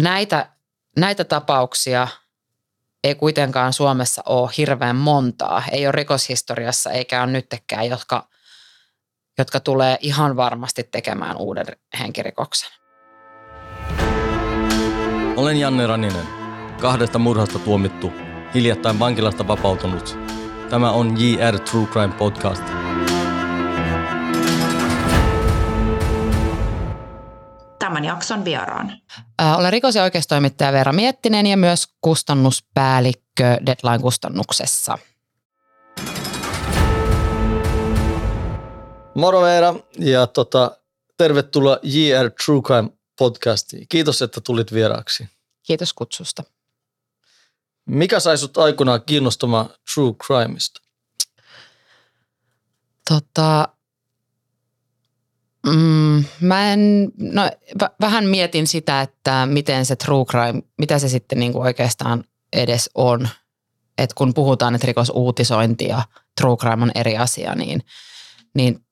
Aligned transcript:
näitä, 0.00 0.48
näitä 0.98 1.24
tapauksia 1.24 2.08
ei 3.04 3.14
kuitenkaan 3.14 3.72
Suomessa 3.72 4.22
ole 4.26 4.50
hirveän 4.56 4.96
montaa. 4.96 5.62
Ei 5.72 5.86
ole 5.86 5.92
rikoshistoriassa 5.92 6.90
eikä 6.90 7.22
ole 7.22 7.32
nyttekään, 7.32 7.88
jotka, 7.88 8.28
jotka 9.38 9.60
tulee 9.60 9.98
ihan 10.00 10.36
varmasti 10.36 10.82
tekemään 10.82 11.36
uuden 11.36 11.66
henkirikoksen. 11.98 12.70
Olen 15.36 15.56
Janne 15.56 15.86
Raninen, 15.86 16.26
kahdesta 16.80 17.18
murhasta 17.18 17.58
tuomittu, 17.58 18.12
hiljattain 18.54 18.98
vankilasta 18.98 19.48
vapautunut. 19.48 20.18
Tämä 20.70 20.90
on 20.90 21.14
JR 21.20 21.58
True 21.58 21.86
Crime 21.86 22.14
Podcast. 22.14 22.91
Tämän 27.92 28.04
jakson 28.04 28.44
vieraan. 28.44 29.00
Olen 29.56 29.72
rikos- 29.72 29.94
ja 29.94 30.02
oikeustoimittaja 30.02 30.72
Veera 30.72 30.92
Miettinen 30.92 31.46
ja 31.46 31.56
myös 31.56 31.86
kustannuspäällikkö 32.00 33.58
Deadline-kustannuksessa. 33.66 34.98
Moro 39.14 39.42
Veera 39.42 39.74
ja 39.98 40.26
tota, 40.26 40.76
tervetuloa 41.16 41.78
JR 41.82 42.30
True 42.44 42.62
Crime 42.62 42.90
podcastiin. 43.18 43.86
Kiitos, 43.88 44.22
että 44.22 44.40
tulit 44.40 44.72
vieraaksi. 44.72 45.28
Kiitos 45.62 45.92
kutsusta. 45.92 46.42
Mikä 47.86 48.20
sai 48.20 48.38
sut 48.38 48.58
aikoinaan 48.58 49.02
kiinnostumaan 49.02 49.70
True 49.94 50.12
Crimeista? 50.26 50.80
Tota, 53.08 53.68
mm, 55.66 56.24
mä 56.40 56.72
en, 56.72 57.12
no, 57.18 57.42
v- 57.82 57.94
vähän 58.00 58.24
mietin 58.24 58.66
sitä, 58.66 59.00
että 59.00 59.46
miten 59.46 59.86
se 59.86 59.96
true 59.96 60.24
crime, 60.24 60.62
mitä 60.78 60.98
se 60.98 61.08
sitten 61.08 61.38
niin 61.38 61.52
kuin 61.52 61.62
oikeastaan 61.62 62.24
edes 62.52 62.90
on. 62.94 63.28
Että 63.98 64.14
kun 64.14 64.34
puhutaan, 64.34 64.74
että 64.74 64.86
rikosuutisointi 64.86 65.84
ja 65.84 66.02
true 66.40 66.56
crime 66.56 66.82
on 66.82 66.92
eri 66.94 67.18
asia, 67.18 67.54
niin, 67.54 67.82
niin 68.54 68.84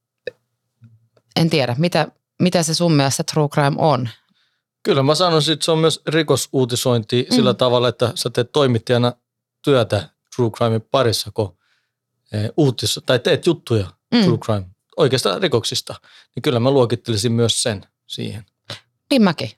en 1.36 1.50
tiedä, 1.50 1.74
mitä, 1.78 2.08
mitä 2.42 2.62
se 2.62 2.74
sun 2.74 2.92
mielestä 2.92 3.24
true 3.24 3.48
crime 3.48 3.76
on. 3.78 4.08
Kyllä 4.82 5.02
mä 5.02 5.14
sanoisin, 5.14 5.52
että 5.52 5.64
se 5.64 5.70
on 5.70 5.78
myös 5.78 6.02
rikosuutisointi 6.06 7.26
mm. 7.30 7.34
sillä 7.34 7.54
tavalla, 7.54 7.88
että 7.88 8.12
sä 8.14 8.30
teet 8.30 8.52
toimittajana 8.52 9.12
työtä 9.64 10.08
True 10.36 10.50
Crimein 10.50 10.82
parissa, 10.90 11.30
kun 11.34 11.58
eh, 12.32 12.50
uutis, 12.56 13.00
tai 13.06 13.18
teet 13.18 13.46
juttuja 13.46 13.86
mm. 14.14 14.24
True 14.24 14.38
Crime 14.38 14.66
oikeastaan 15.00 15.42
rikoksista, 15.42 15.94
niin 16.34 16.42
kyllä 16.42 16.60
mä 16.60 16.70
luokittelisin 16.70 17.32
myös 17.32 17.62
sen 17.62 17.86
siihen. 18.06 18.46
Niin 19.10 19.22
mäkin. 19.22 19.50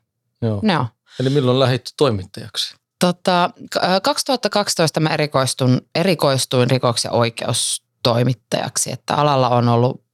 Joo. 0.42 0.60
No. 0.62 0.88
Eli 1.20 1.30
milloin 1.30 1.58
lähdit 1.58 1.90
toimittajaksi? 1.96 2.74
Tota, 2.98 3.50
k- 3.70 3.76
äh, 3.76 4.02
2012 4.02 5.00
mä 5.00 5.08
erikoistun, 5.08 5.80
erikoistuin 5.94 6.70
rikos- 6.70 7.04
ja 7.04 7.10
oikeustoimittajaksi, 7.10 8.92
että 8.92 9.14
alalla 9.14 9.48
on 9.48 9.68
ollut 9.68 10.04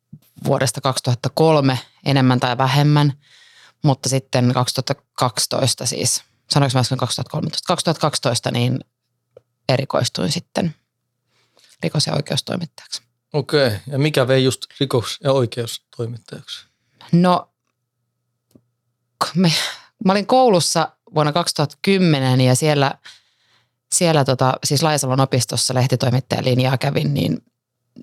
vuodesta 0.44 0.80
2003 0.80 1.78
enemmän 2.04 2.40
tai 2.40 2.58
vähemmän, 2.58 3.12
mutta 3.84 4.08
sitten 4.08 4.52
2012 4.54 5.86
siis, 5.86 6.22
sanoinko 6.50 6.76
mä 6.76 6.80
äsken 6.80 6.98
2013, 6.98 7.66
2012 7.66 8.50
niin 8.50 8.78
erikoistuin 9.68 10.32
sitten 10.32 10.74
rikos- 11.82 12.06
ja 12.06 12.14
oikeustoimittajaksi. 12.14 13.02
Okei, 13.32 13.66
okay. 13.66 13.78
ja 13.86 13.98
mikä 13.98 14.28
vei 14.28 14.44
just 14.44 14.62
rikos- 14.80 15.18
ja 15.24 15.32
oikeustoimittajaksi? 15.32 16.66
No, 17.12 17.50
me, 19.34 19.52
mä 20.04 20.12
olin 20.12 20.26
koulussa 20.26 20.92
vuonna 21.14 21.32
2010 21.32 22.40
ja 22.40 22.54
siellä, 22.54 22.94
siellä 23.94 24.24
tota, 24.24 24.54
siis 24.64 24.82
Laisalon 24.82 25.20
opistossa 25.20 25.74
lehtitoimittajan 25.74 26.44
linjaa 26.44 26.78
kävin, 26.78 27.14
niin 27.14 27.38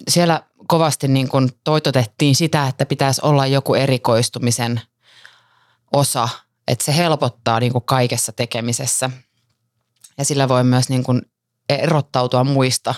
siellä 0.09 0.41
kovasti 0.67 1.07
niin 1.07 1.29
kuin 1.29 1.49
toitotettiin 1.63 2.35
sitä, 2.35 2.67
että 2.67 2.85
pitäisi 2.85 3.21
olla 3.23 3.47
joku 3.47 3.75
erikoistumisen 3.75 4.81
osa, 5.93 6.29
että 6.67 6.85
se 6.85 6.95
helpottaa 6.95 7.59
niin 7.59 7.73
kaikessa 7.85 8.31
tekemisessä. 8.31 9.09
Ja 10.17 10.25
sillä 10.25 10.49
voi 10.49 10.63
myös 10.63 10.89
niin 10.89 11.03
kuin 11.03 11.21
erottautua 11.69 12.43
muista. 12.43 12.95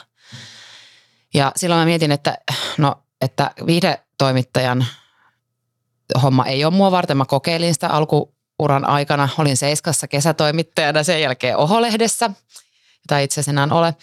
Ja 1.34 1.52
silloin 1.56 1.80
mä 1.80 1.86
mietin, 1.86 2.12
että, 2.12 2.38
no, 2.78 3.04
että 3.22 3.52
viihdetoimittajan 3.66 4.86
homma 6.24 6.46
ei 6.46 6.66
ole 6.66 6.74
mua 6.74 6.92
varten. 6.92 7.18
Mä 7.18 7.26
kokeilin 7.26 7.74
sitä 7.74 7.90
alkuuran 7.90 8.86
aikana. 8.86 9.30
Olin 9.38 9.58
Seiskassa 9.58 10.08
kesätoimittajana, 10.08 11.04
sen 11.04 11.22
jälkeen 11.22 11.58
Oho-lehdessä, 11.58 12.30
jota 13.04 13.20
itse 13.20 13.34
asiassa 13.34 13.52
enää 13.52 13.78
ole. 13.78 13.96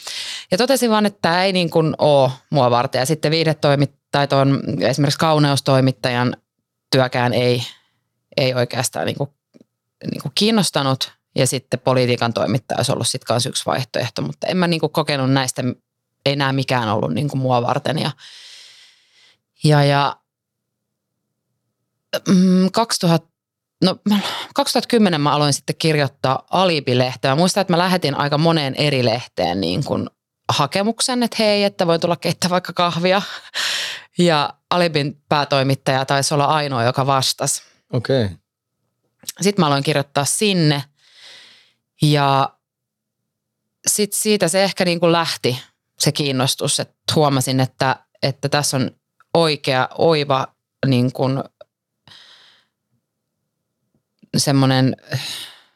Ja 0.51 0.59
totesin 0.59 0.91
vaan, 0.91 1.07
että 1.07 1.19
tämä 1.23 1.45
ei 1.45 1.53
niin 1.53 1.71
kuin 1.71 1.95
ole 1.99 2.31
mua 2.51 2.71
varten. 2.71 2.99
Ja 2.99 3.07
sitten 3.07 3.31
viihdetoimittaja, 3.31 4.27
tuon 4.27 4.63
esimerkiksi 4.81 5.19
kauneustoimittajan 5.19 6.37
työkään 6.93 7.33
ei, 7.33 7.63
ei 8.37 8.55
oikeastaan 8.55 9.07
niin 9.07 9.19
kuin, 9.19 9.31
niin 10.11 10.23
kuin 10.23 10.33
kiinnostanut. 10.35 11.13
Ja 11.37 11.47
sitten 11.47 11.81
politiikan 11.81 12.33
toimittaja 12.33 12.79
olisi 12.79 12.93
ollut 12.93 13.09
sitten 13.09 13.27
kanssa 13.27 13.49
yksi 13.49 13.67
vaihtoehto, 13.67 14.23
mutta 14.23 14.47
en 14.47 14.57
mä 14.57 14.67
niin 14.67 14.81
kuin 14.81 14.93
kokenut 14.93 15.33
näistä, 15.33 15.63
ei 16.25 16.37
nämä 16.37 16.53
mikään 16.53 16.89
ollut 16.89 17.15
niin 17.15 17.29
kuin 17.29 17.41
mua 17.41 17.63
varten. 17.63 17.99
Ja, 17.99 18.11
ja, 19.65 19.85
ja 19.85 20.17
mm, 22.29 22.71
2000, 22.73 23.29
no, 23.85 23.97
2010 24.55 25.21
mä 25.21 25.33
aloin 25.33 25.53
sitten 25.53 25.77
kirjoittaa 25.79 26.47
Alibi-lehteä. 26.51 27.31
Mä 27.31 27.37
muistan, 27.37 27.61
että 27.61 27.73
mä 27.73 27.79
lähetin 27.79 28.15
aika 28.15 28.39
moneen 28.39 28.75
eri 28.75 29.05
lehteen 29.05 29.61
niin 29.61 29.85
kuin 29.85 30.11
hakemuksen, 30.53 31.23
että 31.23 31.37
hei, 31.39 31.65
että 31.65 31.87
voin 31.87 32.01
tulla 32.01 32.17
keittää 32.17 32.51
vaikka 32.51 32.73
kahvia. 32.73 33.23
Ja 34.19 34.55
Alibin 34.71 35.23
päätoimittaja 35.29 36.07
taisi 36.07 36.35
olla 36.35 36.45
ainoa, 36.45 36.85
joka 36.85 37.07
vastasi. 37.07 37.63
Okei. 37.93 38.25
Okay. 38.25 38.37
Sitten 39.41 39.63
mä 39.63 39.67
aloin 39.67 39.83
kirjoittaa 39.83 40.25
sinne 40.25 40.85
ja 42.03 42.51
sitten 43.87 44.21
siitä 44.21 44.49
se 44.49 44.65
ehkä 44.65 44.85
niin 44.85 45.01
kuin 45.01 45.13
lähti 45.13 45.63
se 45.99 46.13
kiinnostus, 46.13 46.81
että 46.81 46.95
huomasin, 47.15 47.61
että, 47.61 47.97
että 48.23 48.49
tässä 48.49 48.77
on 48.77 48.91
oikea, 49.35 49.89
oiva 49.99 50.47
niin 50.87 51.13
kuin 51.13 51.45
semmoinen, 54.37 54.97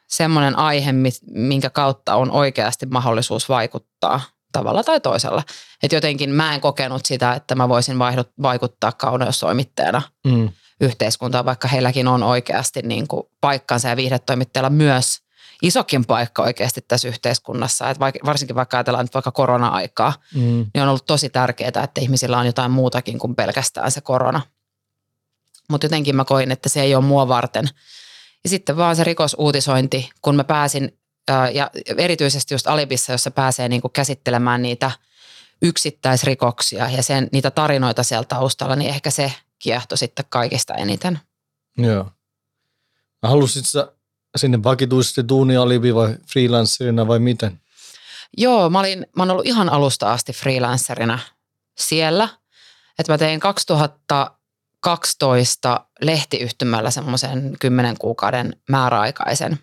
semmoinen 0.06 0.59
aihe, 0.59 0.93
minkä 1.31 1.71
kautta 1.71 2.15
on 2.15 2.31
oikeasti 2.31 2.87
mahdollisuus 2.87 3.49
vaikuttaa 3.49 4.21
tavalla 4.53 4.84
tai 4.84 5.01
toisella. 5.01 5.43
Että 5.83 5.97
jotenkin 5.97 6.31
mä 6.31 6.55
en 6.55 6.61
kokenut 6.61 7.06
sitä, 7.06 7.33
että 7.33 7.55
mä 7.55 7.69
voisin 7.69 7.99
vaihdut, 7.99 8.31
vaikuttaa 8.43 8.93
kauneustoimittajana 8.93 10.03
mm. 10.27 10.49
yhteiskuntaan, 10.81 11.45
vaikka 11.45 11.69
heilläkin 11.69 12.09
on 12.09 12.23
oikeasti 12.23 12.83
niin 12.83 13.09
kuin 13.09 13.23
paikkansa 13.41 13.89
ja 13.89 13.97
viihdetoimittajalla 13.97 14.71
myös 14.71 15.28
isokin 15.63 16.05
paikka 16.05 16.43
oikeasti 16.43 16.85
tässä 16.89 17.09
yhteiskunnassa. 17.09 17.91
Että 17.91 18.13
varsinkin 18.25 18.57
vaikka 18.57 18.77
ajatellaan 18.77 19.05
nyt 19.05 19.15
vaikka 19.15 19.31
korona-aikaa, 19.31 20.13
mm. 20.35 20.41
niin 20.75 20.83
on 20.83 20.89
ollut 20.89 21.07
tosi 21.07 21.29
tärkeää, 21.29 21.83
että 21.85 22.01
ihmisillä 22.01 22.39
on 22.39 22.47
jotain 22.47 22.71
muutakin 22.71 23.19
kuin 23.19 23.35
pelkästään 23.35 23.91
se 23.91 24.01
korona. 24.01 24.41
Mutta 25.71 25.85
jotenkin 25.85 26.17
mä 26.17 26.25
koin, 26.25 26.53
että 26.53 26.69
se 26.69 26.83
ei 26.83 26.95
ole 26.95 27.05
mua 27.05 27.29
varten– 27.29 27.69
ja 28.45 28.51
sitten 28.51 28.77
vaan 28.77 28.97
se 28.97 29.05
rikosuutisointi, 29.05 30.11
kun 30.23 30.37
mä 30.37 30.45
pääsin, 30.45 30.99
ja 31.55 31.71
erityisesti 31.97 32.55
just 32.55 32.67
Alibissa, 32.67 33.13
jossa 33.13 33.31
pääsee 33.31 33.69
niin 33.69 33.81
kuin 33.81 33.93
käsittelemään 33.93 34.63
niitä 34.63 34.91
yksittäisrikoksia 35.63 36.91
ja 36.91 37.03
sen, 37.03 37.29
niitä 37.33 37.51
tarinoita 37.51 38.03
siellä 38.03 38.25
taustalla, 38.25 38.77
niin 38.77 38.91
ehkä 38.91 39.11
se 39.11 39.33
kiehto 39.59 39.97
sitten 39.97 40.25
kaikista 40.29 40.75
eniten. 40.75 41.21
Joo. 41.79 42.05
Mä 43.23 43.29
halusit 43.29 43.67
sä 43.67 43.93
sinne 44.37 44.62
vakituisesti 44.62 45.28
duuni 45.28 45.56
Alibi 45.56 45.94
vai 45.94 46.15
freelancerina 46.32 47.08
vai 47.08 47.19
miten? 47.19 47.61
Joo, 48.37 48.70
mä, 48.70 48.79
olin, 48.79 49.06
mä 49.17 49.23
olen 49.23 49.31
ollut 49.31 49.47
ihan 49.47 49.69
alusta 49.69 50.12
asti 50.12 50.32
freelancerina 50.32 51.19
siellä. 51.79 52.29
Että 52.99 53.12
mä 53.12 53.19
tein 53.19 53.41
2000 53.41 54.38
12 54.81 55.87
lehtiyhtymällä 56.00 56.91
semmoisen 56.91 57.56
10 57.61 57.99
kuukauden 57.99 58.56
määräaikaisen 58.69 59.58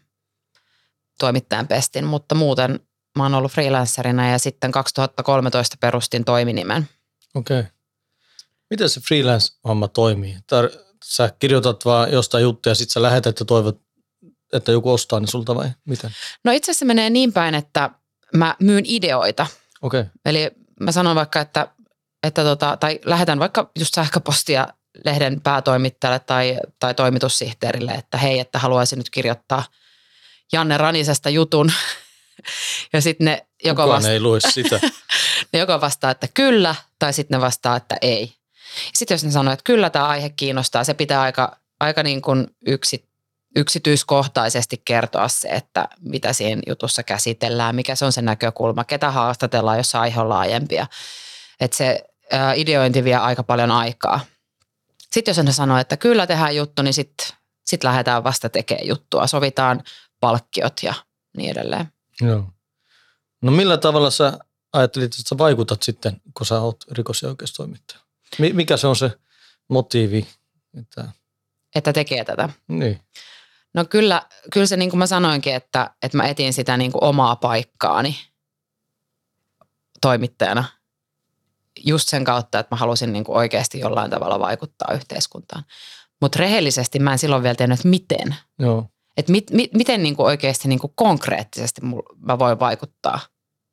toimittajan 1.20 1.68
pestin, 1.68 2.06
mutta 2.06 2.36
muuten 2.36 2.80
mä 3.18 3.24
oon 3.24 3.34
ollut 3.34 3.52
freelancerina 3.52 4.30
ja 4.30 4.40
sitten 4.40 4.72
2013 4.72 5.78
perustin 5.80 6.26
toiminimen. 6.26 6.90
Okei. 7.36 7.60
Okay. 7.60 7.72
Miten 8.70 8.90
se 8.90 9.02
freelance-homma 9.02 9.88
toimii? 9.88 10.36
Tar- 10.36 10.96
sä 11.06 11.34
kirjoitat 11.40 11.86
vaan 11.86 12.12
jostain 12.12 12.42
juttuja 12.42 12.72
ja 12.72 12.76
sitten 12.76 12.94
sä 12.94 13.02
lähetät 13.02 13.40
ja 13.40 13.46
toivot, 13.46 13.82
että 14.54 14.72
joku 14.72 14.92
ostaa 14.92 15.20
ne 15.20 15.28
sulta 15.28 15.56
vai 15.56 15.70
miten? 15.86 16.12
No 16.44 16.52
itse 16.52 16.72
asiassa 16.72 16.86
menee 16.86 17.10
niin 17.10 17.34
päin, 17.34 17.56
että 17.56 17.90
mä 18.34 18.56
myyn 18.60 18.84
ideoita. 18.88 19.48
Okei. 19.82 20.00
Okay. 20.00 20.12
Eli 20.26 20.52
mä 20.80 20.92
sanon 20.92 21.16
vaikka, 21.16 21.42
että, 21.42 21.68
että 22.24 22.44
tota, 22.44 22.78
tai 22.78 23.00
lähetän 23.06 23.40
vaikka 23.40 23.72
just 23.80 23.94
sähköpostia 23.94 24.68
lehden 25.06 25.42
päätoimittajalle 25.42 26.20
tai, 26.20 26.60
tai 26.80 26.94
toimitussihteerille, 26.94 27.92
että 27.92 28.18
hei, 28.18 28.40
että 28.40 28.60
haluaisin 28.60 28.98
nyt 28.98 29.10
kirjoittaa 29.10 29.64
Janne 30.54 30.78
Ranisesta 30.78 31.30
jutun. 31.30 31.72
Ja 32.94 33.02
sitten 33.02 33.26
ne 33.26 33.48
joko, 33.64 33.82
Kukaan 33.82 33.98
vasta- 33.98 34.12
ei 34.12 34.20
lue 34.20 34.40
sitä. 34.40 34.80
ne 35.54 35.60
joko 35.60 35.82
vastaa, 35.82 36.12
että 36.12 36.28
kyllä, 36.34 36.76
tai 37.00 37.14
sitten 37.14 37.38
ne 37.38 37.42
vastaa, 37.42 37.76
että 37.76 37.98
ei. 38.02 38.34
Sitten 38.94 39.16
jos 39.16 39.24
ne 39.24 39.32
sanoo, 39.32 39.54
että 39.54 39.64
kyllä 39.64 39.90
tämä 39.90 40.08
aihe 40.08 40.30
kiinnostaa, 40.30 40.84
se 40.84 40.94
pitää 40.94 41.22
aika, 41.22 41.60
aika 41.80 42.04
niin 42.04 42.22
kuin 42.22 42.48
yksi, 42.68 43.10
yksityiskohtaisesti 43.56 44.82
kertoa 44.86 45.28
se, 45.28 45.48
että 45.48 45.88
mitä 46.02 46.34
siinä 46.34 46.62
jutussa 46.68 47.04
käsitellään, 47.04 47.76
mikä 47.76 47.96
se 47.96 48.06
on 48.06 48.12
se 48.12 48.22
näkökulma, 48.22 48.84
ketä 48.84 49.12
haastatellaan, 49.12 49.78
jos 49.78 49.96
aihe 49.96 50.22
on 50.22 50.30
laajempia. 50.30 50.88
Että 51.60 51.78
se 51.78 52.04
ää, 52.32 52.54
ideointi 52.54 53.04
vie 53.04 53.16
aika 53.16 53.44
paljon 53.44 53.72
aikaa. 53.72 54.20
Sitten 55.12 55.32
jos 55.32 55.46
ne 55.46 55.52
sanoo, 55.52 55.78
että 55.78 55.98
kyllä 55.98 56.28
tehdään 56.28 56.56
juttu, 56.56 56.82
niin 56.82 56.94
sitten 56.94 57.28
sit 57.66 57.84
lähdetään 57.84 58.24
vasta 58.24 58.50
tekemään 58.50 58.88
juttua. 58.88 59.28
Sovitaan 59.28 59.84
palkkiot 60.20 60.84
ja 60.84 60.94
niin 61.38 61.50
edelleen. 61.52 61.92
Joo. 62.22 62.50
No 63.42 63.52
millä 63.52 63.78
tavalla 63.78 64.12
sä 64.12 64.40
ajattelit, 64.74 65.14
että 65.14 65.30
sä 65.30 65.38
vaikutat 65.38 65.84
sitten, 65.84 66.22
kun 66.38 66.46
sä 66.46 66.60
oot 66.60 66.84
rikos- 66.92 67.22
ja 67.22 67.30
oikeustoimittaja? 67.30 68.00
Mi- 68.40 68.54
mikä 68.54 68.78
se 68.78 68.88
on 68.88 68.96
se 68.96 69.12
motiivi? 69.70 70.28
Että, 70.80 71.06
Että 71.76 71.94
tekee 71.94 72.26
tätä. 72.26 72.50
niin. 72.68 73.02
No 73.76 73.86
kyllä, 73.86 74.22
kyllä 74.54 74.66
se 74.66 74.78
niin 74.78 74.90
kuin 74.90 75.00
mä 75.00 75.08
sanoinkin, 75.08 75.56
että, 75.56 75.96
että 76.04 76.18
mä 76.18 76.28
etin 76.28 76.54
sitä 76.54 76.78
niin 76.78 76.92
kuin 76.92 77.04
omaa 77.04 77.36
paikkaani 77.36 78.18
toimittajana 80.02 80.64
just 81.86 82.10
sen 82.10 82.24
kautta, 82.24 82.60
että 82.60 82.76
mä 82.76 82.80
halusin 82.80 83.14
niin 83.14 83.24
kuin 83.24 83.38
oikeasti 83.38 83.80
jollain 83.80 84.12
tavalla 84.12 84.40
vaikuttaa 84.40 84.94
yhteiskuntaan. 84.94 85.64
Mutta 86.22 86.40
rehellisesti 86.40 87.00
mä 87.00 87.12
en 87.12 87.20
silloin 87.20 87.44
vielä 87.44 87.56
tiennyt, 87.56 87.80
että 87.80 87.88
miten. 87.88 88.36
Joo. 88.60 88.90
Että 89.18 89.32
mit, 89.32 89.52
mit, 89.52 89.74
miten 89.74 90.04
niin 90.04 90.16
kuin 90.16 90.26
oikeasti 90.26 90.68
niin 90.68 90.80
kuin 90.80 90.94
konkreettisesti 90.96 91.82
mä 92.18 92.40
voin 92.40 92.60
vaikuttaa 92.60 93.20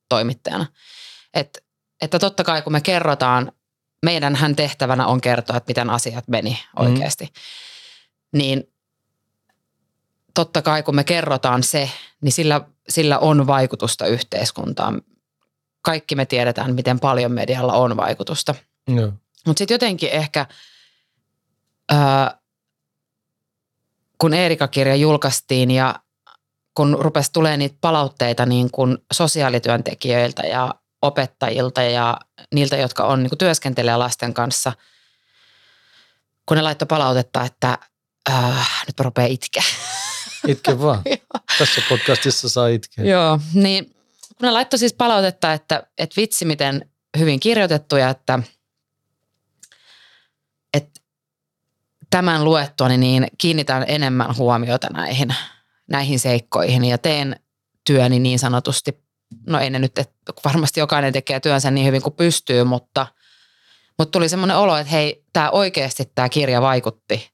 toimittajana. 0.08 0.66
Et, 1.34 1.64
että 2.02 2.18
totta 2.18 2.44
kai 2.44 2.62
kun 2.62 2.72
me 2.72 2.80
kerrotaan, 2.80 3.52
meidänhän 4.04 4.56
tehtävänä 4.56 5.06
on 5.06 5.20
kertoa, 5.20 5.56
että 5.56 5.70
miten 5.70 5.90
asiat 5.90 6.28
meni 6.28 6.58
oikeasti. 6.76 7.24
Mm. 7.24 8.38
Niin 8.38 8.71
totta 10.34 10.62
kai 10.62 10.82
kun 10.82 10.94
me 10.94 11.04
kerrotaan 11.04 11.62
se, 11.62 11.90
niin 12.20 12.32
sillä, 12.32 12.60
sillä 12.88 13.18
on 13.18 13.46
vaikutusta 13.46 14.06
yhteiskuntaan. 14.06 15.02
Kaikki 15.82 16.14
me 16.14 16.26
tiedetään, 16.26 16.74
miten 16.74 17.00
paljon 17.00 17.32
medialla 17.32 17.72
on 17.72 17.96
vaikutusta. 17.96 18.54
Joo. 18.88 19.12
Mutta 19.46 19.58
sitten 19.58 19.74
jotenkin 19.74 20.10
ehkä, 20.10 20.46
ää, 21.90 22.38
kun 24.18 24.34
Eerika-kirja 24.34 24.94
julkaistiin 24.94 25.70
ja 25.70 25.94
kun 26.74 26.96
rupesi 27.00 27.32
tulemaan 27.32 27.58
niitä 27.58 27.76
palautteita 27.80 28.46
niin 28.46 28.70
kuin 28.70 28.98
sosiaalityöntekijöiltä 29.12 30.42
ja 30.42 30.74
opettajilta 31.02 31.82
ja 31.82 32.18
niiltä, 32.54 32.76
jotka 32.76 33.04
on 33.04 33.22
niin 33.22 33.38
työskentelee 33.38 33.96
lasten 33.96 34.34
kanssa, 34.34 34.72
kun 36.46 36.56
ne 36.56 36.62
laittoi 36.62 36.86
palautetta, 36.86 37.44
että 37.44 37.78
ää, 38.30 38.64
nyt 38.86 38.98
mä 38.98 39.02
rupean 39.02 39.30
itkeä. 39.30 39.62
Itke 40.48 40.80
vaan. 40.80 41.02
Tässä 41.58 41.82
podcastissa 41.88 42.48
saa 42.48 42.68
itkeä. 42.68 43.04
Joo, 43.04 43.40
niin 43.54 43.84
kun 44.42 44.46
ne 44.46 44.50
laittoi 44.50 44.78
siis 44.78 44.94
palautetta, 44.94 45.52
että, 45.52 45.86
että 45.98 46.20
vitsi 46.20 46.44
miten 46.44 46.90
hyvin 47.18 47.40
kirjoitettu 47.40 47.96
ja 47.96 48.08
että, 48.08 48.38
että 50.74 51.00
tämän 52.10 52.44
luettuani 52.44 52.96
niin 52.96 53.26
kiinnitän 53.38 53.84
enemmän 53.88 54.36
huomiota 54.36 54.88
näihin, 54.92 55.34
näihin 55.88 56.18
seikkoihin 56.18 56.84
ja 56.84 56.98
teen 56.98 57.40
työni 57.86 58.18
niin 58.18 58.38
sanotusti, 58.38 58.98
no 59.46 59.60
ei 59.60 59.70
ne 59.70 59.78
nyt, 59.78 59.98
että 59.98 60.32
varmasti 60.44 60.80
jokainen 60.80 61.12
tekee 61.12 61.40
työnsä 61.40 61.70
niin 61.70 61.86
hyvin 61.86 62.02
kuin 62.02 62.14
pystyy, 62.14 62.64
mutta, 62.64 63.06
mutta 63.98 64.12
tuli 64.12 64.28
semmoinen 64.28 64.56
olo, 64.56 64.76
että 64.76 64.90
hei, 64.90 65.24
tämä 65.32 65.50
oikeasti 65.50 66.12
tämä 66.14 66.28
kirja 66.28 66.60
vaikutti 66.60 67.32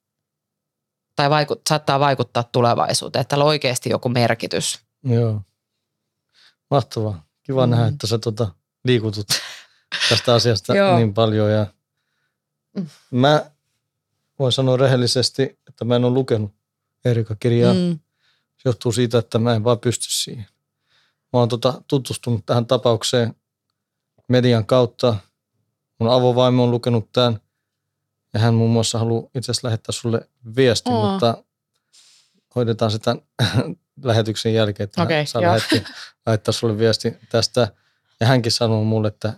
tai 1.18 1.30
vaikut, 1.30 1.60
saattaa 1.68 2.00
vaikuttaa 2.00 2.42
tulevaisuuteen, 2.42 3.20
että 3.20 3.28
tällä 3.28 3.44
on 3.44 3.48
oikeasti 3.48 3.90
joku 3.90 4.08
merkitys. 4.08 4.78
Joo. 5.04 5.42
Mahtavaa. 6.70 7.24
Kiva 7.42 7.66
mm. 7.66 7.70
nähdä, 7.70 7.86
että 7.86 8.06
sä 8.06 8.18
tota, 8.18 8.48
liikutut 8.84 9.26
tästä 10.08 10.34
asiasta 10.34 10.72
niin 10.96 11.14
paljon. 11.14 11.50
Ja 11.52 11.66
Mm. 12.76 12.86
mä 13.10 13.50
voin 14.38 14.52
sanoa 14.52 14.76
rehellisesti, 14.76 15.42
että 15.68 15.84
mä 15.84 15.96
en 15.96 16.04
ole 16.04 16.14
lukenut 16.14 16.54
Erika-kirjaa. 17.04 17.74
Mm. 17.74 17.98
Se 18.56 18.62
johtuu 18.64 18.92
siitä, 18.92 19.18
että 19.18 19.38
mä 19.38 19.54
en 19.54 19.64
vaan 19.64 19.78
pysty 19.78 20.06
siihen. 20.10 20.46
Mä 21.32 21.38
oon 21.40 21.48
tota, 21.48 21.82
tutustunut 21.88 22.46
tähän 22.46 22.66
tapaukseen 22.66 23.34
median 24.28 24.66
kautta. 24.66 25.16
Mun 25.98 26.10
avovaimo 26.10 26.64
on 26.64 26.70
lukenut 26.70 27.12
tämän 27.12 27.40
ja 28.38 28.42
hän 28.44 28.54
muun 28.54 28.70
muassa 28.70 28.98
haluaa 28.98 29.22
itse 29.34 29.50
asiassa 29.50 29.66
lähettää 29.68 29.92
sulle 29.92 30.28
viestin, 30.56 30.92
Oo. 30.92 31.10
mutta 31.12 31.44
hoidetaan 32.54 32.90
sitä 32.90 33.16
lähetyksen 34.02 34.54
jälkeen, 34.54 34.84
että 34.84 35.06
hän 35.14 35.26
saa 35.26 35.42
lähetti, 35.42 35.84
lähettää 36.26 36.52
sulle 36.52 36.78
viesti 36.78 37.16
tästä. 37.28 37.68
Ja 38.20 38.26
hänkin 38.26 38.52
sanoo 38.52 38.84
mulle, 38.84 39.08
että 39.08 39.32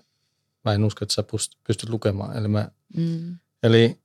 mä 0.65 0.73
en 0.73 0.85
usko, 0.85 1.05
että 1.05 1.15
sä 1.15 1.23
pyst- 1.23 1.59
pystyt 1.67 1.89
lukemaan. 1.89 2.37
Eli, 2.37 2.49
mä, 2.49 2.69
Mm. 2.97 3.39
eli 3.63 3.99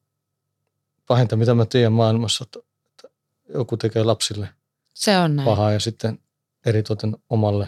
pahinta, 1.08 1.36
mitä 1.36 1.54
mä 1.54 1.66
tiedän 1.66 1.94
maailmassa, 1.94 2.44
että 2.44 2.60
että 2.92 3.08
joku 3.54 3.78
tekee 3.78 4.04
lapsille 4.04 4.50
Se 4.94 5.18
on 5.18 5.36
näin. 5.36 5.46
pahaa 5.46 5.72
ja 5.72 5.80
sitten 5.80 6.20
eritoten 6.66 7.18
omalle 7.30 7.68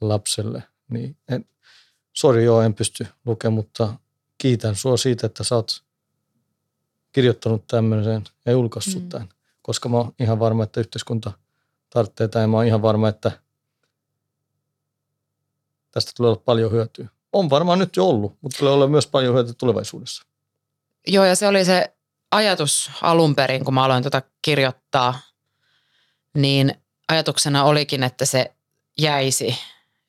lapselle. 0.00 0.62
Niin 0.88 1.16
en, 1.28 1.44
sori 2.12 2.44
joo, 2.44 2.62
en 2.62 2.74
pysty 2.74 3.06
lukemaan, 3.26 3.54
mutta 3.54 3.94
kiitän 4.38 4.74
sua 4.76 4.96
siitä, 4.96 5.26
että 5.26 5.44
sä 5.44 5.54
oot 5.54 5.84
kirjoittanut 7.12 7.66
tämmöisen 7.66 8.24
ja 8.46 8.52
julkaissut 8.52 9.02
Mm. 9.02 9.08
tämän. 9.08 9.28
Koska 9.62 9.88
mä 9.88 9.96
oon 9.96 10.14
ihan 10.18 10.38
varma, 10.38 10.62
että 10.64 10.80
yhteiskunta 10.80 11.32
tarvitsee 11.90 12.28
tämän 12.28 12.44
ja 12.44 12.48
mä 12.48 12.56
oon 12.56 12.66
ihan 12.66 12.82
varma, 12.82 13.08
että 13.08 13.32
tästä 15.90 16.12
tulee 16.16 16.30
olla 16.30 16.42
paljon 16.44 16.72
hyötyä. 16.72 17.08
On 17.32 17.50
varmaan 17.50 17.78
nyt 17.78 17.96
jo 17.96 18.08
ollut, 18.08 18.36
mutta 18.40 18.58
tulee 18.58 18.72
olla 18.72 18.86
myös 18.86 19.06
paljon 19.06 19.34
hyötyä 19.34 19.54
tulevaisuudessa. 19.58 20.24
Joo, 21.06 21.24
ja 21.24 21.36
se 21.36 21.48
oli 21.48 21.64
se 21.64 21.92
ajatus 22.30 22.90
alun 23.02 23.34
perin, 23.34 23.64
kun 23.64 23.74
mä 23.74 23.84
aloin 23.84 24.02
tuota 24.02 24.22
kirjoittaa, 24.42 25.20
niin 26.34 26.74
ajatuksena 27.08 27.64
olikin, 27.64 28.02
että 28.02 28.24
se 28.24 28.52
jäisi 28.98 29.58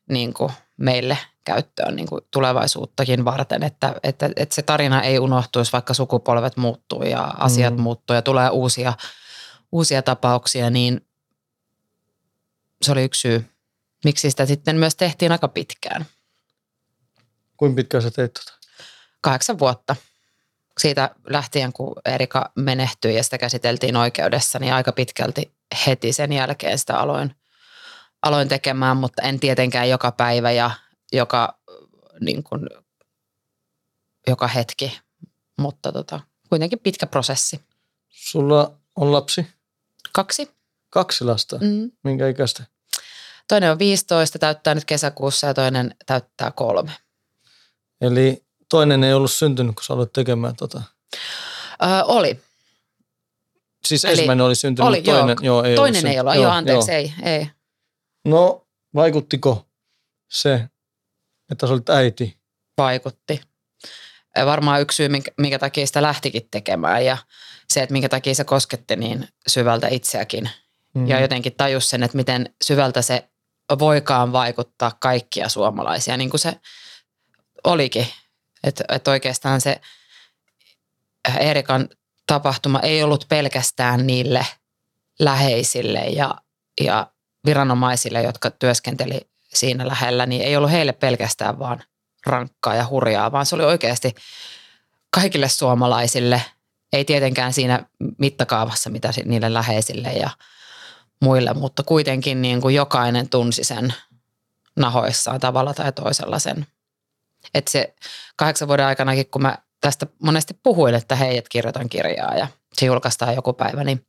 niin 0.10 0.34
kuin 0.34 0.52
meille 0.78 1.18
käyttöön 1.46 1.96
niin 1.96 2.08
kuin 2.08 2.22
tulevaisuuttakin 2.32 3.26
varten, 3.26 3.64
että, 3.64 3.96
että, 4.04 4.30
että 4.36 4.56
se 4.56 4.62
tarina 4.62 5.02
ei 5.02 5.20
unohtuisi, 5.20 5.72
vaikka 5.72 5.94
sukupolvet 5.94 6.58
muuttuu 6.58 7.04
ja 7.04 7.22
asiat 7.22 7.76
Mm. 7.76 7.82
muuttuu 7.82 8.16
ja 8.16 8.22
tulee 8.22 8.50
uusia, 8.50 8.94
uusia 9.72 10.02
tapauksia, 10.02 10.70
niin 10.70 11.06
se 12.82 12.92
oli 12.92 13.04
yksi 13.04 13.22
syy, 13.22 13.46
miksi 14.06 14.30
sitä 14.30 14.46
sitten 14.46 14.76
myös 14.76 14.96
tehtiin 14.96 15.32
aika 15.32 15.48
pitkään. 15.48 16.06
Kuinka 17.58 17.76
pitkään 17.76 18.04
sä 18.04 18.12
teit 18.12 18.34
tota? 18.34 18.54
kahdeksan 19.22 19.60
vuotta. 19.60 19.96
Siitä 20.78 21.10
lähtien, 21.30 21.74
kun 21.74 21.96
Erika 22.06 22.52
menehtyi 22.56 23.16
ja 23.16 23.24
sitä 23.24 23.38
käsiteltiin 23.38 23.96
oikeudessa, 23.96 24.60
niin 24.60 24.74
aika 24.74 24.92
pitkälti 24.92 25.54
heti 25.88 26.14
sen 26.14 26.34
jälkeen 26.34 26.80
sitä 26.80 26.98
aloin, 27.00 27.36
aloin 28.22 28.48
tekemään, 28.48 28.98
mutta 28.98 29.22
en 29.22 29.40
tietenkään 29.40 29.90
joka 29.90 30.12
päivä 30.12 30.52
ja 30.52 30.72
joka, 31.14 31.60
niin 32.20 32.44
kuin, 32.44 32.62
joka 34.28 34.48
hetki, 34.48 35.00
mutta 35.58 35.92
tota, 35.92 36.20
kuitenkin 36.50 36.80
pitkä 36.80 37.08
prosessi. 37.08 37.62
Sulla 38.10 38.72
on 38.96 39.12
lapsi, 39.12 39.48
Kaksi. 40.14 40.52
kaksi 40.90 41.24
lasta. 41.24 41.58
Mm. 41.58 41.92
Minkä 42.04 42.28
ikäistä? 42.28 42.64
Toinen 43.48 43.72
on 43.72 43.80
15, 43.80 44.40
täyttää 44.40 44.76
nyt 44.76 44.86
kesäkuussa 44.86 45.48
ja 45.48 45.54
toinen 45.54 45.96
täyttää 46.06 46.52
kolme. 46.52 46.92
Eli 48.02 48.44
toinen 48.70 49.04
ei 49.04 49.14
ollut 49.14 49.32
syntynyt, 49.32 49.76
kun 49.76 49.84
sä 49.84 49.94
aloit 49.94 50.14
tekemään 50.14 50.56
tota. 50.56 50.82
Öö, 51.84 52.04
oli. 52.04 52.40
Siis 53.88 54.06
Eli- 54.06 54.12
ensimmäinen 54.12 54.46
oli 54.46 54.56
syntynyt, 54.56 54.88
oli, 54.88 55.02
toinen, 55.02 55.38
joo, 55.42 55.64
ei 55.64 55.76
Toinen 55.76 56.00
ollut 56.06 56.12
ei 56.14 56.20
ole. 56.20 56.32
syntynyt. 56.32 56.44
Joo, 56.44 56.52
anteeksi, 56.52 56.92
ei, 56.92 57.14
ei. 57.24 57.48
No, 58.26 58.68
vaikuttiko 58.96 59.68
se, 60.32 60.70
että 61.52 61.68
sä 61.68 61.74
olit 61.74 61.90
äiti? 61.90 62.40
vaikutti. 62.80 63.42
Varmaan 64.46 64.82
yksi 64.82 64.96
syy, 64.96 65.10
minkä, 65.10 65.32
minkä 65.38 65.60
takia 65.60 65.88
sitä 65.88 66.02
lähtikin 66.02 66.48
tekemään 66.52 67.06
ja 67.06 67.18
se, 67.70 67.84
että 67.84 67.94
minkä 67.94 68.10
takia 68.10 68.36
se 68.36 68.44
kosketti 68.44 68.96
niin 68.96 69.28
syvältä 69.48 69.88
itseäkin. 69.88 70.50
Mm. 70.94 71.08
Ja 71.08 71.20
jotenkin 71.20 71.56
tajus 71.56 71.90
sen, 71.90 72.04
että 72.04 72.18
miten 72.18 72.56
syvältä 72.64 73.02
se 73.02 73.30
voikaan 73.80 74.32
vaikuttaa 74.32 74.92
kaikkia 75.00 75.50
suomalaisia, 75.50 76.18
niin 76.18 76.30
kuin 76.30 76.40
se 76.40 76.54
olikin. 77.64 78.08
Että 78.64 78.84
että 78.90 79.12
oikeastaan 79.12 79.62
se 79.62 79.82
Eerikan 81.40 81.90
tapahtuma 82.28 82.80
ei 82.80 83.04
ollut 83.04 83.26
pelkästään 83.30 84.08
niille 84.08 84.46
läheisille 85.20 86.00
ja, 86.00 86.36
ja 86.82 87.12
viranomaisille, 87.46 88.22
jotka 88.22 88.52
työskenteli 88.52 89.30
siinä 89.54 89.88
lähellä, 89.88 90.26
niin 90.26 90.42
ei 90.42 90.58
ollut 90.58 90.72
heille 90.72 90.94
pelkästään 90.94 91.60
vaan 91.60 91.84
rankkaa 92.26 92.76
ja 92.76 92.88
hurjaa, 92.88 93.32
vaan 93.32 93.46
se 93.46 93.56
oli 93.56 93.64
oikeasti 93.64 94.16
kaikille 95.10 95.50
suomalaisille, 95.50 96.42
ei 96.94 97.06
tietenkään 97.06 97.54
siinä 97.54 97.86
mittakaavassa, 98.18 98.90
mitä 98.90 99.14
niille 99.26 99.54
läheisille 99.54 100.10
ja 100.10 100.30
muille, 101.22 101.54
mutta 101.54 101.84
kuitenkin 101.84 102.42
niin 102.42 102.62
kuin 102.62 102.76
jokainen 102.76 103.30
tunsi 103.30 103.64
sen 103.64 103.94
nahoissaan 104.76 105.40
tavalla 105.40 105.74
tai 105.74 105.92
toisella 105.92 106.40
sen. 106.40 106.68
Että 107.54 107.72
se 107.72 107.96
kahdeksan 108.36 108.68
vuoden 108.68 108.86
aikanakin, 108.86 109.30
kun 109.30 109.42
mä 109.42 109.58
tästä 109.82 110.08
monesti 110.24 110.60
puhuin, 110.64 110.96
että 110.96 111.16
hei, 111.16 111.38
että 111.38 111.50
kirjoitan 111.50 111.90
kirjaa 111.90 112.36
ja 112.36 112.48
se 112.74 112.86
julkaistaan 112.86 113.36
joku 113.36 113.54
päivä, 113.54 113.84
niin 113.84 114.06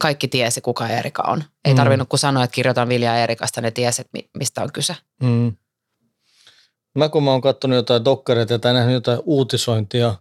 kaikki 0.00 0.28
tiesi, 0.28 0.60
kuka 0.60 0.88
Erika 0.88 1.22
on. 1.22 1.44
Ei 1.64 1.72
mm. 1.72 1.76
tarvinnut 1.76 2.08
kun 2.08 2.18
sanoa, 2.18 2.44
että 2.44 2.54
kirjoitan 2.54 2.88
Vilja 2.88 3.16
Erikasta, 3.16 3.60
ne 3.60 3.70
tiesi, 3.70 4.02
että 4.02 4.18
mistä 4.38 4.62
on 4.62 4.72
kyse. 4.72 4.96
Mm. 5.22 5.56
Mä 6.94 7.08
kun 7.08 7.22
mä 7.22 7.30
oon 7.30 7.40
katsonut 7.40 7.76
jotain 7.76 8.04
dokkareita 8.04 8.58
tai 8.58 8.72
nähnyt 8.72 8.94
jotain 8.94 9.20
uutisointia 9.24 10.14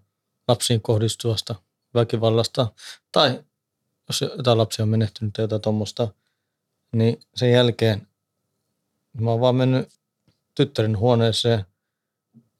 lapsiin 0.48 0.82
kohdistuvasta 0.82 1.56
väkivallasta, 1.94 2.68
tai 3.12 3.44
jos 4.08 4.22
jotain 4.22 4.58
lapsia 4.58 4.84
on 4.84 4.89
menehtynyt 4.89 5.34
tai 5.34 5.44
jotain 5.44 5.62
tuommoista, 5.62 6.08
niin 6.96 7.20
sen 7.36 7.51
jälkeen 7.51 8.08
mä 9.20 9.30
oon 9.30 9.39
vaan 9.39 9.56
mennyt 9.56 9.89
tyttären 10.56 10.98
huoneeseen. 10.98 11.65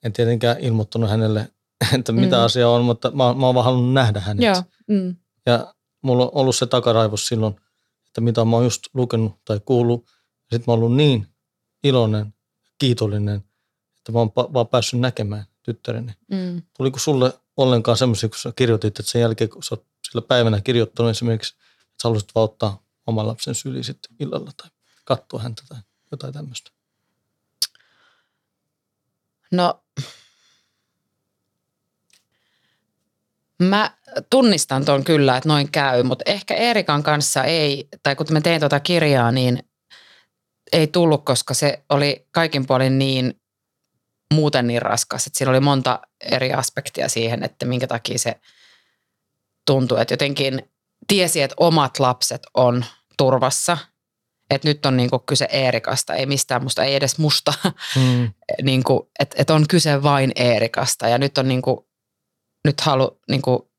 En 0.03 0.13
tietenkään 0.13 0.60
ilmoittanut 0.60 1.10
hänelle, 1.10 1.51
että 1.98 2.12
mitä 2.12 2.36
mm. 2.36 2.43
asia 2.43 2.70
on, 2.70 2.86
mutta 2.86 3.12
mä, 3.12 3.34
mä 3.34 3.46
oon 3.46 3.55
vaan 3.55 3.65
halunnut 3.65 3.93
nähdä 3.93 4.20
hänet. 4.20 4.46
Joo. 4.46 4.63
Mm. 4.88 5.15
Ja 5.46 5.74
mulla 6.03 6.24
on 6.24 6.31
ollut 6.33 6.55
se 6.55 6.65
takaraivos 6.65 7.27
silloin, 7.27 7.55
että 8.07 8.22
mitä 8.22 8.45
mä 8.45 8.55
oon 8.55 8.63
just 8.63 8.83
lukenut 8.93 9.45
tai 9.45 9.60
kuullut. 9.65 10.05
Sitten 10.39 10.63
mä 10.67 10.74
oon 10.74 10.79
ollut 10.79 10.95
niin 10.95 11.27
iloinen, 11.83 12.33
kiitollinen, 12.77 13.43
että 13.98 14.12
mä 14.12 14.19
oon 14.19 14.29
pa- 14.29 14.53
vaan 14.53 14.67
päässyt 14.67 15.00
näkemään 15.00 15.45
tyttäreni. 15.63 16.13
Mm. 16.31 16.62
Tuliko 16.77 17.00
sulle 17.00 17.33
ollenkaan 17.57 17.98
semmoisia, 17.98 18.29
kun 18.29 18.38
sä 18.38 18.53
kirjoitit, 18.55 19.00
että 19.00 19.12
sen 19.12 19.22
jälkeen, 19.22 19.50
kun 19.50 19.63
sä 19.63 19.75
oot 19.75 19.86
sillä 20.10 20.22
päivänä 20.22 20.62
kirjoittanut 20.62 21.10
esimerkiksi, 21.10 21.53
että 21.53 22.01
sä 22.01 22.07
haluaisit 22.07 22.36
vaan 22.36 22.43
ottaa 22.43 22.83
oman 23.07 23.27
lapsen 23.27 23.55
syli 23.55 23.83
sitten 23.83 24.15
illalla 24.19 24.51
tai 24.57 24.69
katsoa 25.05 25.41
häntä 25.41 25.63
tai 25.69 25.77
jotain 26.12 26.33
tämmöistä? 26.33 26.72
No, 29.51 29.83
mä 33.62 33.91
tunnistan 34.29 34.86
tuon 34.86 35.03
kyllä, 35.03 35.38
että 35.38 35.50
noin 35.50 35.72
käy, 35.72 36.03
mutta 36.03 36.24
ehkä 36.27 36.53
Erikan 36.53 37.03
kanssa 37.03 37.43
ei, 37.43 37.88
tai 38.03 38.15
kun 38.15 38.27
mä 38.31 38.41
tein 38.41 38.60
tuota 38.60 38.79
kirjaa, 38.79 39.31
niin 39.31 39.63
ei 40.74 40.88
tullut, 40.88 41.25
koska 41.25 41.53
se 41.53 41.83
oli 41.89 42.27
kaikin 42.31 42.67
puolin 42.67 43.00
niin 43.00 43.41
muuten 44.33 44.67
niin 44.67 44.81
raskas, 44.81 45.27
että 45.27 45.38
siinä 45.38 45.51
oli 45.51 45.60
monta 45.60 46.00
eri 46.22 46.53
aspektia 46.53 47.10
siihen, 47.10 47.43
että 47.43 47.65
minkä 47.65 47.88
takia 47.88 48.19
se 48.19 48.36
tuntui, 49.65 50.01
että 50.01 50.13
jotenkin 50.13 50.72
tiesi, 51.07 51.41
että 51.41 51.55
omat 51.60 52.00
lapset 52.00 52.41
on 52.53 52.86
turvassa, 53.17 53.77
että 54.50 54.67
nyt 54.67 54.86
on 54.86 54.98
niinku 54.98 55.19
kyse 55.19 55.48
Eerikasta, 55.51 56.13
ei 56.13 56.25
mistään 56.25 56.63
musta, 56.63 56.83
ei 56.83 56.95
edes 56.95 57.17
musta, 57.17 57.53
mm. 57.95 58.33
niinku, 58.62 59.12
että 59.19 59.36
et 59.39 59.50
on 59.50 59.67
kyse 59.67 60.03
vain 60.03 60.31
Eerikasta 60.36 61.07
ja 61.07 61.17
nyt 61.17 61.38
on 61.38 61.48
niinku, 61.48 61.88
nyt 62.65 62.82
halu, 62.82 63.20
niinku, 63.29 63.72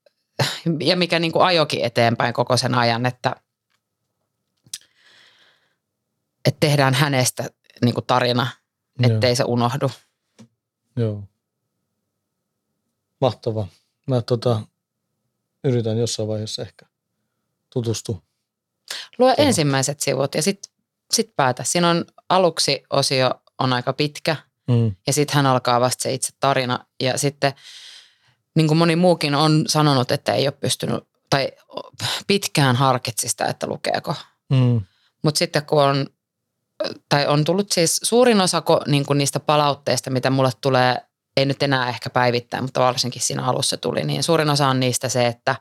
ja 0.81 0.97
mikä 0.97 1.19
niinku 1.19 1.41
ajokin 1.41 1.85
eteenpäin 1.85 2.35
koko 2.35 2.57
sen 2.57 2.75
ajan, 2.75 3.07
että, 3.07 3.37
että 6.45 6.61
tehdään 6.61 6.95
hänestä 6.95 7.51
niinku 7.85 8.03
tarina, 8.03 8.47
ettei 9.03 9.31
Joo. 9.31 9.37
se 9.37 9.45
unohdu. 9.45 9.91
Joo. 10.97 11.23
Mahtavaa. 13.21 13.69
Mä 14.07 14.23
tota, 14.23 14.61
yritän 15.65 15.99
jossain 15.99 16.29
vaiheessa 16.29 16.63
ehkä 16.63 16.87
tutustua. 17.73 18.23
Lue 19.19 19.35
Tuohon. 19.35 19.49
ensimmäiset 19.49 20.01
sivut 20.01 20.35
ja 20.35 20.43
sitten 20.43 20.73
sit 21.13 21.37
päätä. 21.37 21.65
Siinä 21.65 21.91
on 21.91 22.05
aluksi 22.29 22.83
osio 22.91 23.31
on 23.59 23.73
aika 23.73 23.93
pitkä 23.93 24.37
mm. 24.69 24.97
ja 25.07 25.13
sitten 25.13 25.35
hän 25.35 25.47
alkaa 25.47 25.81
vasta 25.81 26.03
se 26.03 26.15
itse 26.15 26.33
tarina. 26.41 26.87
Ja 27.01 27.19
sitten 27.19 27.53
niin 28.55 28.69
kuin 28.69 28.79
moni 28.79 28.97
muukin 28.97 29.35
on 29.35 29.65
sanonut, 29.67 30.11
että 30.11 30.33
ei 30.33 30.47
ole 30.47 30.53
pystynyt 30.61 31.05
tai 31.31 31.53
pitkään 32.27 32.77
harkitsi 32.77 33.29
sitä, 33.29 33.47
että 33.47 33.67
lukeeko. 33.67 34.15
Mm. 34.51 34.81
Mutta 35.23 35.39
sitten 35.39 35.67
kun 35.67 35.83
on, 35.83 36.07
tai 37.09 37.27
on 37.27 37.45
tullut 37.45 37.73
siis 37.73 38.01
suurin 38.03 38.41
osa 38.41 38.63
niin 38.87 39.07
kuin 39.07 39.19
niistä 39.19 39.41
palautteista, 39.41 40.11
mitä 40.11 40.31
mulle 40.31 40.51
tulee 40.61 41.07
ei 41.37 41.47
nyt 41.47 41.63
enää 41.63 41.89
ehkä 41.89 42.11
päivittäin, 42.11 42.65
mutta 42.65 42.81
varsinkin 42.81 43.23
siinä 43.23 43.45
alussa 43.47 43.77
tuli, 43.77 44.05
niin 44.05 44.23
suurin 44.23 44.51
osa 44.51 44.69
on 44.69 44.81
niistä 44.81 45.09
se, 45.09 45.27
että, 45.27 45.57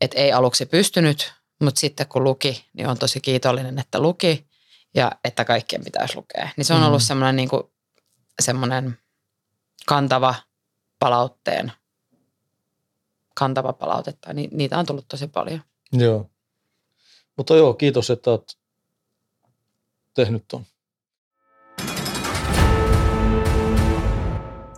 että 0.00 0.18
ei 0.18 0.32
aluksi 0.32 0.66
pystynyt, 0.66 1.32
mutta 1.62 1.80
sitten 1.80 2.06
kun 2.08 2.24
luki, 2.24 2.68
niin 2.72 2.88
on 2.88 2.98
tosi 2.98 3.20
kiitollinen, 3.20 3.78
että 3.78 4.00
luki 4.00 4.48
ja 4.94 5.12
että 5.24 5.44
kaikkien 5.44 5.84
pitäisi 5.84 6.16
lukea. 6.16 6.48
Niin 6.56 6.64
se 6.64 6.74
on 6.74 6.82
ollut 6.82 7.02
mm. 7.02 7.06
semmoinen, 7.06 7.36
niin 7.36 7.48
kuin, 7.48 7.62
semmoinen 8.42 8.98
kantava 9.86 10.34
palautteen, 10.98 11.72
kantava 13.38 13.72
palautetta. 13.72 14.32
Niin 14.32 14.50
niitä 14.52 14.78
on 14.78 14.86
tullut 14.86 15.08
tosi 15.08 15.26
paljon. 15.26 15.60
Joo. 15.92 16.30
Mutta 17.36 17.56
joo, 17.56 17.74
kiitos, 17.74 18.10
että 18.10 18.30
olet 18.30 18.58
tehnyt 20.14 20.44
tuon. 20.48 20.64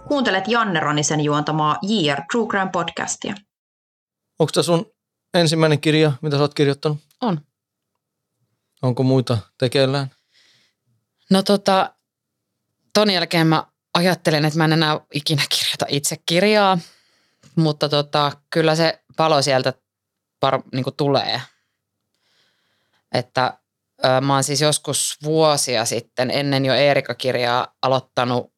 Kuuntelet 0.08 0.48
Janne 0.48 0.80
Ronisen 0.80 1.20
juontamaa 1.20 1.78
JR 1.82 2.22
True 2.32 2.48
Crime 2.48 2.70
podcastia. 2.72 3.34
Onko 4.38 4.50
tämä 4.52 4.62
sun 4.62 4.92
ensimmäinen 5.34 5.80
kirja, 5.80 6.12
mitä 6.22 6.36
sä 6.36 6.42
oot 6.42 6.54
kirjoittanut? 6.54 6.98
On. 7.20 7.40
Onko 8.82 9.02
muita 9.02 9.38
tekeillään? 9.58 10.10
No 11.30 11.42
tota, 11.42 11.94
ton 12.94 13.10
jälkeen 13.10 13.46
mä 13.46 13.66
ajattelen, 13.94 14.44
että 14.44 14.58
mä 14.58 14.64
en 14.64 14.72
enää 14.72 15.00
ikinä 15.14 15.42
kirjoita 15.48 15.86
itse 15.88 16.16
kirjaa, 16.26 16.78
mutta 17.56 17.88
tota, 17.88 18.32
kyllä 18.50 18.76
se 18.76 19.02
palo 19.16 19.42
sieltä 19.42 19.74
par, 20.40 20.62
niin 20.72 20.84
tulee. 20.96 21.42
Että 23.12 23.58
ö, 24.04 24.20
mä 24.20 24.34
oon 24.34 24.44
siis 24.44 24.60
joskus 24.60 25.18
vuosia 25.22 25.84
sitten, 25.84 26.30
ennen 26.30 26.64
jo 26.64 26.74
Eerika-kirjaa, 26.74 27.74
aloittanut 27.82 28.52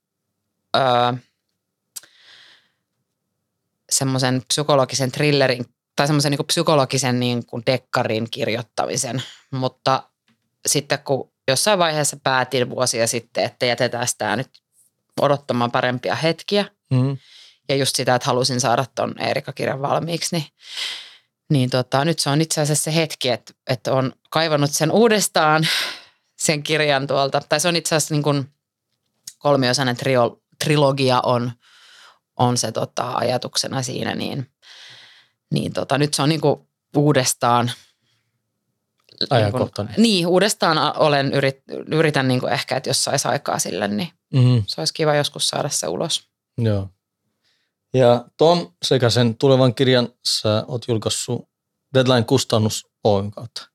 semmoisen 3.92 4.42
psykologisen 4.49 5.12
thrillerin 5.12 5.64
tai 5.96 6.06
semmoisen 6.06 6.30
niin 6.30 6.46
psykologisen 6.46 7.20
niin 7.20 7.46
kuin 7.46 7.62
dekkarin 7.66 8.30
kirjoittamisen, 8.30 9.22
mutta 9.50 10.02
sitten 10.66 10.99
kun 10.99 11.32
jossain 11.49 11.78
vaiheessa 11.78 12.16
päätin 12.22 12.70
vuosia 12.70 13.06
sitten, 13.06 13.44
että 13.44 13.66
jätetään 13.66 14.06
tämä 14.18 14.37
nyt 14.37 14.50
odottamaan 15.20 15.70
parempia 15.70 16.14
hetkiä 16.14 16.64
mm. 16.90 17.16
Ja 17.69 17.76
just 17.76 17.97
sitä, 17.97 18.14
että 18.14 18.26
halusin 18.26 18.61
saada 18.61 18.85
ton 18.95 19.14
Eerika-kirjan 19.19 19.83
valmiiksi, 19.83 20.37
niin, 20.37 20.47
niin 21.50 21.71
tota, 21.71 22.04
nyt 22.04 22.19
se 22.19 22.31
on 22.31 22.40
itse 22.40 22.61
asiassa 22.61 22.85
se 22.85 22.95
hetki, 22.95 23.28
että, 23.28 23.52
että 23.71 23.92
on 23.92 24.12
kaivannut 24.31 24.71
sen 24.71 24.92
uudestaan 24.92 25.66
sen 26.38 26.62
kirjan 26.62 27.07
tuolta, 27.07 27.40
tai 27.49 27.61
se 27.61 27.69
on 27.69 27.76
itse 27.76 27.95
asiassa 27.95 28.14
niin 28.14 28.23
kuin 28.23 28.49
kolmiosainen 29.38 29.97
trio, 29.97 30.40
trilogia 30.59 31.21
on– 31.21 31.52
on 32.37 32.57
se 32.57 32.73
tota, 32.73 33.12
ajatuksena 33.14 33.83
siinä, 33.83 34.14
niin, 34.14 34.50
niin 35.50 35.73
tota, 35.73 35.99
nyt 35.99 36.14
se 36.14 36.23
on 36.23 36.28
niinku 36.28 36.69
uudestaan 36.97 37.71
ajankohtainen. 39.31 39.95
Niin, 39.97 40.02
niin, 40.02 40.26
uudestaan 40.26 40.99
olen 40.99 41.33
yrit, 41.33 41.62
yritän 41.87 42.28
niinku 42.28 42.47
ehkä, 42.47 42.76
että 42.76 42.90
jos 42.90 43.04
saisi 43.04 43.28
aikaa 43.28 43.59
sille, 43.59 43.88
niin 43.88 44.09
mm-hmm. 44.35 44.62
se 44.66 44.81
olisi 44.81 44.95
kiva 44.95 45.14
joskus 45.14 45.49
saada 45.49 45.69
se 45.69 45.87
ulos. 45.87 46.28
Joo. 46.59 46.88
Ja 47.94 48.25
ton 48.37 48.75
sekä 48.82 49.11
sen 49.11 49.37
tulevan 49.37 49.75
kirjan 49.75 50.08
sä 50.25 50.64
oot 50.68 50.88
julkaissut 50.88 51.49
Deadline 51.94 52.22
Kustannus 52.22 52.87
Oyn 53.04 53.30
kautta. 53.30 53.68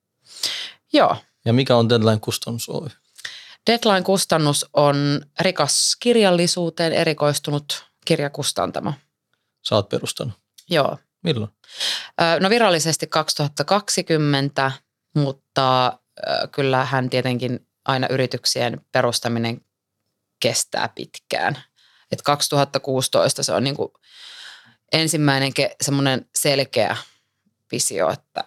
Joo. 0.93 1.15
Ja 1.45 1.53
mikä 1.53 1.75
on 1.75 1.89
Deadline 1.89 2.19
Kustannus 2.19 2.69
Oy? 2.69 2.87
Deadline 3.69 4.01
Kustannus 4.03 4.65
on 4.73 5.21
rikas 5.39 5.97
kirjallisuuteen 5.99 6.93
erikoistunut 6.93 7.85
kirjakustantamo. 8.05 8.93
Sä 9.67 9.75
oot 9.75 9.89
perustanut? 9.89 10.33
Joo. 10.69 10.97
Milloin? 11.23 11.51
No 12.39 12.49
virallisesti 12.49 13.07
2020, 13.07 14.71
mutta 15.15 15.99
kyllähän 16.51 17.09
tietenkin 17.09 17.67
aina 17.85 18.07
yrityksien 18.09 18.85
perustaminen 18.91 19.61
kestää 20.39 20.89
pitkään. 20.95 21.63
Et 22.11 22.21
2016 22.21 23.43
se 23.43 23.51
on 23.53 23.63
niin 23.63 23.75
kuin 23.75 23.91
ensimmäinen 24.91 25.51
semmoinen 25.81 26.25
selkeä 26.35 26.97
visio, 27.71 28.09
että, 28.09 28.43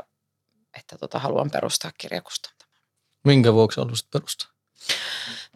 että 0.78 0.98
tota, 0.98 1.18
haluan 1.18 1.50
perustaa 1.50 1.90
kirjakustantamon. 1.98 2.76
Minkä 3.24 3.52
vuoksi 3.52 3.80
haluaisit 3.80 4.10
perustaa? 4.10 4.48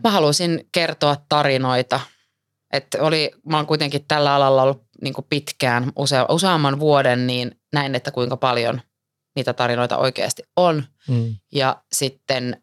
Mä 0.04 0.11
halusin 0.11 0.68
kertoa 0.73 1.16
tarinoita. 1.28 2.00
Että 2.73 3.02
oli, 3.02 3.30
mä 3.46 3.56
oon 3.56 3.66
kuitenkin 3.66 4.04
tällä 4.08 4.34
alalla 4.34 4.62
ollut 4.62 4.82
niin 5.02 5.14
kuin 5.14 5.26
pitkään, 5.30 5.92
usea, 5.96 6.26
useamman 6.28 6.80
vuoden, 6.80 7.26
niin 7.26 7.61
näin, 7.73 7.94
että 7.94 8.11
kuinka 8.11 8.37
paljon 8.37 8.80
niitä 9.37 9.52
tarinoita 9.52 9.99
oikeasti 9.99 10.42
on. 10.56 10.84
Mm. 11.08 11.37
Ja 11.52 11.82
sitten 11.92 12.62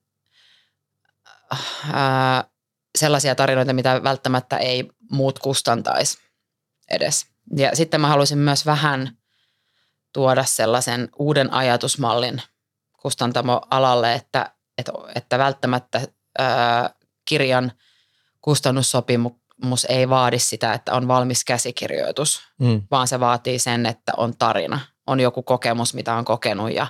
ää, 1.93 2.50
sellaisia 2.97 3.35
tarinoita, 3.35 3.73
mitä 3.73 4.03
välttämättä 4.03 4.57
ei 4.57 4.89
muut 5.11 5.39
kustantaisi 5.39 6.17
edes. 6.91 7.25
Ja 7.55 7.75
sitten 7.75 8.01
mä 8.01 8.07
halusin 8.07 8.37
myös 8.37 8.65
vähän 8.65 9.17
tuoda 10.13 10.43
sellaisen 10.43 11.09
uuden 11.19 11.53
ajatusmallin 11.53 12.41
kustantamoalalle, 13.01 14.13
että, 14.13 14.51
että, 14.77 14.91
että 15.15 15.37
välttämättä 15.37 16.01
ää, 16.39 16.89
kirjan 17.25 17.71
kustannussopimus 18.41 19.85
ei 19.89 20.09
vaadi 20.09 20.39
sitä, 20.39 20.73
että 20.73 20.93
on 20.93 21.07
valmis 21.07 21.45
käsikirjoitus, 21.45 22.41
Mm. 22.59 22.81
vaan 22.91 23.07
se 23.07 23.19
vaatii 23.19 23.59
sen, 23.59 23.85
että 23.85 24.11
on 24.17 24.37
tarina, 24.37 24.79
on 25.07 25.19
joku 25.19 25.43
kokemus, 25.43 25.93
mitä 25.93 26.15
on 26.15 26.25
kokenut 26.25 26.73
ja, 26.73 26.87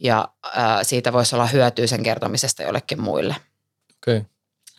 ja 0.00 0.28
ää, 0.54 0.84
siitä 0.84 1.12
voisi 1.12 1.34
olla 1.34 1.46
hyötyä 1.46 1.86
sen 1.86 2.02
kertomisesta 2.02 2.62
jollekin 2.62 3.00
muille. 3.00 3.36
Okei. 3.96 4.16
Okay. 4.16 4.30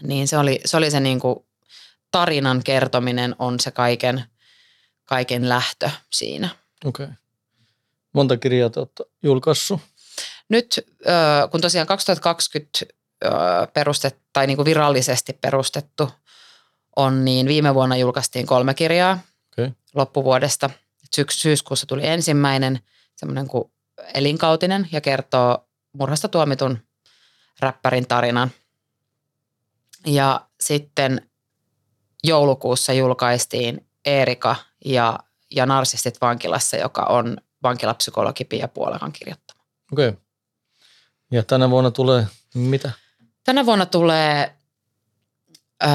Niin 0.03 0.27
se 0.27 0.38
oli 0.38 0.62
se, 0.65 0.77
oli 0.77 0.91
se 0.91 1.00
niin 1.00 1.20
kuin 1.20 1.36
tarinan 2.12 2.63
kertominen 2.63 3.36
on 3.39 3.60
se 3.60 3.72
kaiken, 3.72 4.24
kaiken 5.03 5.50
lähtö 5.50 5.89
siinä. 6.13 6.50
Okei. 6.86 7.03
Okay. 7.03 7.15
Monta 8.13 8.38
kirjaa 8.38 8.70
te 8.70 8.79
olette 8.79 9.03
julkaissut? 9.24 9.81
Nyt 10.50 10.79
kun 11.51 11.62
tosiaan 11.62 11.88
2020 11.88 12.79
ö, 13.25 13.29
perustet, 13.74 14.17
tai 14.34 14.48
niin 14.48 14.58
kuin 14.58 14.65
virallisesti 14.65 15.34
perustettu 15.34 16.10
on, 16.96 17.25
niin 17.25 17.48
viime 17.48 17.74
vuonna 17.74 17.98
julkaistiin 17.98 18.46
kolme 18.46 18.74
kirjaa 18.74 19.20
Okei. 19.53 19.72
loppuvuodesta. 19.96 20.70
Syks- 21.15 21.41
syyskuussa 21.41 21.86
tuli 21.86 22.08
ensimmäinen, 22.08 22.79
semmoinen 23.15 23.48
kuin 23.48 23.72
elinkautinen 24.13 24.88
ja 24.91 25.01
kertoo 25.01 25.67
murhasta 25.93 26.27
tuomitun 26.27 26.79
räppärin 27.60 28.08
tarinan. 28.08 28.51
Ja 30.05 30.48
sitten 30.62 31.29
joulukuussa 32.24 32.93
julkaistiin 32.93 33.88
Eerika 34.05 34.55
ja, 34.86 35.20
ja 35.51 35.65
Narsistit 35.65 36.22
vankilassa, 36.22 36.77
joka 36.77 37.03
on 37.03 37.38
vankilapsykologi 37.63 38.46
Pia 38.46 38.67
Puolakan 38.67 39.12
kirjoittama. 39.12 39.63
Okei. 39.91 40.10
Okay. 40.10 40.22
Ja 41.31 41.43
tänä 41.43 41.70
vuonna 41.70 41.91
tulee 41.91 42.27
mitä? 42.53 42.91
Tänä 43.43 43.65
vuonna 43.65 43.86
tulee, 43.86 44.55
öö, 45.84 45.89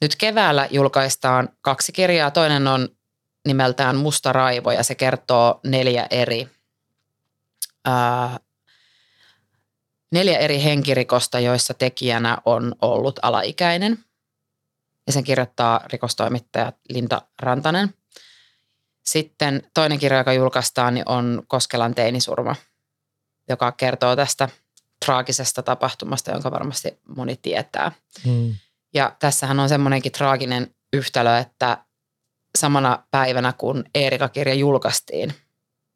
nyt 0.00 0.16
keväällä 0.16 0.68
julkaistaan 0.70 1.48
kaksi 1.60 1.92
kirjaa. 1.92 2.30
Toinen 2.30 2.66
on 2.66 2.88
nimeltään 3.46 3.96
Musta 3.96 4.32
raivo 4.32 4.72
ja 4.72 4.82
se 4.82 4.94
kertoo 4.94 5.60
neljä 5.66 6.06
eri, 6.10 6.48
öö, 7.88 7.94
neljä 10.14 10.38
eri 10.38 10.62
henkirikosta, 10.62 11.40
joissa 11.40 11.74
tekijänä 11.74 12.38
on 12.44 12.74
ollut 12.82 13.18
alaikäinen. 13.22 13.98
Ja 15.06 15.12
sen 15.12 15.24
kirjoittaa 15.24 15.80
rikostoimittaja 15.92 16.72
Linda 16.88 17.22
Rantanen. 17.42 17.94
Sitten 19.04 19.62
toinen 19.74 19.98
kirja, 19.98 20.18
joka 20.18 20.32
julkaistaan, 20.32 20.94
niin 20.94 21.08
on 21.08 21.42
Koskelan 21.48 21.94
teinisurma, 21.94 22.56
joka 23.48 23.72
kertoo 23.72 24.16
tästä 24.16 24.48
traagisesta 25.04 25.62
tapahtumasta, 25.62 26.30
jonka 26.30 26.50
varmasti 26.50 27.00
moni 27.16 27.36
tietää. 27.36 27.92
Mm. 28.26 28.54
Ja 28.94 29.16
tässähän 29.18 29.60
on 29.60 29.68
semmoinenkin 29.68 30.12
traaginen 30.12 30.74
yhtälö, 30.92 31.38
että 31.38 31.84
samana 32.58 33.04
päivänä 33.10 33.52
kun 33.52 33.84
Eerika-kirja 33.94 34.54
julkaistiin, 34.54 35.34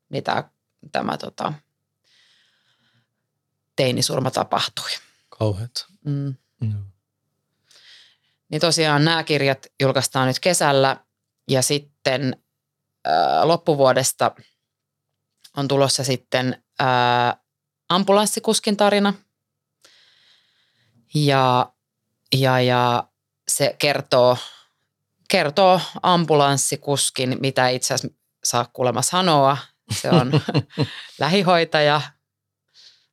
niin 0.08 0.24
tämä, 0.24 0.44
tämä 0.92 1.18
tota, 1.18 1.52
teinisurma 3.78 4.30
tapahtui. 4.30 4.90
Kauheat. 5.28 5.86
Mm. 6.04 6.34
Mm. 6.60 6.84
Niin 8.48 8.60
tosiaan 8.60 9.04
nämä 9.04 9.24
kirjat 9.24 9.66
julkaistaan 9.80 10.28
nyt 10.28 10.40
kesällä 10.40 10.96
ja 11.48 11.62
sitten 11.62 12.36
ää, 13.04 13.48
loppuvuodesta 13.48 14.32
on 15.56 15.68
tulossa 15.68 16.04
sitten 16.04 16.62
ää, 16.78 17.36
ambulanssikuskin 17.88 18.76
tarina. 18.76 19.14
Ja, 21.14 21.72
ja, 22.34 22.60
ja 22.60 23.08
se 23.48 23.76
kertoo, 23.78 24.36
kertoo 25.28 25.80
ambulanssikuskin, 26.02 27.36
mitä 27.40 27.68
itse 27.68 27.94
asiassa 27.94 28.18
saa 28.44 28.70
kuulemma 28.72 29.02
sanoa. 29.02 29.56
Se 29.92 30.10
on 30.10 30.32
lähihoitaja. 31.20 32.00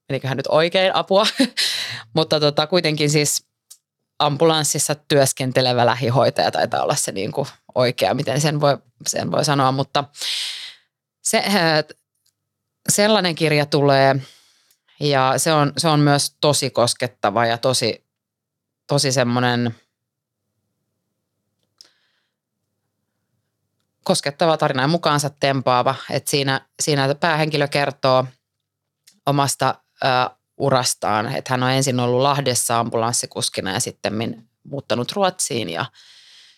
Meniköhän 0.10 0.38
nyt 0.38 0.48
oikein 0.50 0.96
apua? 0.96 1.26
Mutta 2.16 2.40
tota, 2.40 2.68
kuitenkin 2.68 3.10
siis 3.10 3.46
ambulanssissa 4.20 4.96
työskentelevä 4.96 5.86
lähihoitaja 5.86 6.52
taitaa 6.52 6.84
olla 6.84 6.96
se 6.96 7.12
niin 7.12 7.32
kuin 7.32 7.48
oikea, 7.76 8.14
miten 8.14 8.42
sen 8.42 8.62
voi, 8.62 8.78
sen 9.08 9.32
voi 9.32 9.46
sanoa. 9.46 9.72
Mutta 9.72 10.04
se, 11.24 11.44
sellainen 12.90 13.36
kirja 13.36 13.66
tulee 13.66 14.16
ja 15.00 15.34
se 15.38 15.54
on, 15.54 15.74
se 15.78 15.88
on 15.88 16.00
myös 16.00 16.36
tosi 16.42 16.70
koskettava 16.70 17.46
ja 17.46 17.58
tosi, 17.58 18.06
tosi 18.88 19.12
semmoinen 19.12 19.76
koskettava 24.04 24.58
tarina 24.58 24.82
ja 24.82 24.88
mukaansa 24.88 25.30
tempaava. 25.30 25.96
Että 26.10 26.32
siinä, 26.32 26.62
siinä 26.80 27.16
päähenkilö 27.16 27.68
kertoo 27.68 28.26
omasta 29.26 29.76
ö, 30.04 30.36
urastaan, 30.58 31.36
että 31.36 31.54
hän 31.54 31.64
on 31.64 31.72
ensin 31.72 32.00
ollut 32.00 32.22
Lahdessa 32.22 32.80
ambulanssikuskina 32.80 33.74
ja 33.74 33.80
sitten 33.80 34.48
muuttanut 34.64 35.12
Ruotsiin 35.12 35.70
ja 35.70 35.86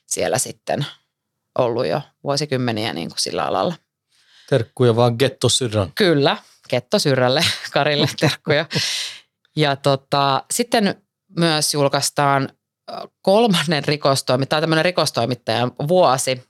siellä 0.05 0.37
sitten 0.37 0.85
ollut 1.57 1.87
jo 1.87 2.01
vuosikymmeniä 2.23 2.93
niin 2.93 3.09
kuin 3.09 3.19
sillä 3.19 3.43
alalla. 3.43 3.75
Terkkuja 4.49 4.95
vaan 4.95 5.15
Gettosyrran. 5.19 5.91
Kyllä, 5.95 6.37
Ketto 6.67 6.99
Syrrälle, 6.99 7.41
Karille 7.73 8.07
terkkuja. 8.19 8.65
Ja 9.55 9.75
tota, 9.75 10.43
sitten 10.51 11.01
myös 11.37 11.73
julkaistaan 11.73 12.49
kolmannen 13.21 13.85
rikostoimittajan, 13.85 14.49
tämä 14.49 14.61
tämmöinen 14.61 14.85
rikostoimittajan 14.85 15.71
vuosi. 15.87 16.43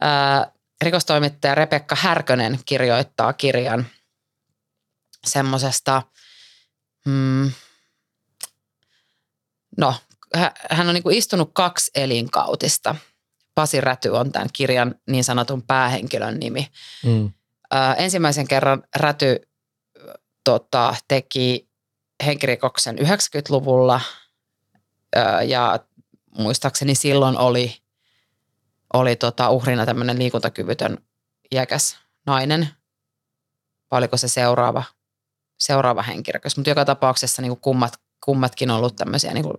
Ää, 0.00 0.52
rikostoimittaja 0.80 1.54
Rebekka 1.54 1.94
Härkönen 1.94 2.58
kirjoittaa 2.66 3.32
kirjan 3.32 3.86
semmoisesta, 5.28 6.02
mm, 7.06 7.52
no 9.76 9.94
hän 10.70 10.88
on 10.88 10.94
niin 10.94 11.12
istunut 11.12 11.50
kaksi 11.54 11.90
elinkautista. 11.94 12.94
Pasi 13.54 13.80
Räty 13.80 14.08
on 14.08 14.32
tämän 14.32 14.48
kirjan 14.52 14.94
niin 15.10 15.24
sanotun 15.24 15.62
päähenkilön 15.62 16.38
nimi. 16.38 16.68
Mm. 17.04 17.32
Ää, 17.70 17.94
ensimmäisen 17.94 18.48
kerran 18.48 18.82
Räty 18.96 19.48
tota, 20.44 20.94
teki 21.08 21.68
henkirikoksen 22.26 22.98
90-luvulla 22.98 24.00
ää, 25.16 25.42
ja 25.42 25.78
muistaakseni 26.38 26.94
silloin 26.94 27.38
oli, 27.38 27.76
oli 28.92 29.16
tota, 29.16 29.50
uhrina 29.50 29.86
tämmöinen 29.86 30.18
liikuntakyvytön 30.18 30.98
iäkäs 31.52 31.98
nainen. 32.26 32.68
Vai 33.90 33.98
oliko 33.98 34.16
se 34.16 34.28
seuraava, 34.28 34.84
seuraava 35.60 36.02
henkirikos? 36.02 36.56
Mutta 36.56 36.70
joka 36.70 36.84
tapauksessa 36.84 37.42
niin 37.42 37.50
kuin 37.50 37.60
kummat, 37.60 38.00
kummatkin 38.24 38.70
on 38.70 38.76
ollut 38.76 38.96
tämmöisiä 38.96 39.34
niin 39.34 39.44
kuin 39.44 39.54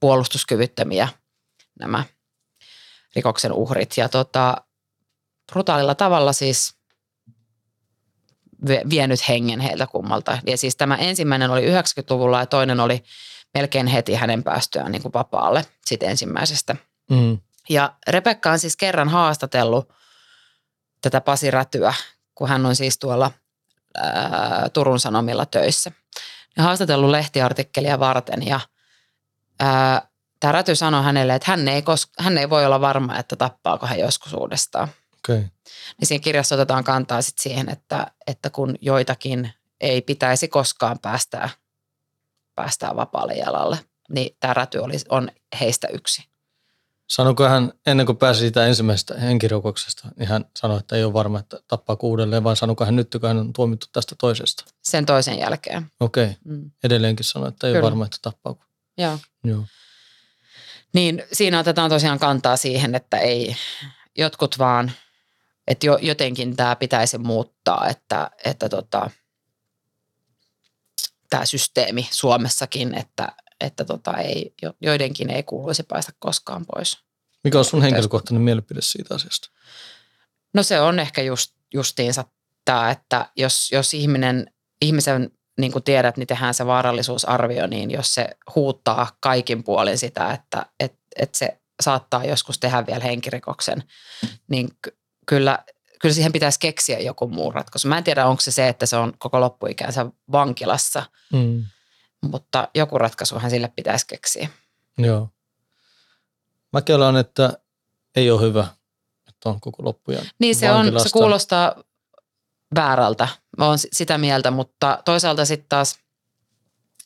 puolustuskyvyttömiä 0.00 1.08
nämä 1.78 2.04
rikoksen 3.16 3.52
uhrit. 3.52 3.96
Ja 3.96 4.08
tota, 4.08 4.56
brutaalilla 5.52 5.94
tavalla 5.94 6.32
siis 6.32 6.74
vienyt 8.90 9.28
hengen 9.28 9.60
heiltä 9.60 9.86
kummalta. 9.86 10.38
Ja 10.46 10.58
siis 10.58 10.76
tämä 10.76 10.96
ensimmäinen 10.96 11.50
oli 11.50 11.70
90-luvulla 11.70 12.40
ja 12.40 12.46
toinen 12.46 12.80
oli 12.80 13.04
melkein 13.54 13.86
heti 13.86 14.14
hänen 14.14 14.42
päästyään 14.42 14.92
niin 14.92 15.02
kuin 15.02 15.12
vapaalle 15.12 15.64
sit 15.86 16.02
ensimmäisestä. 16.02 16.76
Mm. 17.10 17.38
Ja 17.68 17.94
Rebekka 18.08 18.50
on 18.50 18.58
siis 18.58 18.76
kerran 18.76 19.08
haastatellut 19.08 19.92
tätä 21.00 21.20
Pasi 21.20 21.50
Rätyä, 21.50 21.94
kun 22.34 22.48
hän 22.48 22.66
on 22.66 22.76
siis 22.76 22.98
tuolla 22.98 23.30
ää, 23.96 24.68
Turun 24.72 25.00
Sanomilla 25.00 25.46
töissä. 25.46 25.92
Ja 26.56 26.62
haastatellut 26.62 27.10
lehtiartikkelia 27.10 28.00
varten 28.00 28.46
ja 28.46 28.60
ää, 29.60 30.08
tämä 30.40 30.52
Räty 30.52 30.74
sanoi 30.74 31.04
hänelle, 31.04 31.34
että 31.34 31.50
hän 31.50 31.68
ei, 31.68 31.80
kos- 31.80 32.12
hän 32.18 32.38
ei 32.38 32.50
voi 32.50 32.66
olla 32.66 32.80
varma, 32.80 33.18
että 33.18 33.36
tappaako 33.36 33.86
hän 33.86 33.98
joskus 33.98 34.34
uudestaan. 34.34 34.88
Okay. 35.18 35.44
Niin 36.00 36.08
siinä 36.08 36.22
kirjassa 36.22 36.54
otetaan 36.54 36.84
kantaa 36.84 37.22
sit 37.22 37.38
siihen, 37.38 37.68
että, 37.68 38.06
että 38.26 38.50
kun 38.50 38.76
joitakin 38.80 39.52
ei 39.80 40.02
pitäisi 40.02 40.48
koskaan 40.48 40.98
päästää 40.98 41.48
päästään 42.58 42.96
vapaalle 42.96 43.34
jalalle. 43.34 43.78
Niin 44.10 44.36
tämä 44.40 44.54
räty 44.54 44.78
oli, 44.78 44.94
on 45.08 45.30
heistä 45.60 45.88
yksi. 45.88 46.28
Sanoiko 47.08 47.48
hän 47.48 47.72
ennen 47.86 48.06
kuin 48.06 48.18
pääsi 48.18 48.40
siitä 48.40 48.66
ensimmäisestä 48.66 49.14
henkirikoksesta, 49.14 50.08
niin 50.16 50.28
hän 50.28 50.44
sanoi, 50.56 50.78
että 50.78 50.96
ei 50.96 51.04
ole 51.04 51.12
varma, 51.12 51.38
että 51.38 51.60
tappaa 51.68 51.96
uudelleen, 52.02 52.44
vai 52.44 52.56
sanoiko 52.56 52.84
hän 52.84 52.96
nyt, 52.96 53.16
kun 53.20 53.28
hän 53.28 53.38
on 53.38 53.52
tuomittu 53.52 53.86
tästä 53.92 54.14
toisesta? 54.18 54.64
Sen 54.82 55.06
toisen 55.06 55.38
jälkeen. 55.38 55.86
Okei, 56.00 56.24
okay. 56.24 56.36
mm. 56.44 56.70
edelleenkin 56.84 57.24
sanoi, 57.24 57.48
että 57.48 57.66
ei 57.66 57.72
Kyllä. 57.72 57.84
ole 57.84 57.90
varma, 57.90 58.04
että 58.04 58.18
tappaa. 58.22 58.54
Joo. 58.98 59.18
Joo. 59.44 59.64
Niin 60.92 61.22
siinä 61.32 61.58
otetaan 61.58 61.90
tosiaan 61.90 62.18
kantaa 62.18 62.56
siihen, 62.56 62.94
että 62.94 63.18
ei 63.18 63.56
jotkut 64.18 64.58
vaan, 64.58 64.92
että 65.68 65.86
jo, 65.86 65.98
jotenkin 66.02 66.56
tämä 66.56 66.76
pitäisi 66.76 67.18
muuttaa, 67.18 67.88
että, 67.88 68.30
että 68.44 68.68
tota, 68.68 69.10
tämä 71.30 71.46
systeemi 71.46 72.08
Suomessakin, 72.10 72.94
että, 72.94 73.32
että 73.60 73.84
tota 73.84 74.12
ei, 74.16 74.54
joidenkin 74.80 75.30
ei 75.30 75.42
kuuluisi 75.42 75.82
päästä 75.82 76.12
koskaan 76.18 76.66
pois. 76.74 76.98
Mikä 77.44 77.58
on 77.58 77.64
sun 77.64 77.82
henkilökohtainen 77.82 78.42
mielipide 78.42 78.80
siitä 78.82 79.14
asiasta? 79.14 79.50
No 80.54 80.62
se 80.62 80.80
on 80.80 80.98
ehkä 80.98 81.22
just, 81.22 81.54
justiinsa 81.74 82.24
tämä, 82.64 82.90
että 82.90 83.30
jos, 83.36 83.72
jos 83.72 83.94
ihminen, 83.94 84.52
ihmisen 84.82 85.30
niin 85.60 85.72
kuin 85.72 85.84
tiedät, 85.84 86.16
niin 86.16 86.26
tehdään 86.26 86.54
se 86.54 86.66
vaarallisuusarvio, 86.66 87.66
niin 87.66 87.90
jos 87.90 88.14
se 88.14 88.28
huuttaa 88.54 89.16
kaikin 89.20 89.64
puolin 89.64 89.98
sitä, 89.98 90.32
että 90.32 90.66
et, 90.80 90.94
et 91.16 91.34
se 91.34 91.58
saattaa 91.82 92.24
joskus 92.24 92.58
tehdä 92.58 92.86
vielä 92.86 93.04
henkirikoksen, 93.04 93.82
niin 94.48 94.68
kyllä, 95.26 95.58
kyllä 96.00 96.14
siihen 96.14 96.32
pitäisi 96.32 96.58
keksiä 96.60 96.98
joku 96.98 97.28
muu 97.28 97.50
ratkaisu. 97.50 97.88
Mä 97.88 97.98
en 97.98 98.04
tiedä, 98.04 98.26
onko 98.26 98.40
se 98.40 98.50
se, 98.50 98.68
että 98.68 98.86
se 98.86 98.96
on 98.96 99.12
koko 99.18 99.40
loppuikänsä 99.40 100.06
vankilassa, 100.32 101.02
mm. 101.32 101.64
Mutta 102.22 102.68
joku 102.74 102.98
ratkaisuhan 102.98 103.50
sille 103.50 103.72
pitäisi 103.76 104.06
keksiä. 104.06 104.48
Joo. 104.98 105.28
Mä 106.72 106.82
kelaan, 106.82 107.16
että 107.16 107.58
ei 108.16 108.30
ole 108.30 108.40
hyvä, 108.40 108.66
että 109.28 109.48
on 109.48 109.60
koko 109.60 109.84
loppuja 109.84 110.22
Niin 110.38 110.56
se 110.56 110.70
on, 110.70 111.00
se 111.00 111.08
kuulostaa 111.12 111.74
väärältä. 112.74 113.28
Mä 113.58 113.66
oon 113.66 113.78
sitä 113.78 114.18
mieltä, 114.18 114.50
mutta 114.50 115.02
toisaalta 115.04 115.44
sitten 115.44 115.68
taas, 115.68 115.98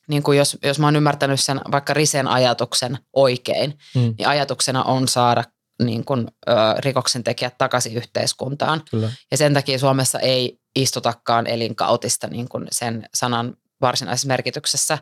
niin 0.09 0.23
kuin 0.23 0.39
jos, 0.39 0.59
jos 0.63 0.79
mä 0.79 0.87
oon 0.87 0.97
ymmärtänyt 0.97 1.41
sen 1.41 1.61
vaikka 1.73 1.95
Risen 1.95 2.29
ajatuksen 2.29 2.99
oikein, 3.13 3.79
mm. 3.95 4.15
niin 4.19 4.29
ajatuksena 4.29 4.85
on 4.85 5.09
saada 5.09 5.45
niin 5.83 6.05
kuin, 6.05 6.29
ö, 6.49 6.53
rikoksentekijät 6.79 7.59
takaisin 7.59 7.97
yhteiskuntaan. 7.97 8.83
Kyllä. 8.91 9.13
Ja 9.31 9.37
sen 9.37 9.55
takia 9.55 9.79
Suomessa 9.79 10.19
ei 10.19 10.61
istutakaan 10.77 11.47
elinkautista 11.47 12.27
niin 12.27 12.49
kuin 12.49 12.67
sen 12.71 13.09
sanan 13.15 13.57
varsinaisessa 13.83 14.29
merkityksessä. 14.29 14.99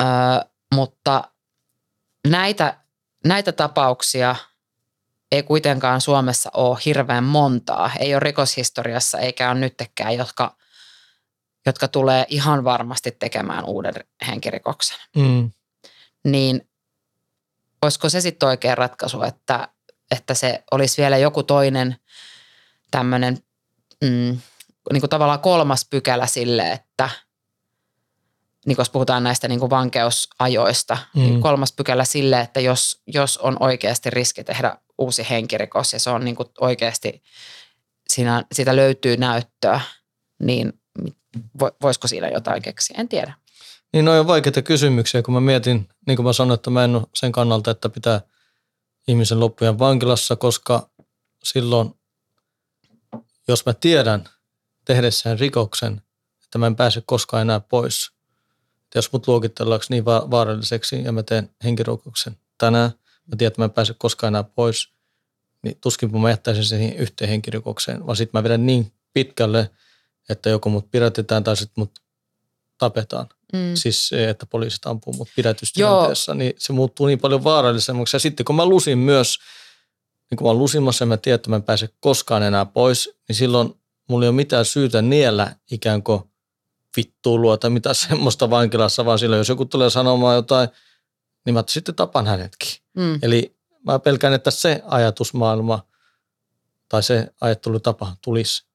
Ö, 0.00 0.04
mutta 0.74 1.30
näitä, 2.28 2.76
näitä 3.24 3.52
tapauksia– 3.52 4.36
ei 5.32 5.42
kuitenkaan 5.42 6.00
Suomessa 6.00 6.50
ole 6.54 6.78
hirveän 6.84 7.24
montaa. 7.24 7.90
Ei 7.98 8.14
ole 8.14 8.20
rikoshistoriassa 8.20 9.18
eikä 9.18 9.50
ole 9.50 9.58
nyttekään, 9.58 10.16
jotka, 10.16 10.56
jotka 11.66 11.88
tulee 11.88 12.26
ihan 12.28 12.64
varmasti 12.64 13.10
tekemään 13.10 13.64
uuden 13.64 13.94
henkirikoksen. 14.26 14.98
Mm. 15.16 15.50
Niin 16.24 16.68
olisiko 17.82 18.08
se 18.08 18.20
sitten 18.20 18.48
oikea 18.48 18.74
ratkaisu, 18.74 19.22
että, 19.22 19.68
että 20.10 20.34
se 20.34 20.64
olisi 20.70 21.02
vielä 21.02 21.18
joku 21.18 21.42
toinen 21.42 21.96
tämmöinen 22.90 23.38
mm, 24.04 24.38
niin 24.92 25.00
kuin 25.00 25.10
tavallaan 25.10 25.40
kolmas 25.40 25.86
pykälä 25.90 26.26
sille, 26.26 26.72
että 26.72 27.10
niin 28.66 28.76
jos 28.78 28.90
puhutaan 28.90 29.24
näistä 29.24 29.48
niin 29.48 29.60
kuin 29.60 29.70
vankeusajoista, 29.70 30.98
niin 31.14 31.26
mm. 31.26 31.30
niin 31.30 31.42
kolmas 31.42 31.72
pykälä 31.72 32.04
sille, 32.04 32.40
että 32.40 32.60
jos, 32.60 33.02
jos 33.06 33.38
on 33.38 33.56
oikeasti 33.60 34.10
riski 34.10 34.44
tehdä 34.44 34.76
uusi 34.98 35.26
henkirikos 35.30 35.92
ja 35.92 36.00
se 36.00 36.10
on 36.10 36.24
niin 36.24 36.36
kuin 36.36 36.48
oikeasti, 36.60 37.22
siinä, 38.08 38.44
siitä 38.52 38.76
löytyy 38.76 39.16
näyttöä, 39.16 39.80
niin 40.38 40.72
voisiko 41.82 42.08
siinä 42.08 42.28
jotain 42.28 42.62
keksiä? 42.62 42.96
En 43.00 43.08
tiedä. 43.08 43.34
Niin 43.92 44.04
ne 44.04 44.20
on 44.20 44.26
vaikeita 44.26 44.62
kysymyksiä, 44.62 45.22
kun 45.22 45.34
mä 45.34 45.40
mietin, 45.40 45.88
niin 46.06 46.16
kuin 46.16 46.26
mä 46.26 46.32
sanoin, 46.32 46.54
että 46.54 46.70
mä 46.70 46.84
en 46.84 46.96
ole 46.96 47.06
sen 47.14 47.32
kannalta, 47.32 47.70
että 47.70 47.88
pitää 47.88 48.20
ihmisen 49.08 49.40
loppujen 49.40 49.78
vankilassa, 49.78 50.36
koska 50.36 50.90
silloin, 51.44 51.94
jos 53.48 53.66
mä 53.66 53.74
tiedän 53.74 54.28
tehdessään 54.88 55.38
rikoksen, 55.38 56.02
että 56.44 56.58
mä 56.58 56.66
en 56.66 56.76
pääse 56.76 57.02
koskaan 57.06 57.42
enää 57.42 57.60
pois. 57.60 58.10
Että 58.84 58.98
jos 58.98 59.12
mut 59.12 59.28
luokitellaan 59.28 59.80
niin 59.88 60.04
vaaralliseksi 60.04 61.02
ja 61.02 61.12
mä 61.12 61.22
teen 61.22 61.50
henkirikoksen 61.64 62.36
tänään, 62.58 62.90
mä 63.26 63.36
tiedän, 63.38 63.48
että 63.48 63.60
mä 63.60 63.64
en 63.64 63.70
pääse 63.70 63.94
koskaan 63.98 64.30
enää 64.30 64.44
pois, 64.44 64.88
niin 65.62 65.78
tuskin 65.80 66.20
mä 66.20 66.30
jättäisin 66.30 66.64
sen 66.64 66.96
yhteen 66.96 67.30
henkirikokseen, 67.30 68.06
vaan 68.06 68.16
sitten 68.16 68.38
mä 68.38 68.42
vedän 68.42 68.66
niin 68.66 68.92
pitkälle, 69.12 69.70
että 70.28 70.50
joko 70.50 70.68
mut 70.68 70.90
pidätetään 70.90 71.44
tai 71.44 71.56
sitten 71.56 71.82
mut 71.82 71.90
tapetaan. 72.78 73.28
Mm. 73.52 73.74
Siis 73.74 74.08
se, 74.08 74.28
että 74.28 74.46
poliisit 74.46 74.86
ampuu 74.86 75.14
mut 75.14 75.28
pidätystilanteessa, 75.36 76.34
niin 76.34 76.52
se 76.58 76.72
muuttuu 76.72 77.06
niin 77.06 77.18
paljon 77.18 77.44
vaarallisemmaksi. 77.44 78.16
Ja 78.16 78.20
sitten 78.20 78.44
kun 78.44 78.56
mä 78.56 78.66
lusin 78.66 78.98
myös, 78.98 79.38
niin 80.30 80.38
kun 80.38 80.44
mä 80.44 80.48
oon 80.48 80.58
lusimassa 80.58 81.02
ja 81.02 81.06
mä 81.06 81.16
tiedän, 81.16 81.34
että 81.34 81.50
mä 81.50 81.56
en 81.56 81.62
pääse 81.62 81.88
koskaan 82.00 82.42
enää 82.42 82.66
pois, 82.66 83.10
niin 83.28 83.36
silloin 83.36 83.74
mulla 84.08 84.24
ei 84.24 84.28
ole 84.28 84.36
mitään 84.36 84.64
syytä 84.64 85.02
niellä 85.02 85.56
ikään 85.70 86.02
kuin 86.02 86.22
vittuulua 86.96 87.56
tai 87.56 87.70
mitä 87.70 87.94
semmoista 88.08 88.50
vankilassa, 88.50 89.04
vaan 89.04 89.18
silloin 89.18 89.38
jos 89.38 89.48
joku 89.48 89.64
tulee 89.64 89.90
sanomaan 89.90 90.36
jotain, 90.36 90.68
niin 91.46 91.54
mä 91.54 91.64
sitten 91.68 91.94
tapan 91.94 92.26
hänetkin. 92.26 92.70
Mm. 92.96 93.18
Eli 93.22 93.56
mä 93.86 93.98
pelkään, 93.98 94.32
että 94.32 94.50
se 94.50 94.82
ajatusmaailma 94.84 95.86
tai 96.88 97.02
se 97.02 97.28
ajattelutapa 97.40 98.16
tulisi 98.22 98.66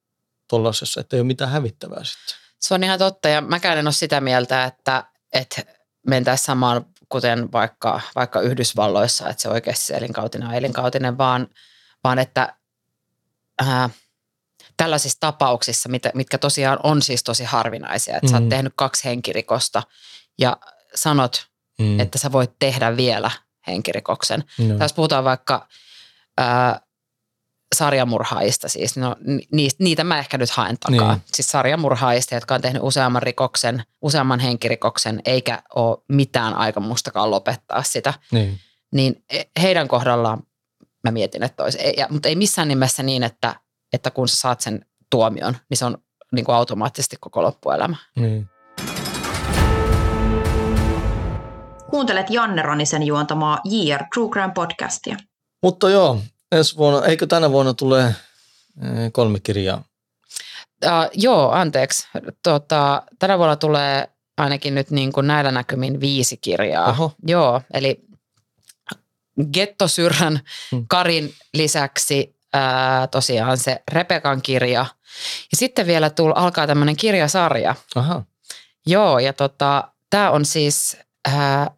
tuollaisessa, 0.47 1.01
että 1.01 1.15
ei 1.15 1.19
ole 1.19 1.27
mitään 1.27 1.51
hävittävää 1.51 2.03
sitten. 2.03 2.35
Se 2.59 2.73
on 2.73 2.83
ihan 2.83 2.99
totta 2.99 3.29
ja 3.29 3.41
mäkään 3.41 3.77
en 3.77 3.87
ole 3.87 3.93
sitä 3.93 4.21
mieltä, 4.21 4.63
että, 4.63 5.03
että 5.33 5.61
mentäisiin 6.07 6.45
samaan 6.45 6.85
kuten 7.09 7.51
vaikka, 7.51 8.01
vaikka 8.15 8.41
Yhdysvalloissa, 8.41 9.29
että 9.29 9.41
se 9.41 9.49
oikeasti 9.49 9.85
se 9.85 9.93
elinkautinen 9.93 10.47
on 10.47 10.53
elinkautinen, 10.53 11.17
vaan, 11.17 11.47
vaan 12.03 12.19
että 12.19 12.55
ää, 13.59 13.89
tällaisissa 14.77 15.19
tapauksissa, 15.19 15.89
mit, 15.89 16.03
mitkä 16.13 16.37
tosiaan 16.37 16.79
on 16.83 17.01
siis 17.01 17.23
tosi 17.23 17.43
harvinaisia, 17.43 18.15
että 18.15 18.27
mm. 18.27 18.31
sä 18.31 18.35
oot 18.35 18.43
mm. 18.43 18.49
tehnyt 18.49 18.73
kaksi 18.75 19.03
henkirikosta 19.05 19.83
ja 20.39 20.57
sanot, 20.95 21.47
mm. 21.79 21.99
että 21.99 22.17
sä 22.17 22.31
voit 22.31 22.51
tehdä 22.59 22.97
vielä 22.97 23.31
henkirikoksen. 23.67 24.43
No. 24.57 24.77
Tässä 24.77 24.95
puhutaan 24.95 25.23
vaikka 25.23 25.67
ää, 26.37 26.81
sarjamurhaajista 27.75 28.69
siis, 28.69 28.97
no 28.97 29.15
niistä, 29.51 29.83
niitä 29.83 30.03
mä 30.03 30.19
ehkä 30.19 30.37
nyt 30.37 30.49
haen 30.49 30.77
takaa. 30.79 31.13
Niin. 31.13 31.23
Siis 31.33 31.47
sarjamurhaajista, 31.51 32.35
jotka 32.35 32.55
on 32.55 32.61
tehnyt 32.61 32.83
useamman 32.83 33.23
rikoksen, 33.23 33.83
useamman 34.01 34.39
henkirikoksen, 34.39 35.21
eikä 35.25 35.63
ole 35.75 35.97
mitään 36.07 36.53
aikomustakaan 36.53 37.31
lopettaa 37.31 37.83
sitä. 37.83 38.13
Niin. 38.31 38.59
niin 38.91 39.23
e, 39.29 39.43
heidän 39.61 39.87
kohdallaan 39.87 40.43
mä 41.03 41.11
mietin, 41.11 41.43
että 41.43 41.63
olisi, 41.63 41.77
ja, 41.97 42.07
mutta 42.09 42.29
ei 42.29 42.35
missään 42.35 42.67
nimessä 42.67 43.03
niin, 43.03 43.23
että, 43.23 43.55
että 43.93 44.11
kun 44.11 44.27
sä 44.27 44.35
saat 44.35 44.61
sen 44.61 44.85
tuomion, 45.09 45.57
niin 45.69 45.77
se 45.77 45.85
on 45.85 45.97
niin 46.31 46.45
kuin 46.45 46.55
automaattisesti 46.55 47.15
koko 47.19 47.43
loppuelämä. 47.43 47.95
Niin. 48.15 48.49
Kuuntelet 51.89 52.29
Janne 52.29 52.61
Ronisen 52.61 53.03
juontamaa 53.03 53.59
JR 53.65 54.03
True 54.13 54.29
Crime 54.29 54.51
podcastia. 54.53 55.17
Mutta 55.63 55.89
joo, 55.89 56.19
ensi 56.51 56.77
vuonna, 56.77 57.07
eikö 57.07 57.27
tänä 57.27 57.51
vuonna 57.51 57.73
tule 57.73 58.03
eh, 58.05 58.15
kolme 59.11 59.39
kirjaa? 59.39 59.83
Uh, 60.85 61.09
joo, 61.13 61.51
anteeksi. 61.51 62.07
Tota, 62.43 63.03
tänä 63.19 63.37
vuonna 63.37 63.55
tulee 63.55 64.09
ainakin 64.37 64.75
nyt 64.75 64.91
niin 64.91 65.11
kuin 65.11 65.27
näillä 65.27 65.51
näkymin 65.51 65.99
viisi 65.99 66.37
kirjaa. 66.37 66.89
Oho. 66.89 67.11
Joo, 67.27 67.61
eli 67.73 68.05
Gettosyrän 69.53 70.39
hmm. 70.71 70.85
Karin 70.87 71.33
lisäksi 71.53 72.35
ää, 72.53 73.07
tosiaan 73.07 73.57
se 73.57 73.83
Repekan 73.91 74.41
kirja. 74.41 74.85
Ja 75.51 75.57
sitten 75.57 75.87
vielä 75.87 76.09
tull, 76.09 76.33
alkaa 76.35 76.67
tämmöinen 76.67 76.95
kirjasarja. 76.95 77.75
Aha. 77.95 78.23
Joo, 78.85 79.19
ja 79.19 79.33
tota, 79.33 79.91
tämä 80.09 80.31
on 80.31 80.45
siis 80.45 80.97
ää, 81.25 81.71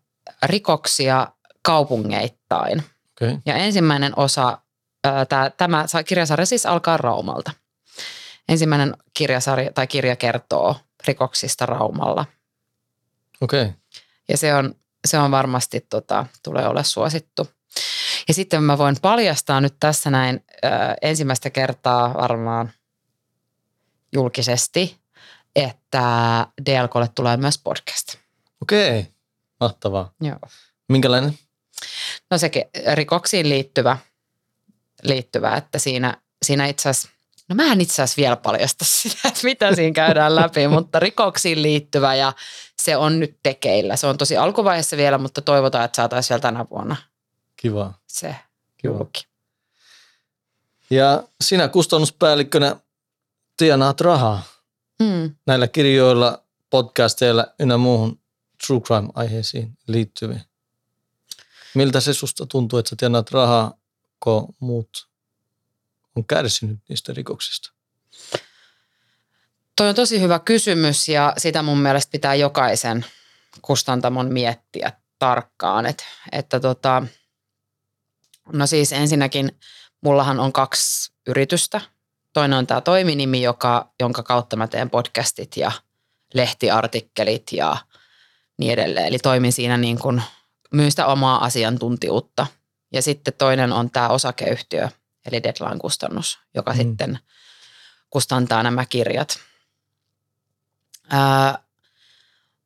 rikoksia 0.44 1.28
kaupungeittain. 1.62 2.84
Okay. 3.22 3.38
Ja 3.46 3.56
ensimmäinen 3.56 4.14
osa, 4.16 4.58
ää, 5.04 5.26
tää, 5.26 5.50
tämä 5.50 5.86
kirjasarja 6.06 6.46
siis 6.46 6.66
alkaa 6.66 6.98
Raumalta. 6.98 7.52
Ensimmäinen 8.50 8.98
kirjasarja 9.14 9.72
tai 9.72 9.88
kirja 9.88 10.16
kertoo 10.16 10.76
rikoksista 11.08 11.66
Raumalla. 11.66 12.26
Okei. 13.42 13.62
Okay. 13.62 13.74
Ja 14.30 14.38
se 14.38 14.56
on, 14.56 14.76
se 15.08 15.18
on 15.20 15.32
varmasti, 15.32 15.82
tota, 15.90 16.26
tulee 16.44 16.68
olla 16.68 16.84
suosittu. 16.84 17.48
Ja 18.28 18.34
sitten 18.34 18.64
mä 18.64 18.78
voin 18.78 18.96
paljastaa 19.02 19.62
nyt 19.62 19.76
tässä 19.80 20.10
näin 20.10 20.44
ää, 20.64 20.96
ensimmäistä 21.02 21.50
kertaa 21.50 22.14
varmaan 22.14 22.72
julkisesti, 24.14 24.98
että 25.56 26.48
DLKlle 26.66 27.08
tulee 27.16 27.38
myös 27.38 27.58
podcast. 27.58 28.16
Okei, 28.62 29.08
mahtavaa. 29.60 30.12
Joo. 30.22 30.40
Minkälainen? 30.90 31.40
No 32.32 32.38
sekin 32.38 32.64
rikoksiin 32.94 33.50
liittyvä, 33.50 33.98
liittyvä 35.04 35.56
että 35.56 35.80
siinä, 35.80 36.18
siinä 36.46 36.68
itse 36.68 36.90
asiassa, 36.90 37.10
no 37.50 37.56
mä 37.56 37.72
en 37.72 37.82
itse 37.82 37.94
asiassa 37.94 38.22
vielä 38.22 38.36
paljasta 38.36 38.86
sitä, 39.02 39.28
että 39.28 39.40
mitä 39.44 39.76
siinä 39.76 39.94
käydään 39.94 40.36
läpi, 40.36 40.68
mutta 40.76 41.00
rikoksiin 41.00 41.62
liittyvä 41.62 42.16
ja 42.16 42.34
se 42.82 42.98
on 42.98 43.20
nyt 43.20 43.38
tekeillä. 43.44 43.96
Se 43.96 44.08
on 44.08 44.18
tosi 44.18 44.38
alkuvaiheessa 44.38 44.98
vielä, 44.98 45.18
mutta 45.18 45.42
toivotaan, 45.42 45.86
että 45.86 45.96
saataisiin 45.96 46.30
vielä 46.30 46.42
tänä 46.42 46.66
vuonna 46.70 46.96
Kiva. 47.69 47.93
se 48.08 48.36
Kiva. 48.78 48.93
julki. 48.93 49.28
Ja 50.89 51.23
sinä 51.43 51.67
kustannuspäällikkönä 51.67 52.75
tienaat 53.58 54.01
rahaa 54.01 54.43
Mm. 54.99 55.36
näillä 55.47 55.67
kirjoilla, 55.67 56.43
podcasteilla 56.69 57.47
ynnä 57.60 57.78
muuhun 57.78 58.19
true 58.67 58.80
crime-aiheisiin 58.82 59.78
liittyviin. 59.88 60.41
Miltä 61.73 61.99
se 61.99 62.13
susta 62.13 62.45
tuntuu, 62.45 62.80
että 62.80 62.89
sä 62.89 62.95
tienaat 62.99 63.32
rahaa, 63.32 63.73
kun 64.19 64.56
muut 64.60 65.08
on 66.15 66.25
kärsinyt 66.25 66.80
niistä 66.89 67.13
rikoksista? 67.13 67.71
Toi 69.75 69.89
on 69.89 69.95
tosi 69.95 70.21
hyvä 70.21 70.39
kysymys 70.39 71.08
ja 71.10 71.34
sitä 71.38 71.62
mun 71.62 71.78
mielestä 71.78 72.12
pitää 72.12 72.36
jokaisen 72.36 73.06
kustantamon 73.62 74.34
miettiä 74.34 74.91
tarkkaan. 75.19 75.86
Et, 75.86 76.04
että 76.32 76.60
tota, 76.60 77.04
no 78.53 78.67
siis 78.67 78.93
ensinnäkin 78.93 79.60
mullahan 80.01 80.39
on 80.39 80.53
kaksi 80.53 81.12
yritystä. 81.27 81.81
Toinen 82.34 82.58
on 82.58 82.67
tämä 82.67 82.81
toiminimi, 82.81 83.41
joka, 83.41 83.93
jonka 83.99 84.23
kautta 84.23 84.55
mä 84.55 84.67
teen 84.67 84.89
podcastit 84.89 85.58
ja 85.58 85.71
lehtiartikkelit 86.34 87.51
ja 87.51 87.77
niin 88.58 88.73
edelleen. 88.73 89.08
Eli 89.08 89.19
toimin 89.19 89.53
siinä 89.53 89.77
niin 89.77 89.99
kuin, 89.99 90.21
myyn 90.71 90.91
sitä 90.91 91.05
omaa 91.05 91.45
asiantuntijuutta. 91.45 92.47
Ja 92.93 93.01
sitten 93.01 93.34
toinen 93.38 93.73
on 93.73 93.91
tämä 93.91 94.10
osakeyhtiö, 94.10 94.89
eli 95.25 95.43
Deadline-kustannus, 95.43 96.39
joka 96.55 96.71
Mm. 96.71 96.77
sitten 96.77 97.19
kustantaa 98.10 98.63
nämä 98.63 98.86
kirjat. 98.86 99.39
Ää, 101.10 101.58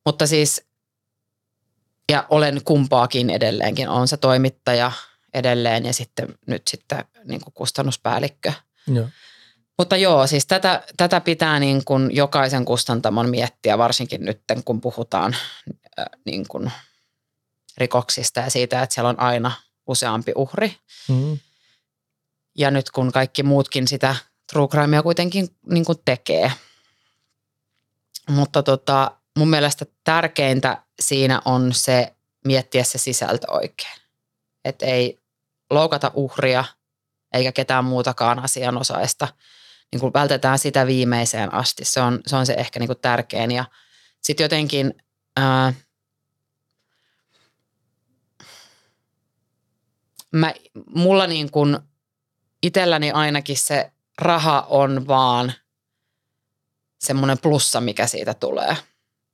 mutta 0.05 0.27
siis, 0.27 0.65
ja 2.11 2.25
olen 2.29 2.63
kumpaakin 2.63 3.29
edelleenkin. 3.29 3.89
Olen 3.89 4.07
se 4.07 4.17
toimittaja 4.17 4.91
edelleen 5.33 5.85
ja 5.85 5.93
sitten 5.93 6.37
nyt 6.47 6.67
sitten 6.67 7.05
niin 7.23 7.41
kuin 7.41 7.53
kustannuspäällikkö. 7.53 8.53
Joo. 8.87 9.07
Mutta 9.77 9.97
joo, 9.97 10.27
siis 10.27 10.45
tätä, 10.45 10.83
tätä 10.97 11.21
pitää 11.21 11.59
niin 11.59 11.85
kuin 11.85 12.15
jokaisen 12.15 12.65
kustantamon 12.65 13.29
miettiä, 13.29 13.77
varsinkin 13.77 14.25
nyt 14.25 14.41
kun 14.65 14.81
puhutaan 14.81 15.35
äh, 15.99 16.05
niin 16.25 16.47
kuin 16.47 16.71
rikoksista 17.77 18.39
ja 18.39 18.49
siitä, 18.49 18.81
että 18.81 18.93
siellä 18.93 19.09
on 19.09 19.19
aina 19.19 19.51
useampi 19.87 20.31
uhri. 20.35 20.77
Mm. 21.07 21.39
Ja 22.57 22.71
nyt 22.71 22.91
kun 22.91 23.11
kaikki 23.11 23.43
muutkin 23.43 23.87
sitä 23.87 24.15
true 24.51 24.67
crimea 24.67 25.03
kuitenkin 25.03 25.47
niin 25.69 25.85
kuin 25.85 25.97
tekee. 26.05 26.51
Mutta 28.29 28.63
tota, 28.63 29.11
mun 29.37 29.49
mielestä 29.49 29.85
tärkeintä 30.03 30.83
siinä 30.99 31.41
on 31.45 31.73
se 31.73 32.15
miettiä 32.45 32.83
se 32.83 32.97
sisältö 32.97 33.51
oikein. 33.51 33.98
Että 34.69 34.85
ei 34.85 35.19
loukata 35.69 36.11
uhria 36.13 36.65
eikä 37.33 37.51
ketään 37.51 37.85
muutakaan 37.85 38.39
asianosaista. 38.39 39.27
Niin 39.91 39.99
kuin 39.99 40.13
vältetään 40.13 40.59
sitä 40.59 40.87
viimeiseen 40.87 41.53
asti. 41.53 41.85
Se 41.85 42.01
on 42.01 42.19
se, 42.27 42.35
on 42.35 42.45
se 42.45 42.53
ehkä 42.53 42.79
niin 42.79 42.87
kuin 42.87 42.99
tärkein. 43.01 43.51
Ja 43.51 43.65
sitten 44.21 44.43
jotenkin... 44.43 44.93
Ää, 45.37 45.73
mä, 50.31 50.53
mulla 50.95 51.27
niin 51.27 51.51
kuin 51.51 51.77
itselläni 52.63 53.11
ainakin 53.11 53.57
se 53.57 53.91
raha 54.17 54.67
on 54.69 55.07
vaan 55.07 55.53
semmoinen 56.99 57.37
plussa, 57.37 57.81
mikä 57.81 58.07
siitä 58.07 58.33
tulee. 58.33 58.77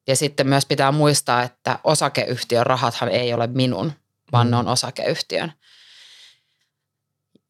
Ja 0.07 0.15
sitten 0.15 0.47
myös 0.47 0.65
pitää 0.65 0.91
muistaa, 0.91 1.43
että 1.43 1.79
osakeyhtiön 1.83 2.65
rahathan 2.65 3.09
ei 3.09 3.33
ole 3.33 3.47
minun, 3.47 3.93
vaan 4.31 4.47
Mm. 4.47 4.51
ne 4.51 4.57
on 4.57 4.67
osakeyhtiön. 4.67 5.51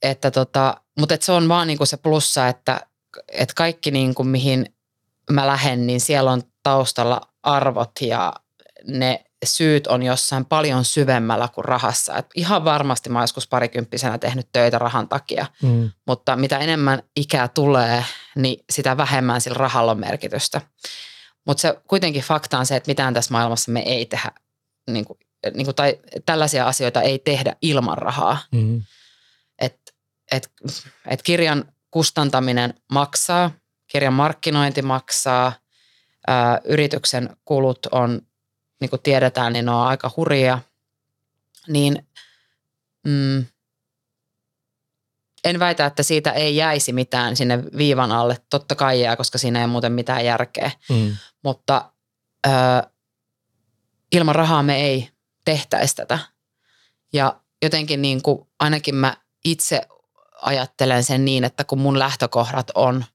Että 0.02 0.32
tota, 0.32 0.82
mutta 1.00 1.16
et 1.16 1.22
se 1.22 1.32
on 1.32 1.48
vaan 1.50 1.68
niinku 1.68 1.86
se 1.86 1.98
plussa, 1.98 2.48
että 2.48 2.82
et 3.32 3.54
kaikki 3.54 3.92
niinku 3.92 4.24
mihin 4.24 4.76
mä 5.32 5.48
lähden, 5.48 5.88
niin 5.88 6.02
siellä 6.02 6.32
on 6.32 6.42
taustalla 6.64 7.22
arvot 7.44 7.92
ja 8.02 8.34
ne 8.88 9.26
syyt 9.46 9.88
on 9.88 10.04
jossain 10.04 10.46
paljon 10.46 10.86
syvemmällä 10.86 11.48
kuin 11.48 11.66
rahassa. 11.66 12.18
Et 12.18 12.26
ihan 12.36 12.66
varmasti 12.66 13.10
mä 13.10 13.22
joskus 13.24 13.48
parikymppisenä 13.48 14.18
tehnyt 14.18 14.48
töitä 14.52 14.80
rahan 14.80 15.10
takia, 15.10 15.46
Mm. 15.62 15.92
mutta 16.08 16.36
mitä 16.36 16.58
enemmän 16.58 17.04
ikää 17.16 17.48
tulee, 17.48 18.06
niin 18.36 18.64
sitä 18.70 18.98
vähemmän 18.98 19.42
sillä 19.42 19.58
rahalla 19.58 19.92
on 19.92 20.00
merkitystä. 20.00 20.62
Mutta 21.46 21.62
se 21.62 21.80
kuitenkin 21.88 22.24
fakta 22.24 22.60
on 22.60 22.66
se, 22.66 22.76
että 22.76 22.90
mitään 22.90 23.14
tässä 23.14 23.32
maailmassa 23.32 23.72
me 23.72 23.80
ei 23.80 24.06
tehdä, 24.06 24.32
niin 24.90 25.06
kuin, 25.06 25.20
niin 25.54 25.65
kuin, 25.65 25.76
tai 25.76 26.00
tällaisia 26.26 26.67
asioita 26.67 27.02
ei 27.02 27.19
tehdä 27.19 27.56
ilman 27.62 27.98
rahaa. 27.98 28.38
Mm. 28.52 28.82
Et, 29.60 29.80
et, 30.32 30.52
et 31.08 31.24
kirjan 31.24 31.74
kustantaminen 31.91 32.74
maksaa, 32.91 33.52
kirjan 33.88 34.13
markkinointi 34.13 34.82
maksaa, 34.82 35.54
ää, 36.28 36.62
yrityksen 36.63 37.38
kulut 37.45 37.86
on, 37.91 38.21
niin 38.82 38.89
kuin 38.89 39.02
tiedetään, 39.02 39.54
niin 39.54 39.65
ne 39.65 39.71
on 39.71 39.88
aika 39.88 40.12
hurjia. 40.17 40.60
Niin 41.67 42.08
mm, 43.08 43.45
en 45.43 45.60
väitä, 45.60 45.86
että 45.86 46.04
siitä 46.04 46.32
ei 46.32 46.56
jäisi 46.56 46.93
mitään 46.93 47.36
sinne 47.36 47.63
viivan 47.78 48.12
alle. 48.12 48.38
Totta 48.50 48.76
kai 48.76 49.02
jää, 49.02 49.15
koska 49.15 49.38
siinä 49.38 49.62
ei 49.62 49.67
muuten 49.67 49.91
mitään 49.91 50.26
järkeä. 50.26 50.71
Mm. 50.89 51.17
Mutta 51.43 51.91
ö, 52.48 52.50
ilman 54.12 54.36
rahaa 54.36 54.63
me 54.63 54.82
ei 54.82 55.10
tehtäisi 55.45 55.95
tätä. 55.95 56.19
Ja 57.13 57.39
jotenkin 57.62 58.01
niin 58.01 58.21
kuin, 58.21 58.47
ainakin 58.60 58.95
mä 58.95 59.17
itse 59.45 59.81
ajattelen 60.41 61.03
sen 61.03 61.25
niin, 61.25 61.43
että 61.43 61.63
kun 61.63 61.79
mun 61.79 61.99
lähtökohdat 61.99 62.71
on, 62.75 63.05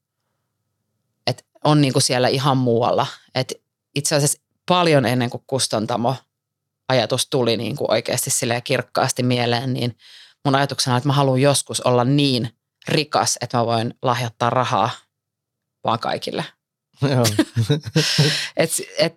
että 1.27 1.43
on 1.65 1.81
niin 1.81 1.93
kuin 1.93 2.03
siellä 2.03 2.29
ihan 2.29 2.57
muualla. 2.57 3.07
Että 3.35 3.55
itse 3.95 4.17
asiassa 4.17 4.41
paljon 4.67 5.07
ennen 5.07 5.31
kuin 5.31 5.45
kustantamo 5.47 6.17
ajatus 6.89 7.27
tuli 7.31 7.57
niin 7.57 7.77
kuin 7.77 7.91
oikeasti 7.91 8.31
silleen 8.31 8.63
kirkkaasti 8.63 9.23
mieleen, 9.23 9.73
niin 9.73 9.97
mun 10.45 10.55
ajatuksena 10.55 10.95
on, 10.95 10.99
että 10.99 11.09
mä 11.09 11.13
haluan 11.13 11.41
joskus 11.41 11.81
olla 11.81 12.05
niin 12.05 12.55
rikas, 12.89 13.39
että 13.41 13.57
mä 13.57 13.67
voin 13.67 13.95
lahjoittaa 14.03 14.51
rahaa 14.51 14.91
vaan 15.85 15.99
kaikille. 15.99 16.45
Joo. 17.03 17.25
Et, 18.57 18.71
et, 18.99 19.17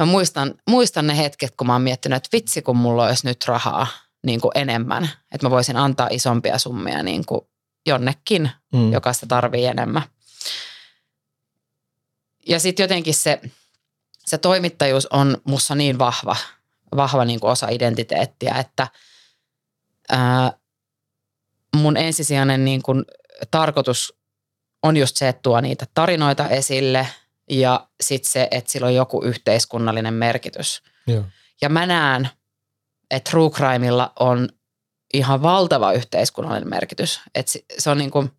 mä 0.00 0.06
muistan, 0.06 0.54
muistan 0.68 1.06
ne 1.06 1.16
hetket, 1.16 1.54
kun 1.56 1.66
mä 1.66 1.72
oon 1.72 1.82
miettinyt, 1.82 2.16
että 2.16 2.28
vitsi 2.32 2.62
kun 2.62 2.76
mulla 2.76 3.06
olisi 3.06 3.26
nyt 3.26 3.44
rahaa 3.46 3.86
niin 4.26 4.40
kuin 4.40 4.52
enemmän. 4.54 5.10
Että 5.32 5.46
mä 5.46 5.50
voisin 5.50 5.76
antaa 5.76 6.08
isompia 6.10 6.58
summia 6.58 7.02
niin 7.02 7.26
kuin 7.26 7.40
jonnekin, 7.86 8.50
Mm. 8.72 8.92
joka 8.92 9.12
sitä 9.12 9.26
tarvii 9.26 9.66
enemmän. 9.66 10.02
Ja 12.48 12.60
sitten 12.60 12.84
jotenkin 12.84 13.14
se, 13.14 13.40
se 14.26 14.38
toimittajuus 14.38 15.06
on 15.06 15.36
mussa 15.44 15.74
niin 15.74 15.98
vahva, 15.98 16.36
vahva 16.96 17.24
niin 17.24 17.40
kuin 17.40 17.50
osa 17.50 17.68
identiteettiä, 17.68 18.54
että 18.54 18.88
ää, 20.08 20.52
mun 21.76 21.96
ensisijainen 21.96 22.64
niin 22.64 22.82
kuin 22.82 23.04
tarkoitus 23.50 24.14
on 24.82 24.96
just 24.96 25.16
se, 25.16 25.28
että 25.28 25.42
tuo 25.42 25.60
niitä 25.60 25.86
tarinoita 25.94 26.48
esille 26.48 27.06
ja 27.50 27.88
sitten 28.00 28.32
se, 28.32 28.48
että 28.50 28.72
sillä 28.72 28.86
on 28.86 28.94
joku 28.94 29.22
yhteiskunnallinen 29.24 30.14
merkitys. 30.14 30.82
Joo. 31.06 31.24
Ja 31.62 31.68
mä 31.68 31.86
näen, 31.86 32.28
että 33.10 33.30
true 33.30 33.50
crimella 33.50 34.12
on 34.20 34.48
ihan 35.14 35.42
valtava 35.42 35.92
yhteiskunnallinen 35.92 36.70
merkitys. 36.70 37.20
Että 37.34 37.52
se- 37.78 37.90
on 37.90 37.98
niin 37.98 38.10
kuin, 38.10 38.30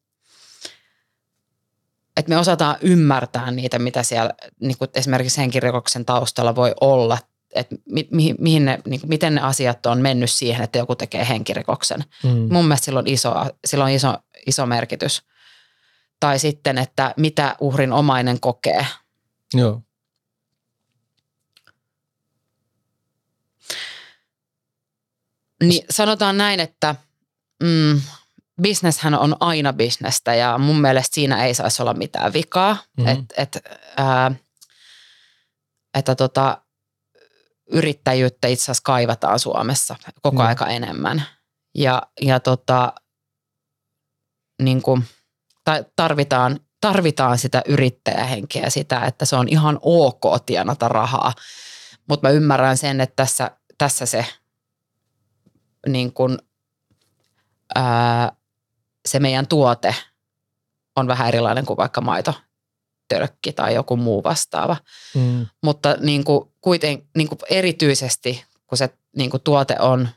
että 2.17 2.29
me 2.29 2.37
osataan 2.37 2.75
ymmärtää 2.81 3.51
niitä, 3.51 3.79
mitä 3.79 4.03
siellä 4.03 4.33
niin 4.59 4.77
kuin 4.77 4.89
esimerkiksi 4.95 5.37
henkirikoksen 5.37 6.05
taustalla 6.05 6.55
voi 6.55 6.73
olla. 6.81 7.17
Että 7.55 7.75
mi, 7.89 8.07
mihin, 8.11 8.35
mihin 8.39 8.65
ne, 8.65 8.79
niin 8.87 8.99
kuin, 8.99 9.09
miten 9.09 9.35
ne 9.35 9.41
asiat 9.41 9.85
on 9.85 10.01
mennyt 10.01 10.31
siihen, 10.31 10.63
että 10.63 10.77
joku 10.77 10.95
tekee 10.95 11.27
henkirikoksen. 11.29 12.03
Mm. 12.23 12.29
Mun 12.29 12.65
mielestä 12.65 12.85
sillä 12.85 12.99
on 12.99 13.07
iso, 13.07 13.33
sillä 13.65 13.83
on 13.83 13.89
iso, 13.89 14.13
iso 14.47 14.65
merkitys. 14.65 15.23
Tai 16.19 16.39
sitten, 16.39 16.77
että 16.77 17.13
mitä 17.17 17.55
uhrin 17.59 17.93
omainen 17.93 18.39
kokee. 18.39 18.85
Joo. 19.53 19.81
Niin 25.63 25.85
sanotaan 25.89 26.37
näin, 26.37 26.59
että 26.59 26.95
mm, 27.63 28.01
bisneshän 28.61 29.13
on 29.15 29.35
aina 29.39 29.73
bisnestä 29.73 30.35
ja 30.35 30.57
mun 30.57 30.81
mielestä 30.81 31.15
siinä 31.15 31.45
ei 31.45 31.53
saisi 31.53 31.81
olla 31.81 31.93
mitään 31.93 32.33
vikaa. 32.33 32.77
Mhm. 32.97 33.07
Et, 33.07 33.19
et, 33.37 33.57
ää, 33.97 34.31
että 35.97 36.15
tota, 36.15 36.61
yrittäjyyttä 37.71 38.47
itse 38.47 38.63
asiassa 38.63 38.81
kaivataan 38.85 39.39
Suomessa 39.39 39.95
koko 40.21 40.41
Mm. 40.41 40.47
aika 40.47 40.67
enemmän. 40.67 41.23
Ja, 41.75 42.01
ja 42.21 42.39
tota, 42.39 42.93
niin 44.61 44.81
kuin, 44.81 45.03
ta- 45.63 45.83
tarvitaan, 45.95 46.59
tarvitaan 46.81 47.37
sitä 47.37 47.61
yrittäjähenkeä, 47.65 48.69
sitä, 48.69 49.05
että 49.05 49.25
se 49.25 49.35
on 49.35 49.47
ihan 49.47 49.79
ok 49.81 50.23
tienata 50.45 50.87
rahaa. 50.87 51.33
Mutta 52.07 52.27
mä 52.27 52.31
ymmärrän 52.31 52.77
sen, 52.77 53.01
että 53.01 53.15
tässä, 53.15 53.51
tässä 53.77 54.05
se, 54.05 54.25
niin 55.87 56.13
kuin, 56.13 56.37
ää, 57.75 58.31
se 59.05 59.19
meidän 59.19 59.47
tuote 59.47 59.95
on 60.95 61.07
vähän 61.07 61.27
erilainen 61.27 61.65
kuin 61.65 61.77
vaikka 61.77 62.01
maito, 62.01 62.33
tölkki 63.07 63.53
tai 63.53 63.75
joku 63.75 63.97
muu 63.97 64.23
vastaava. 64.23 64.77
Mm. 65.15 65.47
Mutta 65.63 65.95
niin 65.99 66.23
kuin, 66.23 66.51
kuiten, 66.61 67.07
niin 67.17 67.27
kuin 67.27 67.39
erityisesti, 67.49 68.45
kun 68.67 68.77
se 68.77 68.89
niin 69.17 69.29
kuin 69.29 69.43
tuote 69.43 69.75
on 69.79 70.09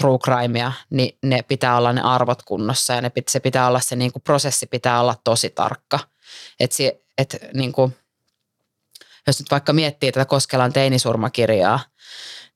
true 0.00 0.18
crimea, 0.18 0.72
niin 0.90 1.18
ne 1.22 1.42
pitää 1.42 1.76
olla 1.76 1.92
ne 1.92 2.00
arvot 2.00 2.42
kunnossa 2.42 2.92
ja 2.92 3.00
ne, 3.00 3.12
se 3.28 3.40
pitää 3.40 3.68
olla 3.68 3.80
se 3.80 3.96
niin 3.96 4.12
kuin 4.12 4.22
prosessi 4.22 4.66
pitää 4.66 5.00
olla 5.00 5.14
tosi 5.24 5.50
tarkka. 5.50 5.98
Et 6.60 6.72
se, 6.72 7.00
et, 7.18 7.36
niin 7.54 7.72
kuin, 7.72 7.96
jos 9.26 9.38
nyt 9.38 9.50
vaikka 9.50 9.72
miettii 9.72 10.12
tätä 10.12 10.24
Koskelan 10.24 10.72
teinisurmakirjaa, 10.72 11.80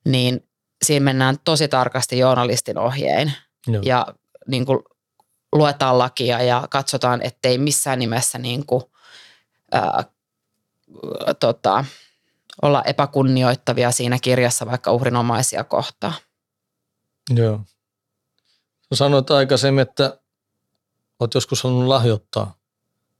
niin 0.05 0.47
siinä 0.83 1.03
mennään 1.03 1.37
tosi 1.43 1.67
tarkasti 1.67 2.17
journalistin 2.17 2.77
ohjein 2.77 3.33
Joo. 3.67 3.81
ja 3.85 4.07
niin 4.47 4.65
kuin 4.65 4.79
luetaan 5.53 5.97
lakia 5.97 6.41
ja 6.41 6.67
katsotaan, 6.69 7.21
ettei 7.21 7.57
missään 7.57 7.99
nimessä 7.99 8.37
niin 8.37 8.65
kuin, 8.65 8.83
ää, 9.71 10.03
tota, 11.39 11.85
olla 12.61 12.83
epäkunnioittavia 12.83 13.91
siinä 13.91 14.17
kirjassa 14.21 14.65
vaikka 14.65 14.91
uhrinomaisia 14.91 15.63
kohtaan. 15.63 16.13
Joo. 17.29 17.61
Sä 18.81 18.95
sanoit 18.95 19.31
aikaisemmin, 19.31 19.81
että 19.81 20.19
oot 21.19 21.33
joskus 21.33 21.63
halunnut 21.63 21.87
lahjoittaa 21.87 22.55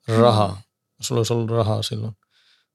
rahaa. 0.08 0.48
Mm. 0.52 0.58
Jos 1.00 1.08
sulla 1.08 1.20
olisi 1.20 1.34
ollut 1.34 1.50
rahaa 1.50 1.84
silloin. 1.84 2.18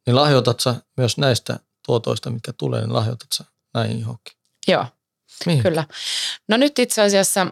Niin 0.06 0.16
lahjoitat 0.16 0.60
sä 0.60 0.74
myös 0.96 1.18
näistä 1.18 1.60
tuotoista, 1.86 2.30
mikä 2.30 2.52
tulee, 2.52 2.80
niin 2.80 2.92
lahjoitat 2.92 3.28
sä 3.34 3.44
näihin 3.74 4.00
johonkin. 4.00 4.36
Joo, 4.68 4.86
Mihin? 5.46 5.62
kyllä. 5.62 5.84
No 6.48 6.56
nyt 6.56 6.78
itse 6.78 7.02
asiassa 7.02 7.46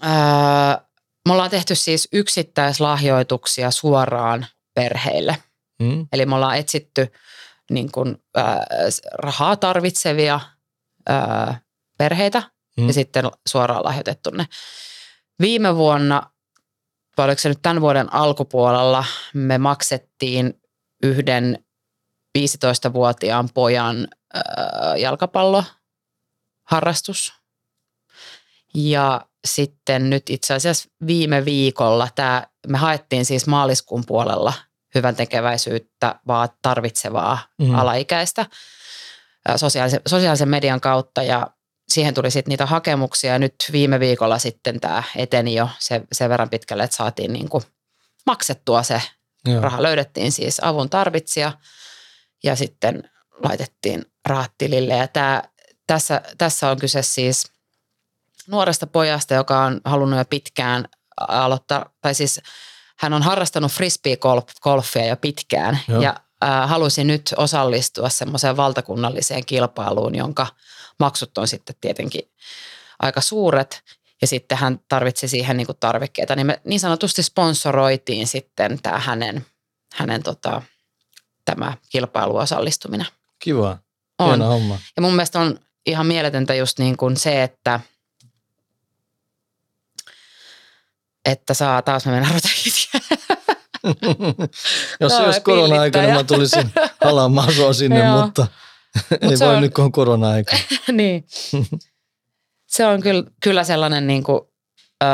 ää, 0.00 0.84
me 1.28 1.32
ollaan 1.32 1.50
tehty 1.50 1.74
siis 1.74 2.08
yksittäislahjoituksia 2.12 3.70
suoraan 3.70 4.46
perheille. 4.74 5.42
Mm? 5.78 6.08
Eli 6.12 6.26
me 6.26 6.34
ollaan 6.34 6.56
etsitty 6.56 7.12
niin 7.70 7.92
kuin, 7.92 8.22
ää, 8.34 8.66
rahaa 9.12 9.56
tarvitsevia 9.56 10.40
ää, 11.08 11.60
perheitä 12.00 12.42
Mm. 12.76 12.86
ja 12.86 12.92
sitten 12.92 13.24
suoraan 13.48 13.84
lahjoitettu 13.84 14.30
ne. 14.30 14.46
Viime 15.40 15.76
vuonna, 15.76 16.22
vai 17.18 17.26
oliko 17.26 17.38
se 17.38 17.48
nyt 17.48 17.58
tämän 17.62 17.80
vuoden 17.80 18.14
alkupuolella, 18.14 19.04
me 19.34 19.58
maksettiin 19.58 20.60
yhden 21.02 21.64
15-vuotiaan 22.38 23.48
pojan 23.54 24.08
ää, 24.34 24.96
jalkapalloharrastus. 24.96 27.32
Ja 28.74 29.26
sitten 29.44 30.10
nyt 30.10 30.30
itse 30.30 30.54
asiassa 30.54 30.88
viime 31.06 31.44
viikolla 31.44 32.08
tämä, 32.14 32.46
me 32.68 32.78
haettiin 32.78 33.24
siis 33.24 33.46
maaliskuun 33.46 34.04
puolella 34.06 34.52
hyvän 34.94 35.16
tekeväisyyttä 35.16 36.20
vaan 36.26 36.48
tarvitsevaa 36.62 37.38
Mm. 37.58 37.74
alaikäistä 37.74 38.46
ää, 39.48 39.58
sosiaalisen, 39.58 40.00
sosiaalisen 40.08 40.48
median 40.48 40.80
kautta 40.80 41.22
ja 41.22 41.46
siihen 41.90 42.14
tuli 42.14 42.30
sitten 42.30 42.50
niitä 42.50 42.66
hakemuksia 42.66 43.32
ja 43.32 43.38
nyt 43.38 43.54
viime 43.72 44.00
viikolla 44.00 44.38
sitten 44.38 44.80
tämä 44.80 45.02
eteni 45.16 45.54
jo 45.54 45.68
se, 45.78 46.02
sen 46.12 46.30
verran 46.30 46.50
pitkälle, 46.50 46.84
että 46.84 46.96
saatiin 46.96 47.32
niinku 47.32 47.62
maksettua 48.26 48.82
se 48.82 49.02
Joo. 49.44 49.60
raha. 49.60 49.82
Löydettiin 49.82 50.32
siis 50.32 50.60
avun 50.62 50.90
tarvitsija 50.90 51.52
ja 52.44 52.56
sitten 52.56 53.10
laitettiin 53.44 54.04
rahat 54.26 54.52
tilille 54.58 54.96
ja 54.96 55.08
tämä, 55.08 55.42
tässä, 55.86 56.22
tässä 56.38 56.70
on 56.70 56.78
kyse 56.78 57.02
siis 57.02 57.52
nuoresta 58.46 58.86
pojasta, 58.86 59.34
joka 59.34 59.64
on 59.64 59.80
halunnut 59.84 60.18
jo 60.18 60.24
pitkään 60.24 60.88
aloittaa, 61.28 61.90
tai 62.00 62.14
siis 62.14 62.40
hän 62.98 63.12
on 63.12 63.22
harrastanut 63.22 63.72
frisbee-golfia 63.72 65.06
jo 65.08 65.16
pitkään 65.16 65.80
Joo. 65.88 66.02
ja 66.02 66.16
äh, 66.44 66.68
halusi 66.68 67.04
nyt 67.04 67.34
osallistua 67.36 68.08
semmoiseen 68.08 68.56
valtakunnalliseen 68.56 69.46
kilpailuun, 69.46 70.14
jonka 70.14 70.46
maksut 71.00 71.38
on 71.38 71.48
sitten 71.48 71.76
tietenkin 71.80 72.30
aika 72.98 73.20
suuret. 73.20 73.82
Ja 74.20 74.26
sitten 74.26 74.58
hän 74.58 74.80
tarvitsi 74.88 75.28
siihen 75.28 75.56
niin 75.56 75.66
kuin 75.66 75.78
tarvikkeita. 75.80 76.36
Niin 76.36 76.46
me 76.46 76.60
niin 76.64 76.80
sanotusti 76.80 77.22
sponsoroitiin 77.22 78.26
sitten 78.26 78.78
tämä 78.82 78.98
hänen, 78.98 79.46
hänen 79.94 80.22
tota, 80.22 80.62
tämä 81.44 81.74
kilpailuosallistuminen. 81.88 83.06
Kiva. 83.38 83.78
On. 84.18 84.28
Hieno 84.28 84.48
homma. 84.48 84.78
Ja 84.96 85.02
mun 85.02 85.14
mielestä 85.14 85.40
on 85.40 85.58
ihan 85.86 86.06
mieletöntä 86.06 86.54
just 86.54 86.78
niin 86.78 86.96
kuin 86.96 87.16
se, 87.16 87.42
että 87.42 87.80
että 91.24 91.54
saa 91.54 91.82
taas 91.82 92.06
me 92.06 92.12
mennä 92.12 92.28
rotakitia. 92.28 93.00
Jos 95.00 95.16
se 95.16 95.22
olisi 95.22 95.40
korona-aikana, 95.40 96.14
mä 96.14 96.24
tulisin 96.24 96.72
halaamaan 97.04 97.54
sua 97.54 97.72
sinne, 97.72 98.10
mutta 98.12 98.46
ei 99.20 99.38
voi 99.40 99.56
on- 99.56 99.62
nyt, 99.62 99.74
kun 99.74 99.84
on 99.84 99.92
korona-aika. 99.92 100.56
niin. 100.92 101.24
Se 102.66 102.86
on 102.86 103.02
kyllä, 103.02 103.22
kyllä 103.42 103.64
sellainen 103.64 104.06
niin 104.06 104.24
kuin, 104.24 104.40
ö, 105.02 105.06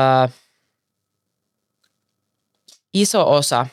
iso 2.94 3.32
osa 3.34 3.66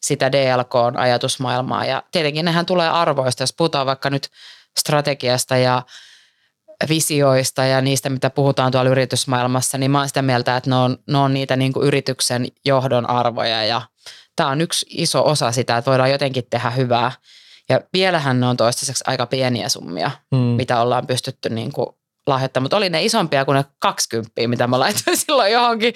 sitä 0.00 0.32
DLK-ajatusmaailmaa. 0.32 1.84
Ja 1.84 2.02
tietenkin 2.12 2.44
nehän 2.44 2.66
tulee 2.66 2.88
arvoista, 2.88 3.42
jos 3.42 3.52
puhutaan 3.52 3.86
vaikka 3.86 4.10
nyt 4.10 4.28
strategiasta 4.78 5.56
ja 5.56 5.82
visioista 6.88 7.64
ja 7.64 7.80
niistä, 7.80 8.10
mitä 8.10 8.30
puhutaan 8.30 8.72
tuolla 8.72 8.90
yritysmaailmassa, 8.90 9.78
niin 9.78 9.90
mä 9.90 9.98
oon 9.98 10.08
sitä 10.08 10.22
mieltä, 10.22 10.56
että 10.56 10.70
ne 10.70 10.76
on, 10.76 10.98
ne 11.06 11.18
on 11.18 11.34
niitä 11.34 11.56
niin 11.56 11.72
kuin 11.72 11.86
yrityksen 11.86 12.46
johdon 12.64 13.10
arvoja 13.10 13.64
ja 13.64 13.82
tämä 14.36 14.48
on 14.48 14.60
yksi 14.60 14.86
iso 14.90 15.24
osa 15.26 15.52
sitä, 15.52 15.76
että 15.76 15.90
voidaan 15.90 16.10
jotenkin 16.10 16.44
tehdä 16.50 16.70
hyvää. 16.70 17.12
Ja 17.68 17.80
vielähän 17.92 18.40
ne 18.40 18.46
on 18.46 18.56
toistaiseksi 18.56 19.04
aika 19.06 19.26
pieniä 19.26 19.68
summia, 19.68 20.10
Mm. 20.30 20.38
mitä 20.38 20.80
ollaan 20.80 21.06
pystytty 21.06 21.48
niin 21.48 21.72
kuin 21.72 21.86
lahjoittamaan. 22.26 22.64
Mutta 22.64 22.76
oli 22.76 22.90
ne 22.90 23.04
isompia 23.04 23.44
kuin 23.44 23.56
ne 23.56 23.64
20, 23.78 24.32
mitä 24.48 24.66
mä 24.66 24.78
laitoin 24.78 25.16
silloin 25.26 25.52
johonkin, 25.52 25.94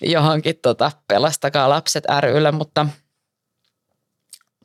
johonkin 0.00 0.54
tota, 0.62 0.92
Pelastakaa 1.08 1.68
lapset 1.68 2.04
rylle, 2.20 2.52
mutta, 2.52 2.86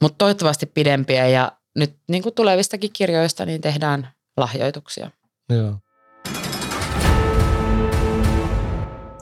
mutta 0.01 0.17
toivottavasti 0.17 0.65
pidempiä 0.65 1.27
ja 1.27 1.51
nyt 1.75 1.95
niin 2.07 2.23
kuin 2.23 2.35
tulevistakin 2.35 2.93
kirjoista 2.93 3.45
niin 3.45 3.61
tehdään 3.61 4.09
lahjoituksia. 4.37 5.11
Joo. 5.49 5.75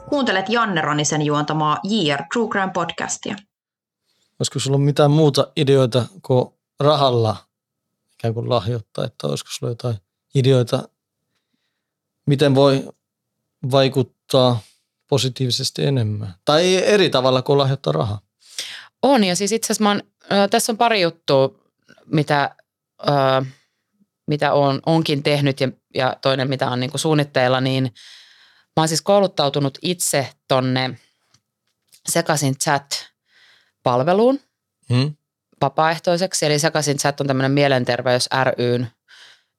Kuuntelet 0.08 0.48
Janne 0.48 0.80
Ronisen 0.80 1.22
juontamaa 1.22 1.78
JR 1.84 2.22
True 2.32 2.48
Crime 2.48 2.70
podcastia. 2.74 3.36
Olisiko 4.40 4.58
sulla 4.58 4.78
mitään 4.78 5.10
muuta 5.10 5.52
ideoita 5.56 6.04
kuin 6.22 6.44
rahalla 6.80 7.36
ikään 8.14 8.34
kuin 8.34 8.48
lahjoittaa, 8.48 9.04
että 9.04 9.26
olisiko 9.26 9.50
sulla 9.52 9.70
jotain 9.70 9.96
ideoita, 10.34 10.88
miten 12.26 12.54
voi 12.54 12.92
vaikuttaa 13.70 14.60
positiivisesti 15.08 15.84
enemmän? 15.84 16.34
Tai 16.44 16.74
eri 16.74 17.10
tavalla 17.10 17.42
kuin 17.42 17.58
lahjoittaa 17.58 17.92
rahaa. 17.92 18.20
On 19.02 19.24
ja 19.24 19.36
siis 19.36 19.52
itse 19.52 19.66
asiassa 19.66 19.82
mä 19.84 19.90
oon, 19.90 20.02
ö, 20.32 20.48
tässä 20.48 20.72
on 20.72 20.78
pari 20.78 21.00
juttua, 21.00 21.50
mitä, 22.06 22.56
ö, 23.08 23.44
mitä 24.26 24.52
on, 24.52 24.82
onkin 24.86 25.22
tehnyt 25.22 25.60
ja, 25.60 25.68
ja 25.94 26.16
toinen 26.22 26.48
mitä 26.48 26.70
on 26.70 26.80
niin 26.80 26.90
kuin 26.90 27.00
suunnitteilla, 27.00 27.60
niin 27.60 27.82
mä 28.76 28.80
oon 28.80 28.88
siis 28.88 29.02
kouluttautunut 29.02 29.78
itse 29.82 30.32
tonne 30.48 30.98
sekaisin 32.08 32.56
chat-palveluun 32.58 34.40
Hmm? 34.88 35.16
Vapaaehtoiseksi. 35.60 36.46
Eli 36.46 36.58
sekaisin 36.58 36.96
chat 36.96 37.20
on 37.20 37.26
tämmöinen 37.26 37.52
mielenterveys 37.52 38.28
ryn 38.58 38.90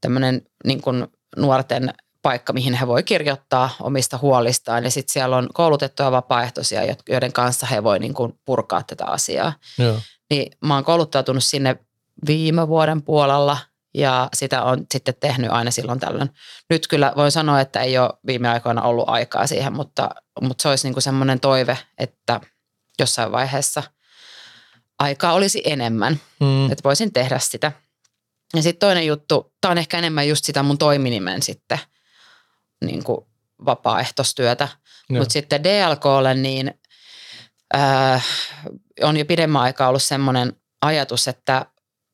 tämmöinen 0.02 0.42
niin 0.66 0.82
kuin 0.82 1.08
nuorten 1.38 1.94
paikka, 2.22 2.54
mihin 2.54 2.74
he 2.74 2.88
voi 2.88 3.04
kirjoittaa 3.04 3.70
omista 3.82 4.18
huolistaan. 4.18 4.84
Ja 4.84 4.92
sitten 4.92 5.14
siellä 5.14 5.38
on 5.38 5.50
koulutettuja 5.54 6.12
vapaaehtoisia, 6.12 6.96
joiden 7.10 7.34
kanssa 7.34 7.66
he 7.66 7.84
voi 7.84 8.00
niin 8.00 8.14
kuin 8.14 8.40
purkaa 8.46 8.84
tätä 8.84 9.06
asiaa 9.06 9.54
Joo. 9.78 10.00
niin 10.30 10.52
mä 10.66 10.74
oon 10.74 10.84
kouluttautunut 10.84 11.44
sinne 11.44 11.76
viime 12.28 12.68
vuoden 12.68 13.02
puolella 13.02 13.58
ja 13.94 14.30
sitä 14.34 14.64
on 14.64 14.86
sitten 14.94 15.14
tehnyt 15.20 15.52
aina 15.52 15.72
silloin 15.72 16.00
tällöin. 16.00 16.30
Nyt 16.70 16.88
kyllä 16.88 17.14
voin 17.16 17.32
sanoa, 17.32 17.62
että 17.62 17.82
ei 17.82 17.98
ole 17.98 18.10
viime 18.28 18.50
aikoina 18.50 18.82
ollut 18.82 19.10
aikaa 19.10 19.48
siihen, 19.48 19.74
mutta, 19.74 20.10
mutta 20.42 20.62
se 20.62 20.70
olisi 20.70 20.88
niin 20.88 20.94
kuin 20.94 21.04
semmoinen 21.04 21.40
toive, 21.40 21.78
että 21.98 22.42
jossain 23.00 23.32
vaiheessa 23.32 23.84
aikaa 25.00 25.34
olisi 25.34 25.62
enemmän, 25.66 26.20
Mm. 26.40 26.72
että 26.72 26.84
voisin 26.84 27.14
tehdä 27.14 27.40
sitä. 27.40 27.72
Ja 28.56 28.62
sitten 28.64 28.88
toinen 28.88 29.06
juttu, 29.06 29.54
tämä 29.62 29.72
on 29.72 29.78
ehkä 29.78 29.98
enemmän 29.98 30.28
just 30.28 30.46
sitä 30.46 30.64
mun 30.64 30.78
toiminimen 30.78 31.42
sitten 31.42 31.80
niin 32.86 33.04
kuin 33.04 33.26
vapaaehtoistyötä, 33.66 34.68
mutta 35.20 35.34
sitten 35.34 35.64
DLKlle 35.64 36.34
niin 36.34 36.74
äh, 37.76 38.26
on 39.02 39.18
jo 39.18 39.26
pidemmän 39.26 39.62
aikaa 39.62 39.88
ollut 39.90 40.04
semmoinen 40.04 40.54
ajatus, 40.82 41.28
että 41.28 41.66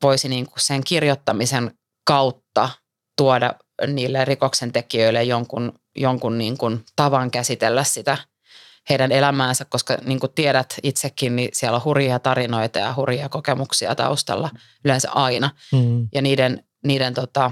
voisi 0.02 0.30
niin 0.30 0.46
kuin 0.46 0.60
sen 0.62 0.84
kirjoittamisen 0.84 1.72
kautta 2.08 2.70
tuoda 3.18 3.54
niille 3.88 4.26
rikoksen 4.26 4.72
tekijöille 4.72 5.24
jonkun, 5.24 5.74
jonkun 5.96 6.38
niin 6.38 6.58
kuin 6.58 6.86
tavan 6.96 7.32
käsitellä 7.32 7.84
sitä 7.84 8.18
heidän 8.90 9.12
elämäänsä, 9.12 9.66
koska 9.66 9.98
niin 10.06 10.20
kuin 10.20 10.32
tiedät 10.32 10.76
itsekin, 10.84 11.36
niin 11.36 11.50
siellä 11.54 11.76
on 11.76 11.84
hurjia 11.84 12.20
tarinoita 12.20 12.80
ja 12.80 12.94
hurjia 12.96 13.30
kokemuksia 13.30 13.96
taustalla 13.96 14.50
yleensä 14.84 15.12
aina. 15.12 15.50
Mm. 15.72 16.08
Ja 16.14 16.22
niiden, 16.22 16.64
niiden 16.84 17.14
tota, 17.14 17.52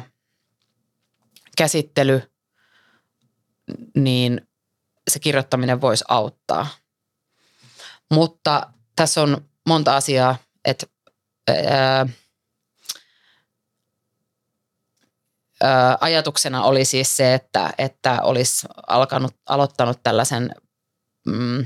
käsittely, 1.57 2.31
niin 3.95 4.47
se 5.11 5.19
kirjoittaminen 5.19 5.81
voisi 5.81 6.03
auttaa. 6.07 6.67
Mutta 8.11 8.73
tässä 8.95 9.21
on 9.21 9.45
monta 9.67 9.95
asiaa, 9.95 10.35
että 10.65 10.85
ää, 11.47 12.07
ää, 15.63 15.97
ajatuksena 16.01 16.63
oli 16.63 16.85
siis 16.85 17.15
se, 17.15 17.33
että, 17.33 17.73
että 17.77 18.21
olisi 18.21 18.67
alkanut, 18.87 19.35
aloittanut 19.49 19.99
tällaisen 20.03 20.55
mm, 21.27 21.65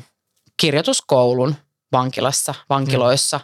kirjoituskoulun 0.57 1.55
vankilassa, 1.91 2.55
vankiloissa 2.69 3.39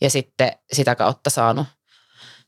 ja 0.00 0.10
sitten 0.10 0.52
sitä 0.72 0.94
kautta 0.94 1.30
saanut, 1.30 1.66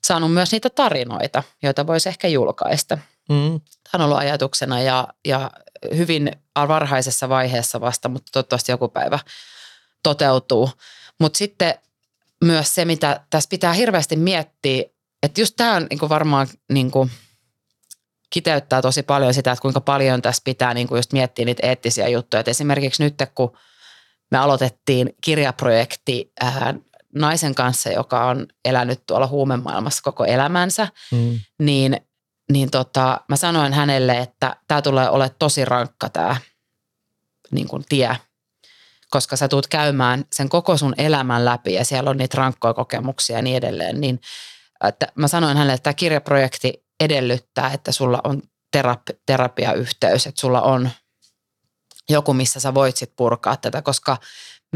saanut 0.06 0.32
myös 0.32 0.52
niitä 0.52 0.70
tarinoita, 0.70 1.42
joita 1.62 1.86
voisi 1.86 2.08
ehkä 2.08 2.28
julkaista. 2.28 2.98
Mm. 3.28 3.60
Tämä 3.60 3.94
on 3.94 4.00
ollut 4.00 4.18
ajatuksena 4.18 4.80
ja, 4.80 5.08
ja 5.24 5.50
hyvin 5.96 6.32
varhaisessa 6.68 7.28
vaiheessa 7.28 7.80
vasta, 7.80 8.08
mutta 8.08 8.30
toivottavasti 8.32 8.72
joku 8.72 8.88
päivä 8.88 9.18
toteutuu. 10.02 10.70
Mutta 11.20 11.36
sitten 11.36 11.74
myös 12.44 12.74
se, 12.74 12.84
mitä 12.84 13.20
tässä 13.30 13.48
pitää 13.48 13.72
hirveästi 13.72 14.16
miettiä, 14.16 14.84
että 15.22 15.40
just 15.40 15.54
tämä 15.56 15.74
on 15.74 15.86
niin 15.90 16.08
varmaan 16.08 16.48
niin 16.72 16.90
kuin 16.90 17.10
kiteyttää 18.30 18.82
tosi 18.82 19.02
paljon 19.02 19.34
sitä, 19.34 19.52
että 19.52 19.62
kuinka 19.62 19.80
paljon 19.80 20.22
tässä 20.22 20.42
pitää 20.44 20.74
niin 20.74 20.88
kuin 20.88 20.98
just 20.98 21.12
miettiä 21.12 21.44
niitä 21.44 21.66
eettisiä 21.66 22.08
juttuja. 22.08 22.40
Et 22.40 22.48
esimerkiksi 22.48 23.04
nyt, 23.04 23.14
kun 23.34 23.56
me 24.30 24.38
aloitettiin 24.38 25.14
kirjaprojekti 25.20 26.32
ää, 26.40 26.74
naisen 27.14 27.54
kanssa, 27.54 27.90
joka 27.90 28.24
on 28.24 28.46
elänyt 28.64 29.02
tuolla 29.06 29.26
huumemaailmassa 29.26 30.02
koko 30.02 30.24
elämänsä, 30.24 30.88
Mm. 31.12 31.40
niin, 31.58 31.96
niin 32.52 32.70
tota, 32.70 33.20
mä 33.28 33.36
sanoin 33.36 33.72
hänelle, 33.72 34.18
että 34.18 34.56
tämä 34.68 34.82
tulee 34.82 35.10
olemaan 35.10 35.36
tosi 35.38 35.64
rankka 35.64 36.08
tämä 36.08 36.36
niin 37.50 37.68
kuin 37.68 37.84
tie, 37.88 38.16
koska 39.10 39.36
sä 39.36 39.48
tuut 39.48 39.66
käymään 39.66 40.24
sen 40.32 40.48
koko 40.48 40.76
sun 40.76 40.94
elämän 40.98 41.44
läpi 41.44 41.74
ja 41.74 41.84
siellä 41.84 42.10
on 42.10 42.16
niitä 42.16 42.36
rankkoja 42.38 42.74
kokemuksia 42.74 43.36
ja 43.36 43.42
niin 43.42 43.56
edelleen. 43.56 44.00
Niin, 44.00 44.20
että 44.88 45.06
mä 45.14 45.28
sanoin 45.28 45.56
hänelle, 45.56 45.72
että 45.72 45.82
tämä 45.82 45.94
kirjaprojekti 45.94 46.84
edellyttää, 47.00 47.70
että 47.72 47.92
sulla 47.92 48.20
on 48.24 48.42
terapi- 48.76 49.20
terapiayhteys, 49.26 50.26
että 50.26 50.40
sulla 50.40 50.62
on 50.62 50.90
joku, 52.08 52.34
missä 52.34 52.60
sä 52.60 52.74
voit 52.74 52.96
sit 52.96 53.12
purkaa 53.16 53.56
tätä, 53.56 53.82
koska 53.82 54.16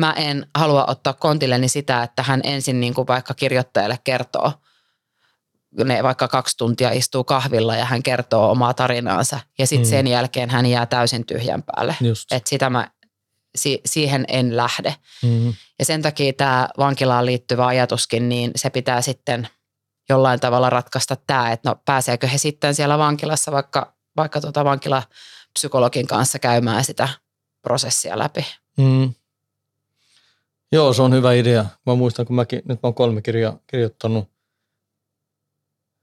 mä 0.00 0.12
en 0.12 0.46
halua 0.54 0.84
ottaa 0.88 1.12
kontilleni 1.12 1.68
sitä, 1.68 2.02
että 2.02 2.22
hän 2.22 2.40
ensin 2.44 2.80
niin 2.80 2.94
kuin 2.94 3.06
vaikka 3.06 3.34
kirjoittajalle 3.34 3.98
kertoo, 4.04 4.52
ne 5.84 6.02
vaikka 6.02 6.28
kaksi 6.28 6.56
tuntia 6.56 6.90
istuu 6.90 7.24
kahvilla 7.24 7.76
ja 7.76 7.84
hän 7.84 8.02
kertoo 8.02 8.50
omaa 8.50 8.74
tarinaansa 8.74 9.40
ja 9.58 9.66
sitten 9.66 9.86
Mm. 9.86 9.90
sen 9.90 10.06
jälkeen 10.06 10.50
hän 10.50 10.66
jää 10.66 10.86
täysin 10.86 11.26
tyhjän 11.26 11.62
päälle. 11.62 11.96
Just. 12.00 12.32
Että 12.32 12.50
sitä 12.50 12.70
mä, 12.70 12.90
si, 13.56 13.80
siihen 13.86 14.24
en 14.28 14.56
lähde. 14.56 14.94
Mm. 15.22 15.54
Ja 15.78 15.84
sen 15.84 16.02
takia 16.02 16.32
tämä 16.32 16.68
vankilaan 16.78 17.26
liittyvä 17.26 17.66
ajatuskin, 17.66 18.28
niin 18.28 18.50
se 18.56 18.70
pitää 18.70 19.02
sitten 19.02 19.48
jollain 20.08 20.40
tavalla 20.40 20.70
ratkaista 20.70 21.16
tämä, 21.26 21.52
että 21.52 21.70
no 21.70 21.76
pääseekö 21.84 22.26
he 22.26 22.38
sitten 22.38 22.74
siellä 22.74 22.98
vankilassa 22.98 23.52
vaikka, 23.52 23.94
vaikka 24.16 24.40
tuota 24.40 24.64
vankilapsykologin 24.64 26.06
kanssa 26.06 26.38
käymään 26.38 26.84
sitä 26.84 27.08
prosessia 27.62 28.18
läpi. 28.18 28.46
Mm. 28.76 29.14
Joo, 30.72 30.92
se 30.92 31.02
on 31.02 31.12
hyvä 31.14 31.32
idea. 31.32 31.64
Mä 31.86 31.94
muistan, 31.94 32.26
kun 32.26 32.36
mäkin, 32.36 32.62
nyt 32.64 32.82
mä 32.82 32.86
oon 32.86 32.94
kolme 32.94 33.22
kirjaa 33.22 33.58
kirjoittanut. 33.66 34.28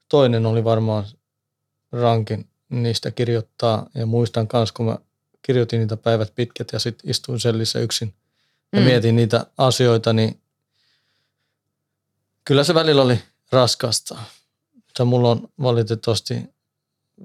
Toinen 0.10 0.46
oli 0.46 0.64
varmaan 0.64 1.06
rankin 1.92 2.50
niistä 2.70 3.12
kirjoittaa. 3.12 3.86
Ja 3.96 4.06
muistan 4.06 4.48
myös, 4.54 4.72
kun 4.72 4.86
mä 4.86 4.98
kirjoitin 5.42 5.80
niitä 5.80 5.98
päivät 5.98 6.36
pitkät 6.36 6.68
ja 6.74 6.80
sitten 6.80 7.10
istuin 7.10 7.40
sellissä 7.40 7.80
yksin 7.80 8.14
ja 8.74 8.80
Mm. 8.80 8.86
mietin 8.86 9.16
niitä 9.16 9.46
asioita, 9.58 10.14
niin 10.14 10.42
kyllä 12.46 12.64
se 12.64 12.74
välillä 12.74 13.02
oli 13.02 13.20
raskasta. 13.52 14.18
Se 14.98 15.04
mulla 15.04 15.30
on 15.30 15.50
valitettavasti 15.62 16.36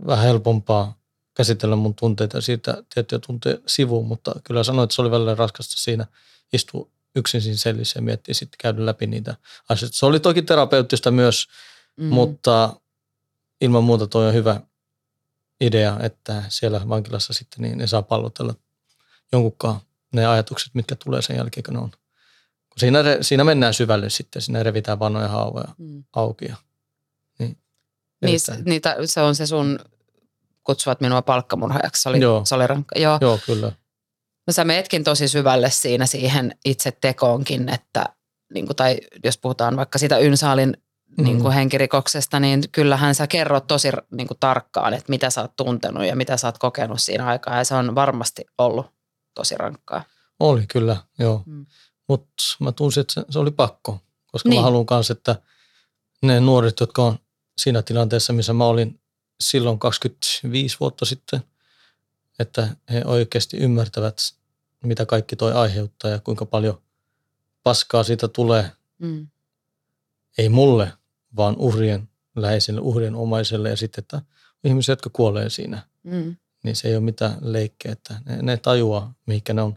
vähän 0.06 0.24
helpompaa 0.24 0.98
käsitellä 1.34 1.76
mun 1.76 1.94
tunteita 1.94 2.36
ja 2.36 2.40
siitä 2.40 2.82
tiettyjä 2.94 3.18
tunteja 3.18 3.58
sivuun, 3.66 4.06
mutta 4.06 4.34
kyllä 4.44 4.64
sanoin, 4.64 4.84
että 4.84 4.96
se 4.96 5.02
oli 5.02 5.10
välillä 5.10 5.34
raskasta 5.34 5.74
siinä 5.76 6.06
istua 6.52 6.88
yksin 7.16 7.40
siinä 7.40 7.56
sellissä 7.56 7.98
ja 7.98 8.02
miettiä 8.02 8.34
sitten 8.34 8.58
käydä 8.58 8.86
läpi 8.86 9.06
niitä 9.06 9.36
asioita. 9.68 9.96
Se 9.96 10.06
oli 10.06 10.20
toki 10.20 10.42
terapeuttista 10.42 11.10
myös, 11.10 11.48
mm. 11.96 12.06
mutta 12.06 12.80
ilman 13.60 13.84
muuta 13.84 14.06
toi 14.06 14.26
on 14.28 14.34
hyvä 14.34 14.60
idea, 15.60 15.98
että 16.02 16.42
siellä 16.48 16.88
vankilassa 16.88 17.32
sitten 17.32 17.62
niin 17.62 17.78
ne 17.78 17.86
saa 17.86 18.02
pallotella 18.02 18.54
jonkunkaan 19.32 19.80
ne 20.12 20.26
ajatukset, 20.26 20.74
mitkä 20.74 20.96
tulee 20.96 21.22
sen 21.22 21.36
jälkeen, 21.36 21.64
kun 21.64 21.74
ne 21.74 21.80
on. 21.80 21.90
Siinä, 22.78 23.02
re- 23.02 23.18
siinä 23.22 23.44
mennään 23.44 23.74
syvälle 23.74 24.10
sitten, 24.10 24.42
siinä 24.42 24.62
revitään 24.62 24.98
vanhoja 24.98 25.28
haavoja 25.28 25.68
Mm. 25.78 26.04
auki. 26.16 26.44
Ja, 26.44 26.56
niin, 27.38 27.58
Niin, 28.24 28.40
niitä, 28.64 28.96
se 29.04 29.20
on 29.20 29.34
se 29.34 29.46
sun, 29.46 29.78
kutsuvat 30.64 31.00
minua 31.00 31.22
palkkamurhaajaksi, 31.22 32.02
se 32.02 32.08
oli, 32.08 32.20
Joo. 32.20 32.44
se 32.44 32.54
oli 32.54 32.66
rankka. 32.66 32.98
Joo. 32.98 33.18
Joo, 33.20 33.38
kyllä. 33.46 33.72
No 34.46 34.52
sä 34.52 34.64
meetkin 34.64 35.04
tosi 35.04 35.28
syvälle 35.28 35.70
siinä 35.70 36.06
siihen 36.06 36.54
itse 36.64 36.92
tekoonkin, 37.00 37.68
että 37.68 38.06
niin 38.54 38.66
kuin, 38.66 38.76
tai 38.76 38.98
jos 39.24 39.38
puhutaan 39.38 39.76
vaikka 39.76 39.98
sitä 39.98 40.18
Ynsaalin 40.18 40.76
Mm. 41.18 41.24
niin 41.24 41.40
kuin 41.42 41.54
henkirikoksesta, 41.54 42.40
niin 42.40 42.62
kyllähän 42.72 43.14
sä 43.14 43.26
kerrot 43.26 43.66
tosi 43.66 43.88
niin 44.10 44.26
kuin 44.28 44.38
tarkkaan, 44.40 44.94
että 44.94 45.10
mitä 45.10 45.30
sä 45.30 45.40
oot 45.40 45.56
tuntenut 45.56 46.04
ja 46.06 46.16
mitä 46.16 46.36
sä 46.36 46.48
oot 46.48 46.58
kokenut 46.58 47.00
siinä 47.00 47.26
aikaa. 47.26 47.56
Ja 47.56 47.64
se 47.64 47.74
on 47.74 47.94
varmasti 47.94 48.44
ollut 48.58 48.86
tosi 49.34 49.54
rankkaa. 49.58 50.02
Oli 50.40 50.64
kyllä, 50.68 50.96
joo. 51.18 51.42
Mm. 51.46 51.66
Mutta 52.08 52.34
mä 52.60 52.72
tunsin, 52.72 53.00
että 53.00 53.12
se, 53.14 53.24
se 53.30 53.38
oli 53.38 53.50
pakko, 53.50 54.00
koska 54.32 54.48
Niin. 54.48 54.58
mä 54.60 54.62
haluan 54.64 54.86
myös, 54.90 55.10
että 55.10 55.36
ne 56.22 56.40
nuoret, 56.40 56.80
jotka 56.80 57.02
on 57.04 57.18
siinä 57.58 57.82
tilanteessa, 57.82 58.32
missä 58.32 58.52
mä 58.52 58.64
olin 58.66 59.00
silloin 59.40 59.78
25 59.78 60.76
vuotta 60.80 61.04
sitten, 61.04 61.40
että 62.38 62.68
he 62.90 63.02
oikeasti 63.04 63.56
ymmärtävät, 63.56 64.18
mitä 64.84 65.06
kaikki 65.06 65.36
toi 65.36 65.52
aiheuttaa 65.52 66.10
ja 66.10 66.20
kuinka 66.20 66.46
paljon 66.46 66.82
paskaa 67.62 68.02
siitä 68.02 68.28
tulee, 68.28 68.70
Mm. 68.98 69.26
ei 70.38 70.48
mulle, 70.48 70.92
vaan 71.36 71.56
uhrien 71.56 72.08
läheisille, 72.36 72.80
uhrien 72.80 73.14
omaiselle 73.14 73.70
ja 73.70 73.76
sitten, 73.76 74.02
että 74.02 74.22
ihmisiä, 74.64 74.92
jotka 74.92 75.10
kuolee 75.12 75.50
siinä, 75.50 75.82
Mm. 76.02 76.36
niin 76.64 76.76
se 76.76 76.88
ei 76.88 76.94
ole 76.96 77.04
mitään 77.04 77.38
leikkiä, 77.40 77.92
että 77.92 78.20
ne, 78.24 78.42
ne 78.42 78.56
tajuaa, 78.56 79.14
mihinkä 79.26 79.54
ne 79.54 79.62
on 79.62 79.76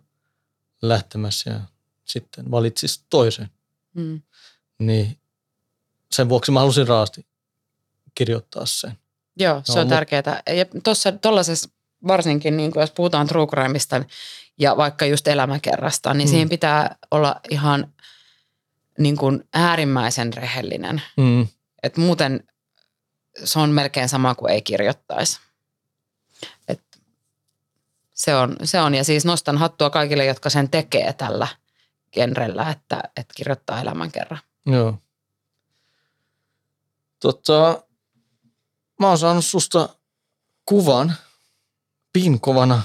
lähtemässä 0.82 1.50
ja 1.52 1.60
sitten 2.10 2.52
valitsis 2.52 3.06
toisen. 3.10 3.50
Mm. 3.94 4.22
Niin 4.80 5.20
sen 6.12 6.30
vuoksi 6.30 6.52
mä 6.52 6.60
halusin 6.60 6.88
raasti 6.88 7.26
kirjoittaa 8.16 8.66
sen. 8.66 8.98
Joo, 9.38 9.62
se 9.64 9.74
No, 9.74 9.80
on 9.82 9.88
mut- 9.88 9.90
tärkeää. 9.90 10.42
Ja 10.48 10.66
tuossa 10.84 11.12
tuollaisessa 11.12 11.70
varsinkin, 12.08 12.58
niin 12.58 12.72
kuin 12.72 12.82
jos 12.82 12.92
puhutaan 12.92 13.28
true 13.28 13.48
crimeista 13.48 14.04
ja 14.60 14.78
vaikka 14.78 15.06
just 15.06 15.28
elämäkerrasta, 15.28 16.14
niin 16.14 16.28
mm. 16.28 16.32
siihen 16.32 16.50
pitää 16.50 16.96
olla 17.12 17.40
ihan 17.50 17.94
niin 18.98 19.18
kuin 19.18 19.48
äärimmäisen 19.54 20.34
rehellinen. 20.34 21.02
Mm. 21.18 21.48
Et 21.84 21.98
muuten 21.98 22.44
se 23.44 23.60
on 23.60 23.70
melkein 23.70 24.10
sama 24.10 24.36
kuin 24.36 24.52
ei 24.52 24.62
kirjoittaisi. 24.62 25.40
Et 26.68 26.82
se, 28.14 28.36
on, 28.36 28.56
se 28.64 28.82
on, 28.82 28.96
ja 28.96 29.04
siis 29.04 29.26
nostan 29.26 29.58
hattua 29.58 29.90
kaikille, 29.90 30.26
jotka 30.26 30.50
sen 30.50 30.70
tekee 30.70 31.14
tällä 31.14 31.48
genrellä, 32.12 32.70
että, 32.70 33.04
että 33.18 33.34
kirjoittaa 33.36 33.82
elämän 33.82 34.12
kerran. 34.12 34.40
Joo. 34.66 34.98
Tota, 37.20 37.84
mä 39.00 39.08
oon 39.08 39.18
saanut 39.18 39.46
susta 39.46 39.90
kuvan 40.66 41.14
pinkovana 42.14 42.82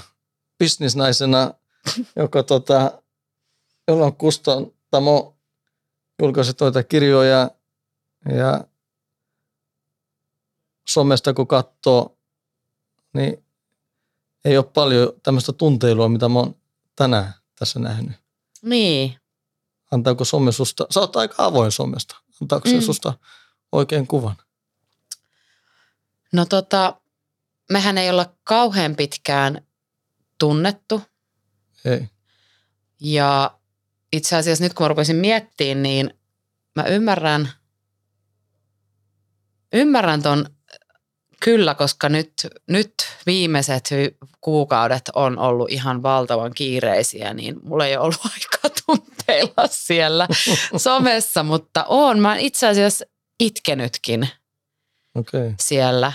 bisnisnaisena, 0.57 1.53
joka 2.15 2.43
tota, 2.43 3.01
jolla 3.87 4.05
on 4.05 4.15
kustantamo 4.15 5.37
julkaisi 6.21 6.53
toita 6.53 6.83
kirjoja 6.83 7.51
ja 8.35 8.63
somesta 10.87 11.33
kun 11.33 11.47
katsoo, 11.47 12.17
niin 13.13 13.45
ei 14.45 14.57
ole 14.57 14.65
paljon 14.65 15.13
tämmöistä 15.23 15.53
tunteilua, 15.53 16.09
mitä 16.09 16.29
mä 16.29 16.39
oon 16.39 16.55
tänään 16.95 17.33
tässä 17.59 17.79
nähnyt. 17.79 18.24
Niin. 18.65 19.15
Antaako 19.91 20.25
some 20.25 20.51
susta, 20.51 20.87
sä 20.89 20.99
oot 20.99 21.15
aika 21.15 21.35
avoin 21.45 21.71
somesta, 21.71 22.15
antaako 22.41 22.69
se 22.69 22.75
Mm. 22.75 22.81
susta 22.81 23.13
oikein 23.71 24.07
kuvan? 24.07 24.35
No 26.33 26.45
tota, 26.45 27.01
mehän 27.71 27.97
ei 27.97 28.09
olla 28.09 28.35
kauhean 28.43 28.95
pitkään 28.95 29.67
tunnettu. 30.39 31.01
Ei. 31.85 32.09
Ja 32.99 33.57
itse 34.11 34.35
asiassa 34.35 34.63
nyt 34.63 34.73
kun 34.73 34.83
mä 34.83 34.87
rupesin 34.87 35.15
miettimään, 35.15 35.83
niin 35.83 36.13
mä 36.75 36.83
ymmärrän, 36.83 37.49
ymmärrän 39.73 40.21
ton 40.21 40.45
kyllä, 41.45 41.75
koska 41.75 42.09
nyt, 42.09 42.33
nyt 42.67 42.93
viimeiset 43.25 43.89
kuukaudet 44.41 45.09
on 45.15 45.39
ollut 45.39 45.71
ihan 45.71 46.03
valtavan 46.03 46.53
kiireisiä, 46.53 47.33
niin 47.33 47.55
mulla 47.63 47.85
ei 47.85 47.97
ole 47.97 48.03
ollut 48.03 48.25
aikaa 48.33 48.79
tunteilla 48.85 49.67
siellä 49.69 50.27
somessa, 50.77 51.43
mutta 51.43 51.83
on. 51.83 52.19
Mä 52.19 52.29
oon 52.29 52.39
itse 52.39 52.67
asiassa 52.67 53.05
itkenytkin 53.39 54.29
okay. 55.15 55.53
siellä. 55.59 56.13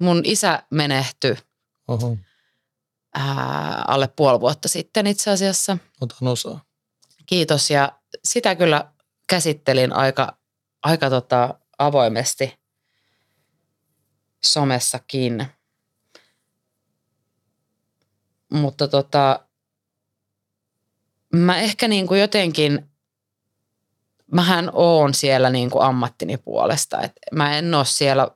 Mun 0.00 0.20
isä 0.24 0.62
menehtyi 0.70 1.36
oho, 1.88 2.16
ää, 3.14 3.84
alle 3.88 4.08
puoli 4.08 4.40
vuotta 4.40 4.68
sitten 4.68 5.06
itse 5.06 5.30
asiassa. 5.30 5.78
otan 6.00 6.28
osaa. 6.28 6.64
Kiitos 7.26 7.70
ja 7.70 7.92
sitä 8.24 8.54
kyllä 8.54 8.92
käsittelin 9.28 9.92
aika, 9.92 10.36
aika 10.82 11.10
tota 11.10 11.54
avoimesti 11.78 12.63
somessakin. 14.44 15.46
Mutta 18.52 18.88
tota, 18.88 19.40
mä 21.32 21.58
ehkä 21.58 21.88
niin 21.88 22.06
kuin 22.06 22.20
jotenkin, 22.20 22.90
mähän 24.32 24.70
oon 24.72 25.14
siellä 25.14 25.50
niin 25.50 25.70
kuin 25.70 25.84
ammattini 25.84 26.36
puolesta. 26.36 27.00
Et 27.00 27.12
mä 27.32 27.58
en 27.58 27.74
ole 27.74 27.84
siellä, 27.84 28.28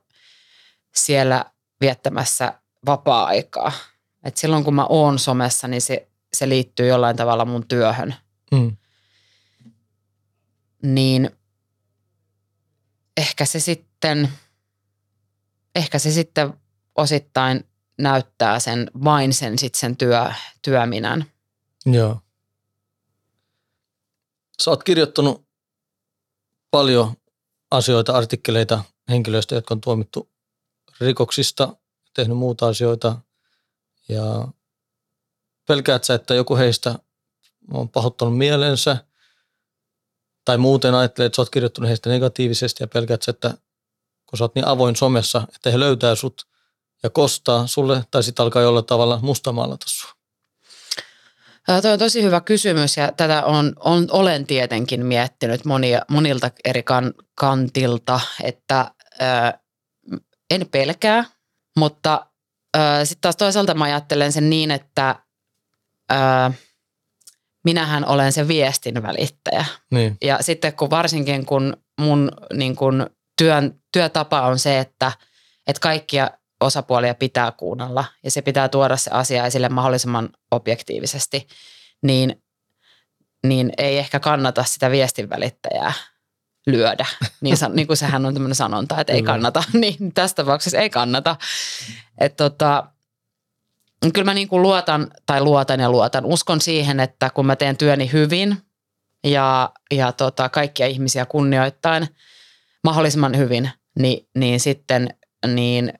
siellä 0.95 1.45
viettämässä 1.81 2.53
vapaa-aikaa. 2.85 3.71
Et 4.23 4.37
silloin 4.37 4.63
kun 4.63 4.75
mä 4.75 4.85
oon 4.85 5.19
somessa, 5.19 5.67
niin 5.67 5.81
se, 5.81 6.07
se 6.33 6.49
liittyy 6.49 6.87
jollain 6.87 7.15
tavalla 7.15 7.45
mun 7.45 7.67
työhön– 7.67 8.15
Mm. 8.51 8.77
niin 10.83 11.31
ehkä 13.17 13.45
se 13.45 13.59
sitten, 13.59 14.29
ehkä 15.75 15.99
se 15.99 16.11
sitten 16.11 16.53
osittain 16.95 17.67
näyttää 17.97 18.59
sen 18.59 18.91
vain 19.03 19.33
sen, 19.33 19.59
sit 19.59 19.75
sen 19.75 19.97
työ, 19.97 20.31
työminän. 20.61 21.25
Joo. 21.85 22.21
Sä 24.63 24.71
oot 24.71 24.83
kirjoittanut 24.83 25.45
paljon 26.71 27.13
asioita, 27.71 28.13
artikkeleita 28.13 28.83
henkilöistä, 29.09 29.55
jotka 29.55 29.73
on 29.73 29.81
tuomittu 29.81 30.29
rikoksista, 30.99 31.75
tehnyt 32.13 32.37
muuta 32.37 32.67
asioita. 32.67 33.21
Ja 34.09 34.47
pelkäät 35.67 36.03
sä, 36.03 36.13
että 36.13 36.35
joku 36.35 36.55
heistä 36.57 36.99
on 37.71 37.89
pahoittanut 37.89 38.37
mielensä 38.37 38.97
tai 40.45 40.57
muuten 40.57 40.95
ajattelee, 40.95 41.25
että 41.25 41.35
sä 41.35 41.41
oot 41.41 41.49
kirjoittanut 41.49 41.87
heistä 41.87 42.09
negatiivisesti 42.09 42.83
ja 42.83 42.87
pelkäät 42.87 43.21
sä, 43.21 43.31
että 43.31 43.57
kun 44.29 44.37
sä 44.37 44.43
oot 44.43 44.55
niin 44.55 44.67
avoin 44.67 44.95
somessa, 44.95 45.47
että 45.55 45.71
he 45.71 45.79
löytää 45.79 46.15
sut 46.15 46.47
ja 47.03 47.09
kostaa 47.09 47.67
sulle 47.67 48.03
tai 48.11 48.23
sitten 48.23 48.43
alkaa 48.43 48.61
jollain 48.61 48.85
tavalla 48.85 49.19
mustamaalata 49.21 49.85
sua. 49.89 50.11
Tuo 51.81 51.91
on 51.91 51.99
tosi 51.99 52.23
hyvä 52.23 52.41
kysymys 52.41 52.97
ja 52.97 53.11
tätä 53.11 53.45
on, 53.45 53.73
on, 53.79 54.07
olen 54.11 54.47
tietenkin 54.47 55.05
miettinyt 55.05 55.65
monia, 55.65 56.01
monilta 56.09 56.51
eri 56.65 56.83
kan, 56.83 57.13
kantilta, 57.35 58.19
että 58.43 58.91
ää, 59.19 59.59
en 60.51 60.67
pelkää, 60.71 61.25
mutta 61.77 62.25
sitten 63.03 63.21
taas 63.21 63.35
toisaalta 63.35 63.73
mä 63.73 63.83
ajattelen 63.83 64.31
sen 64.31 64.49
niin, 64.49 64.71
että 64.71 65.15
ää, 66.09 66.51
minähän 67.63 68.05
olen 68.05 68.33
se 68.33 68.47
viestin 68.47 69.03
välittäjä. 69.03 69.65
Niin, 69.91 70.17
Ja 70.23 70.37
sitten 70.41 70.73
kun 70.73 70.89
varsinkin 70.89 71.45
kun 71.45 71.77
mun 72.01 72.31
niin 72.53 72.75
kun 72.75 73.09
työn, 73.37 73.78
työtapa 73.91 74.41
on 74.41 74.59
se, 74.59 74.79
että, 74.79 75.11
että 75.67 75.79
kaikkia 75.79 76.29
osapuolia 76.59 77.15
pitää 77.15 77.51
kuunnella 77.51 78.05
ja 78.23 78.31
se 78.31 78.41
pitää 78.41 78.69
tuoda 78.69 78.97
se 78.97 79.11
asia 79.11 79.45
esille 79.45 79.69
mahdollisimman 79.69 80.29
objektiivisesti, 80.51 81.47
niin, 82.01 82.43
niin 83.43 83.71
ei 83.77 83.97
ehkä 83.97 84.19
kannata 84.19 84.63
sitä 84.63 84.91
viestin 84.91 85.29
välittäjää 85.29 85.93
lyödä. 86.67 87.05
Niin, 87.41 87.57
san, 87.57 87.75
niin 87.75 87.87
kuin 87.87 87.97
sehän 87.97 88.25
on 88.25 88.33
tämmöinen 88.33 88.55
sanonta, 88.55 89.01
että 89.01 89.13
ei 89.13 89.23
kannata. 89.23 89.63
Niin 89.73 90.13
tässä 90.13 90.35
tapauksessa 90.35 90.77
ei 90.77 90.89
kannata. 90.89 91.35
Että 92.17 92.49
tota, 92.49 92.83
kyllä 94.13 94.25
mä 94.25 94.33
niin 94.33 94.47
kuin 94.47 94.61
luotan 94.61 95.11
tai 95.25 95.41
luotan 95.41 95.79
ja 95.79 95.91
luotan. 95.91 96.25
Uskon 96.25 96.61
siihen, 96.61 96.99
että 96.99 97.29
kun 97.29 97.45
mä 97.45 97.55
teen 97.55 97.77
työni 97.77 98.11
hyvin 98.11 98.57
ja, 99.23 99.71
ja 99.91 100.11
tota, 100.11 100.49
kaikkia 100.49 100.87
ihmisiä 100.87 101.25
kunnioittain 101.25 102.07
mahdollisimman 102.83 103.37
hyvin, 103.37 103.71
niin, 103.99 104.27
niin 104.35 104.59
sitten 104.59 105.09
niin, 105.47 105.93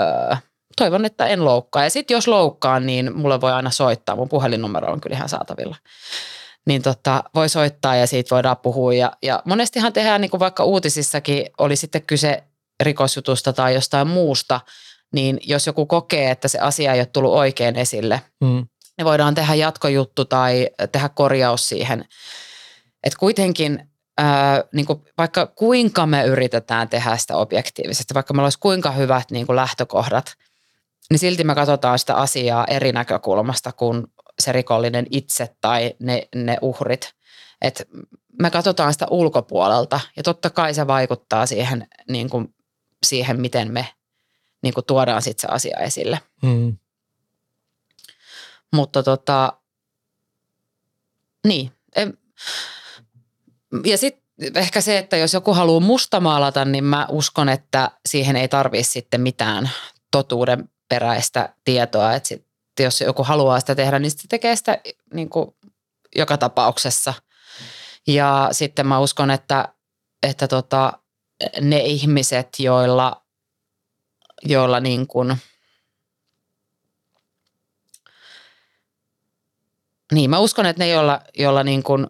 öö, 0.00 0.36
toivon, 0.76 1.04
että 1.04 1.26
en 1.26 1.44
loukkaa. 1.44 1.84
Ja 1.84 1.90
sitten 1.90 2.14
jos 2.14 2.28
loukkaan, 2.28 2.86
niin 2.86 3.16
mulle 3.16 3.40
voi 3.40 3.52
aina 3.52 3.70
soittaa. 3.70 4.16
Mun 4.16 4.28
puhelinnumero 4.28 4.92
on 4.92 5.00
kyllä 5.00 5.16
ihan 5.16 5.28
saatavilla. 5.28 5.76
Niin 6.66 6.82
tota, 6.82 7.24
voi 7.34 7.48
soittaa 7.48 7.96
ja 7.96 8.06
siitä 8.06 8.34
voidaan 8.34 8.56
puhua. 8.56 8.94
Ja, 8.94 9.12
ja 9.22 9.42
monestihan 9.44 9.92
tehdään, 9.92 10.20
niin 10.20 10.30
kuin 10.30 10.40
vaikka 10.40 10.64
uutisissakin 10.64 11.46
oli 11.58 11.76
sitten 11.76 12.02
kyse 12.02 12.42
rikosjutusta 12.82 13.52
tai 13.52 13.74
jostain 13.74 14.08
muusta, 14.08 14.60
niin 15.12 15.40
jos 15.42 15.66
joku 15.66 15.86
kokee, 15.86 16.30
että 16.30 16.48
se 16.48 16.58
asia 16.58 16.92
ei 16.92 17.00
ole 17.00 17.06
tullut 17.06 17.34
oikein 17.34 17.76
esille, 17.76 18.22
mm. 18.40 18.66
niin 18.98 19.04
voidaan 19.04 19.34
tehdä 19.34 19.54
jatkojuttu 19.54 20.24
tai 20.24 20.70
tehdä 20.92 21.08
korjaus 21.08 21.68
siihen. 21.68 22.04
Että 23.04 23.18
kuitenkin 23.18 23.88
ää, 24.18 24.64
niin 24.72 24.86
kuin 24.86 25.04
vaikka 25.18 25.46
kuinka 25.46 26.06
me 26.06 26.24
yritetään 26.24 26.88
tehdä 26.88 27.16
sitä 27.16 27.36
objektiivisesti, 27.36 28.14
vaikka 28.14 28.34
meillä 28.34 28.46
olisi 28.46 28.58
kuinka 28.58 28.90
hyvät 28.90 29.30
niin 29.30 29.46
kuin 29.46 29.56
lähtökohdat, 29.56 30.34
niin 31.10 31.18
silti 31.18 31.44
me 31.44 31.54
katsotaan 31.54 31.98
sitä 31.98 32.14
asiaa 32.14 32.64
eri 32.64 32.92
näkökulmasta 32.92 33.72
kuin 33.72 34.06
se 34.38 34.52
rikollinen 34.52 35.06
itse 35.10 35.56
tai 35.60 35.94
ne, 35.98 36.28
ne 36.34 36.58
uhrit. 36.62 37.14
Et 37.62 37.88
me 38.42 38.50
katsotaan 38.50 38.92
sitä 38.92 39.06
ulkopuolelta 39.10 40.00
ja 40.16 40.22
totta 40.22 40.50
kai 40.50 40.74
se 40.74 40.86
vaikuttaa 40.86 41.46
siihen, 41.46 41.88
niin 42.08 42.30
kuin, 42.30 42.54
siihen 43.06 43.40
miten 43.40 43.72
me 43.72 43.88
niin 44.62 44.74
kuin 44.74 44.86
tuodaan 44.86 45.22
sit 45.22 45.38
se 45.38 45.48
asia 45.50 45.78
esille. 45.78 46.20
Mm. 46.42 46.78
Mutta 48.72 49.02
tota, 49.02 49.52
niin. 51.46 51.72
En, 51.96 52.18
ja 53.84 53.98
sitten 53.98 54.26
ehkä 54.54 54.80
se, 54.80 54.98
että 54.98 55.16
jos 55.16 55.34
joku 55.34 55.54
haluaa 55.54 55.80
mustamaalata, 55.80 56.64
niin 56.64 56.84
mä 56.84 57.06
uskon, 57.10 57.48
että 57.48 57.90
siihen 58.06 58.36
ei 58.36 58.48
tarvitse 58.48 58.92
sitten 58.92 59.20
mitään 59.20 59.70
totuuden 60.10 60.68
peräistä 60.88 61.54
tietoa. 61.64 62.14
Että 62.14 62.28
sit, 62.28 62.46
jos 62.80 63.00
joku 63.00 63.24
haluaa 63.24 63.60
sitä 63.60 63.74
tehdä, 63.74 63.98
niin 63.98 64.10
se 64.10 64.28
tekee 64.28 64.56
sitä 64.56 64.78
niin 65.14 65.28
kuin 65.28 65.54
joka 66.16 66.38
tapauksessa. 66.38 67.14
Ja 68.06 68.48
sitten 68.52 68.86
mä 68.86 68.98
uskon, 68.98 69.30
että, 69.30 69.68
että 70.22 70.48
tota, 70.48 70.92
ne 71.60 71.78
ihmiset, 71.78 72.48
joilla, 72.58 73.22
joilla 74.42 74.80
niin 74.80 75.06
kuin– 75.06 75.36
Niin, 80.12 80.30
mä 80.30 80.38
uskon, 80.38 80.66
että 80.66 80.84
ne, 80.84 80.88
joilla, 80.88 81.20
joilla 81.38 81.64
niin 81.64 81.82
kuin, 81.82 82.06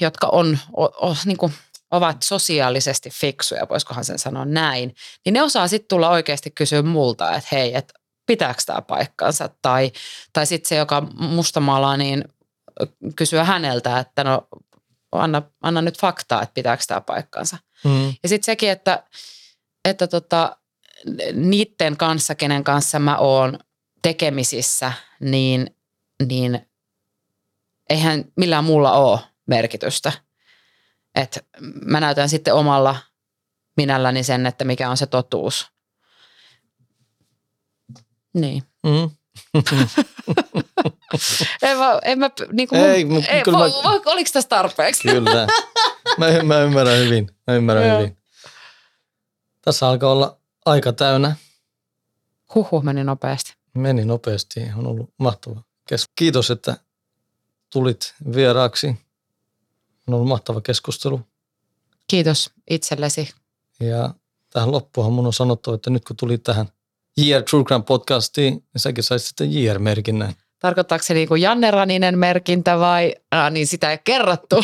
jotka 0.00 0.28
on, 0.32 0.58
o, 0.76 0.84
o, 0.84 1.16
niin 1.24 1.36
kuin, 1.36 1.52
ovat 1.90 2.22
sosiaalisesti 2.22 3.10
fiksuja, 3.10 3.68
voisikohan 3.70 4.04
sen 4.04 4.18
sanoa 4.18 4.44
näin, 4.44 4.94
niin 5.24 5.32
ne 5.32 5.42
osaa 5.42 5.68
sitten 5.68 5.88
tulla 5.88 6.10
oikeasti 6.10 6.50
kysyä 6.50 6.82
multa, 6.82 7.34
että 7.34 7.48
hei, 7.52 7.74
että 7.74 7.94
pitääkö 8.26 8.62
tämä 8.66 8.82
paikkansa? 8.82 9.50
Tai, 9.62 9.92
tai 10.32 10.46
sitten 10.46 10.68
se, 10.68 10.76
joka 10.76 11.00
mustamaalaa, 11.18 11.96
niin 11.96 12.24
kysyä 13.16 13.44
häneltä, 13.44 13.98
että 13.98 14.24
no 14.24 14.48
anna, 15.12 15.42
anna 15.62 15.82
nyt 15.82 15.98
faktaa, 16.00 16.42
että 16.42 16.54
pitääkö 16.54 16.82
tämä 16.86 17.00
paikkansa. 17.00 17.58
Mm. 17.84 18.14
Ja 18.22 18.28
sitten 18.28 18.46
sekin, 18.46 18.70
että 18.70 19.02
että 19.84 20.06
tota, 20.06 20.56
niiden 21.32 21.96
kanssa, 21.96 22.34
kenen 22.34 22.64
kanssa 22.64 22.98
mä 22.98 23.18
oon 23.18 23.58
tekemisissä, 24.02 24.92
niin, 25.20 25.76
niin 26.26 26.68
eihän 27.90 28.24
millään 28.36 28.64
muulla 28.64 28.92
ole 28.92 29.20
merkitystä. 29.46 30.12
Et 31.14 31.46
mä 31.84 32.00
näytän 32.00 32.28
sitten 32.28 32.54
omalla 32.54 32.96
minälläni 33.76 34.22
sen, 34.22 34.46
että 34.46 34.64
mikä 34.64 34.90
on 34.90 34.96
se 34.96 35.06
totuus. 35.06 35.70
Niin. 38.34 38.62
Mm. 38.82 39.10
en 41.62 41.78
mä, 41.78 41.98
en 42.02 42.18
mä 42.18 42.30
niin 42.52 42.68
kuin 42.68 42.80
Ei, 42.80 43.04
mun, 43.04 43.24
ei, 43.28 43.42
kyllä 43.42 43.58
vo, 43.58 43.64
mä- 43.64 43.90
vo, 43.90 44.02
oliko 44.04 44.30
tässä 44.32 44.48
tarpeeksi? 44.48 45.08
Kyllä. 45.08 45.46
Mä, 46.18 46.26
mä 46.42 46.60
ymmärrän 46.60 46.98
hyvin. 46.98 47.30
Mä 47.46 47.54
ymmärrän 47.54 47.88
Joo. 47.88 47.98
hyvin. 47.98 48.18
Tässä 49.62 49.88
alkaa 49.88 50.12
olla 50.12 50.40
aika 50.66 50.92
täynnä. 50.92 51.36
Huhhuh, 52.54 52.82
meni 52.82 53.04
nopeasti. 53.04 53.54
Meni 53.74 54.04
nopeasti. 54.04 54.60
On 54.76 54.86
ollut 54.86 55.14
mahtava 55.18 55.62
Kiitos, 56.16 56.50
että 56.50 56.76
tulit 57.72 58.14
vieraaksi. 58.34 58.96
On 60.08 60.14
ollut 60.14 60.28
mahtava 60.28 60.60
keskustelu. 60.60 61.20
Kiitos 62.10 62.50
itsellesi. 62.70 63.30
Ja 63.80 64.14
tähän 64.52 64.72
loppuun 64.72 65.12
mun 65.12 65.26
on 65.26 65.32
sanottu, 65.32 65.72
että 65.72 65.90
nyt 65.90 66.04
kun 66.04 66.16
tulit 66.16 66.42
tähän 66.42 66.66
JR 67.16 67.42
True 67.42 67.64
Crime 67.64 67.82
podcastiin, 67.82 68.52
niin 68.52 68.64
säkin 68.76 69.04
sait 69.04 69.22
sitten 69.22 69.52
JR-merkinnän. 69.54 70.34
Tarkoittaako 70.58 71.02
se 71.04 71.14
niin 71.14 71.28
kuin 71.28 71.42
Janne 71.42 71.70
Raninen 71.70 72.18
merkintä 72.18 72.78
vai, 72.78 73.14
ah, 73.30 73.50
niin 73.50 73.66
sitä 73.66 73.90
ei 73.90 73.98
kerrottu. 74.04 74.62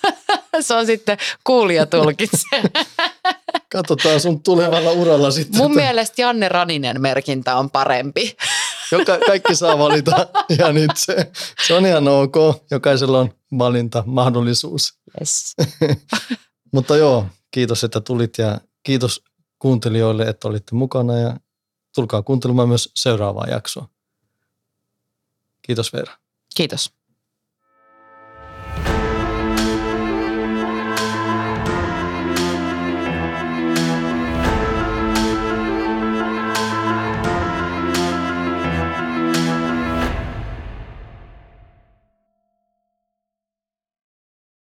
se 0.60 0.74
on 0.74 0.86
sitten 0.86 1.18
kuulija 1.44 1.86
tulkitsee. 1.86 2.62
Katsotaan 3.72 4.20
sun 4.20 4.42
tulevalla 4.42 4.90
uralla 4.90 5.30
sitten. 5.30 5.56
Mun 5.56 5.74
mielestä 5.74 6.22
Janne 6.22 6.48
Raninen 6.48 7.00
merkintä 7.00 7.56
on 7.56 7.70
parempi. 7.70 8.36
Joka, 8.92 9.18
kaikki 9.26 9.54
saa 9.56 9.78
valita 9.78 10.28
ihan 10.58 10.76
itse. 10.78 11.32
Se 11.66 11.74
on 11.74 11.86
ihan 11.86 12.08
ok. 12.08 12.34
Jokaisella 12.70 13.20
on 13.20 13.30
valinta, 13.58 14.02
mahdollisuus. 14.06 14.98
Yes. 15.20 15.54
Mutta 16.74 16.96
joo, 16.96 17.26
kiitos, 17.50 17.84
että 17.84 18.00
tulit 18.00 18.38
ja 18.38 18.60
kiitos 18.82 19.24
kuuntelijoille, 19.58 20.22
että 20.22 20.48
olitte 20.48 20.74
mukana 20.74 21.18
ja 21.18 21.36
tulkaa 21.94 22.22
kuuntelemaan 22.22 22.68
myös 22.68 22.90
seuraavaa 22.94 23.46
jaksoa. 23.46 23.88
Kiitos 25.62 25.92
Veera. 25.92 26.12
Kiitos. 26.56 26.92